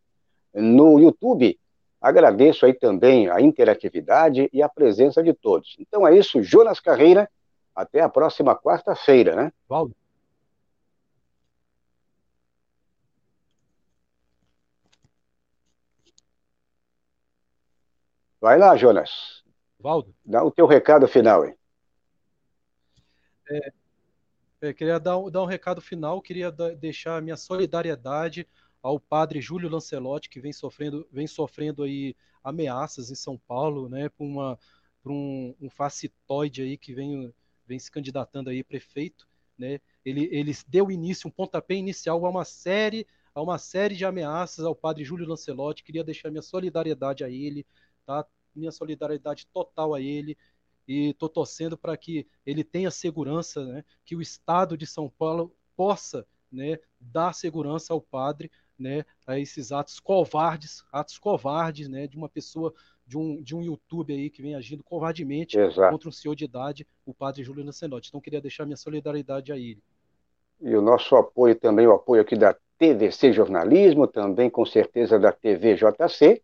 no 0.54 1.00
YouTube, 1.00 1.58
agradeço 2.00 2.66
aí 2.66 2.74
também 2.74 3.30
a 3.30 3.42
interatividade 3.42 4.50
e 4.54 4.62
a 4.62 4.70
presença 4.70 5.22
de 5.24 5.34
todos. 5.34 5.76
Então 5.80 6.08
é 6.08 6.16
isso, 6.16 6.42
Jonas 6.44 6.80
Carreira. 6.80 7.30
Até 7.76 8.02
a 8.02 8.10
próxima 8.10 8.56
quarta-feira, 8.56 9.36
né? 9.36 9.52
Valdo. 9.68 9.96
Vai 18.40 18.58
lá, 18.58 18.78
Jonas. 18.78 19.44
Valdo. 19.80 20.16
Dá 20.24 20.44
o 20.44 20.52
teu 20.52 20.66
recado 20.66 21.08
final 21.08 21.44
aí. 21.44 21.56
É, 23.50 23.72
é, 24.62 24.74
queria 24.74 25.00
dar, 25.00 25.20
dar 25.30 25.42
um 25.44 25.48
recado 25.48 25.82
final, 25.82 26.22
queria 26.22 26.52
deixar 26.52 27.18
a 27.18 27.22
minha 27.22 27.38
solidariedade 27.38 28.48
ao 28.82 29.00
padre 29.00 29.42
Júlio 29.42 29.70
Lancelotti, 29.70 30.30
que 30.30 30.40
vem 30.40 30.54
sofrendo, 30.54 31.08
vem 31.12 31.28
sofrendo 31.28 31.84
aí 31.84 32.16
ameaças 32.44 33.10
em 33.10 33.16
São 33.16 33.38
Paulo, 33.38 33.90
né, 33.90 34.10
por, 34.10 34.24
uma, 34.24 34.60
por 35.02 35.12
um, 35.12 35.56
um 35.60 35.70
facitoide 35.70 36.62
aí 36.62 36.78
que 36.78 36.94
vem, 36.94 37.34
vem 37.68 37.80
se 37.80 37.92
candidatando 37.92 38.50
aí 38.50 38.64
prefeito, 38.64 39.28
né, 39.58 39.80
ele, 40.04 40.28
ele 40.32 40.52
deu 40.68 40.92
início, 40.92 41.28
um 41.28 41.32
pontapé 41.32 41.76
inicial 41.76 42.26
a 42.26 42.30
uma 42.30 42.46
série, 42.46 43.08
a 43.34 43.42
uma 43.42 43.58
série 43.58 43.96
de 43.96 44.06
ameaças 44.06 44.66
ao 44.66 44.76
padre 44.76 45.04
Júlio 45.04 45.28
Lancelotti, 45.28 45.84
queria 45.84 46.04
deixar 46.04 46.30
minha 46.30 46.42
solidariedade 46.42 47.24
a 47.24 47.30
ele, 47.30 47.66
tá? 48.06 48.26
minha 48.56 48.72
solidariedade 48.72 49.48
total 49.48 49.94
a 49.94 50.02
ele. 50.02 50.38
E 50.88 51.10
estou 51.10 51.28
torcendo 51.28 51.78
para 51.78 51.98
que 51.98 52.28
ele 52.46 52.64
tenha 52.64 52.92
segurança, 52.92 53.66
né, 53.66 53.84
que 54.06 54.16
o 54.16 54.22
Estado 54.22 54.78
de 54.78 54.86
São 54.86 55.10
Paulo 55.10 55.56
possa 55.76 56.28
né, 56.52 56.78
dar 57.00 57.34
segurança 57.34 57.92
ao 57.92 58.00
padre 58.00 58.52
né, 58.78 59.04
a 59.26 59.40
esses 59.40 59.72
atos 59.72 60.00
covardes, 60.00 60.84
atos 60.92 61.18
covardes 61.18 61.90
né, 61.90 62.08
de 62.08 62.18
uma 62.18 62.30
pessoa, 62.30 62.74
de 63.06 63.18
um, 63.18 63.42
de 63.42 63.56
um 63.56 63.62
YouTube 63.62 64.14
aí 64.14 64.30
que 64.30 64.42
vem 64.42 64.56
agindo 64.56 64.84
covardemente 64.84 65.58
Exato. 65.58 65.92
contra 65.92 66.10
um 66.10 66.12
senhor 66.12 66.36
de 66.36 66.46
idade, 66.46 66.88
o 67.06 67.14
padre 67.14 67.44
Júlio 67.44 67.64
Nancenotti. 67.64 68.10
Então, 68.10 68.22
queria 68.22 68.42
deixar 68.42 68.66
minha 68.66 68.78
solidariedade 68.78 69.52
a 69.52 69.58
ele. 69.58 69.82
E 70.62 70.76
o 70.76 70.82
nosso 70.82 71.16
apoio 71.16 71.56
também, 71.56 71.86
o 71.86 71.94
apoio 71.94 72.22
aqui 72.22 72.36
da 72.36 72.56
TVC 72.78 73.32
Jornalismo, 73.32 74.08
também 74.08 74.50
com 74.50 74.66
certeza 74.66 75.20
da 75.20 75.32
TV 75.32 75.76
JC, 75.76 76.42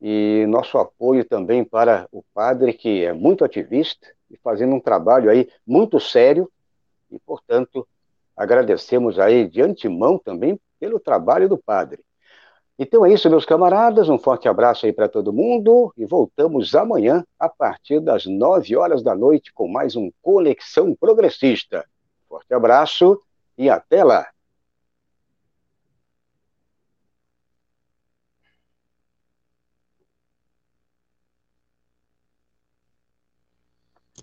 e 0.00 0.44
nosso 0.48 0.78
apoio 0.78 1.24
também 1.24 1.64
para 1.64 2.08
o 2.10 2.22
padre, 2.34 2.72
que 2.72 3.04
é 3.04 3.12
muito 3.12 3.44
ativista 3.44 4.06
e 4.30 4.36
fazendo 4.36 4.74
um 4.74 4.80
trabalho 4.80 5.30
aí 5.30 5.48
muito 5.66 6.00
sério, 6.00 6.50
e, 7.10 7.18
portanto, 7.18 7.86
agradecemos 8.36 9.18
aí 9.18 9.48
de 9.48 9.62
antemão 9.62 10.18
também 10.18 10.58
pelo 10.80 10.98
trabalho 10.98 11.48
do 11.48 11.56
padre. 11.56 12.02
Então 12.76 13.06
é 13.06 13.12
isso, 13.12 13.30
meus 13.30 13.44
camaradas. 13.44 14.08
Um 14.08 14.18
forte 14.18 14.48
abraço 14.48 14.84
aí 14.84 14.92
para 14.92 15.08
todo 15.08 15.32
mundo 15.32 15.92
e 15.96 16.04
voltamos 16.04 16.74
amanhã 16.74 17.24
a 17.38 17.48
partir 17.48 18.00
das 18.00 18.26
9 18.26 18.76
horas 18.76 19.02
da 19.02 19.14
noite 19.14 19.52
com 19.52 19.68
mais 19.68 19.94
um 19.94 20.10
Conexão 20.20 20.94
Progressista. 20.94 21.84
Forte 22.28 22.52
abraço 22.52 23.20
e 23.56 23.70
até 23.70 24.02
lá. 24.02 24.33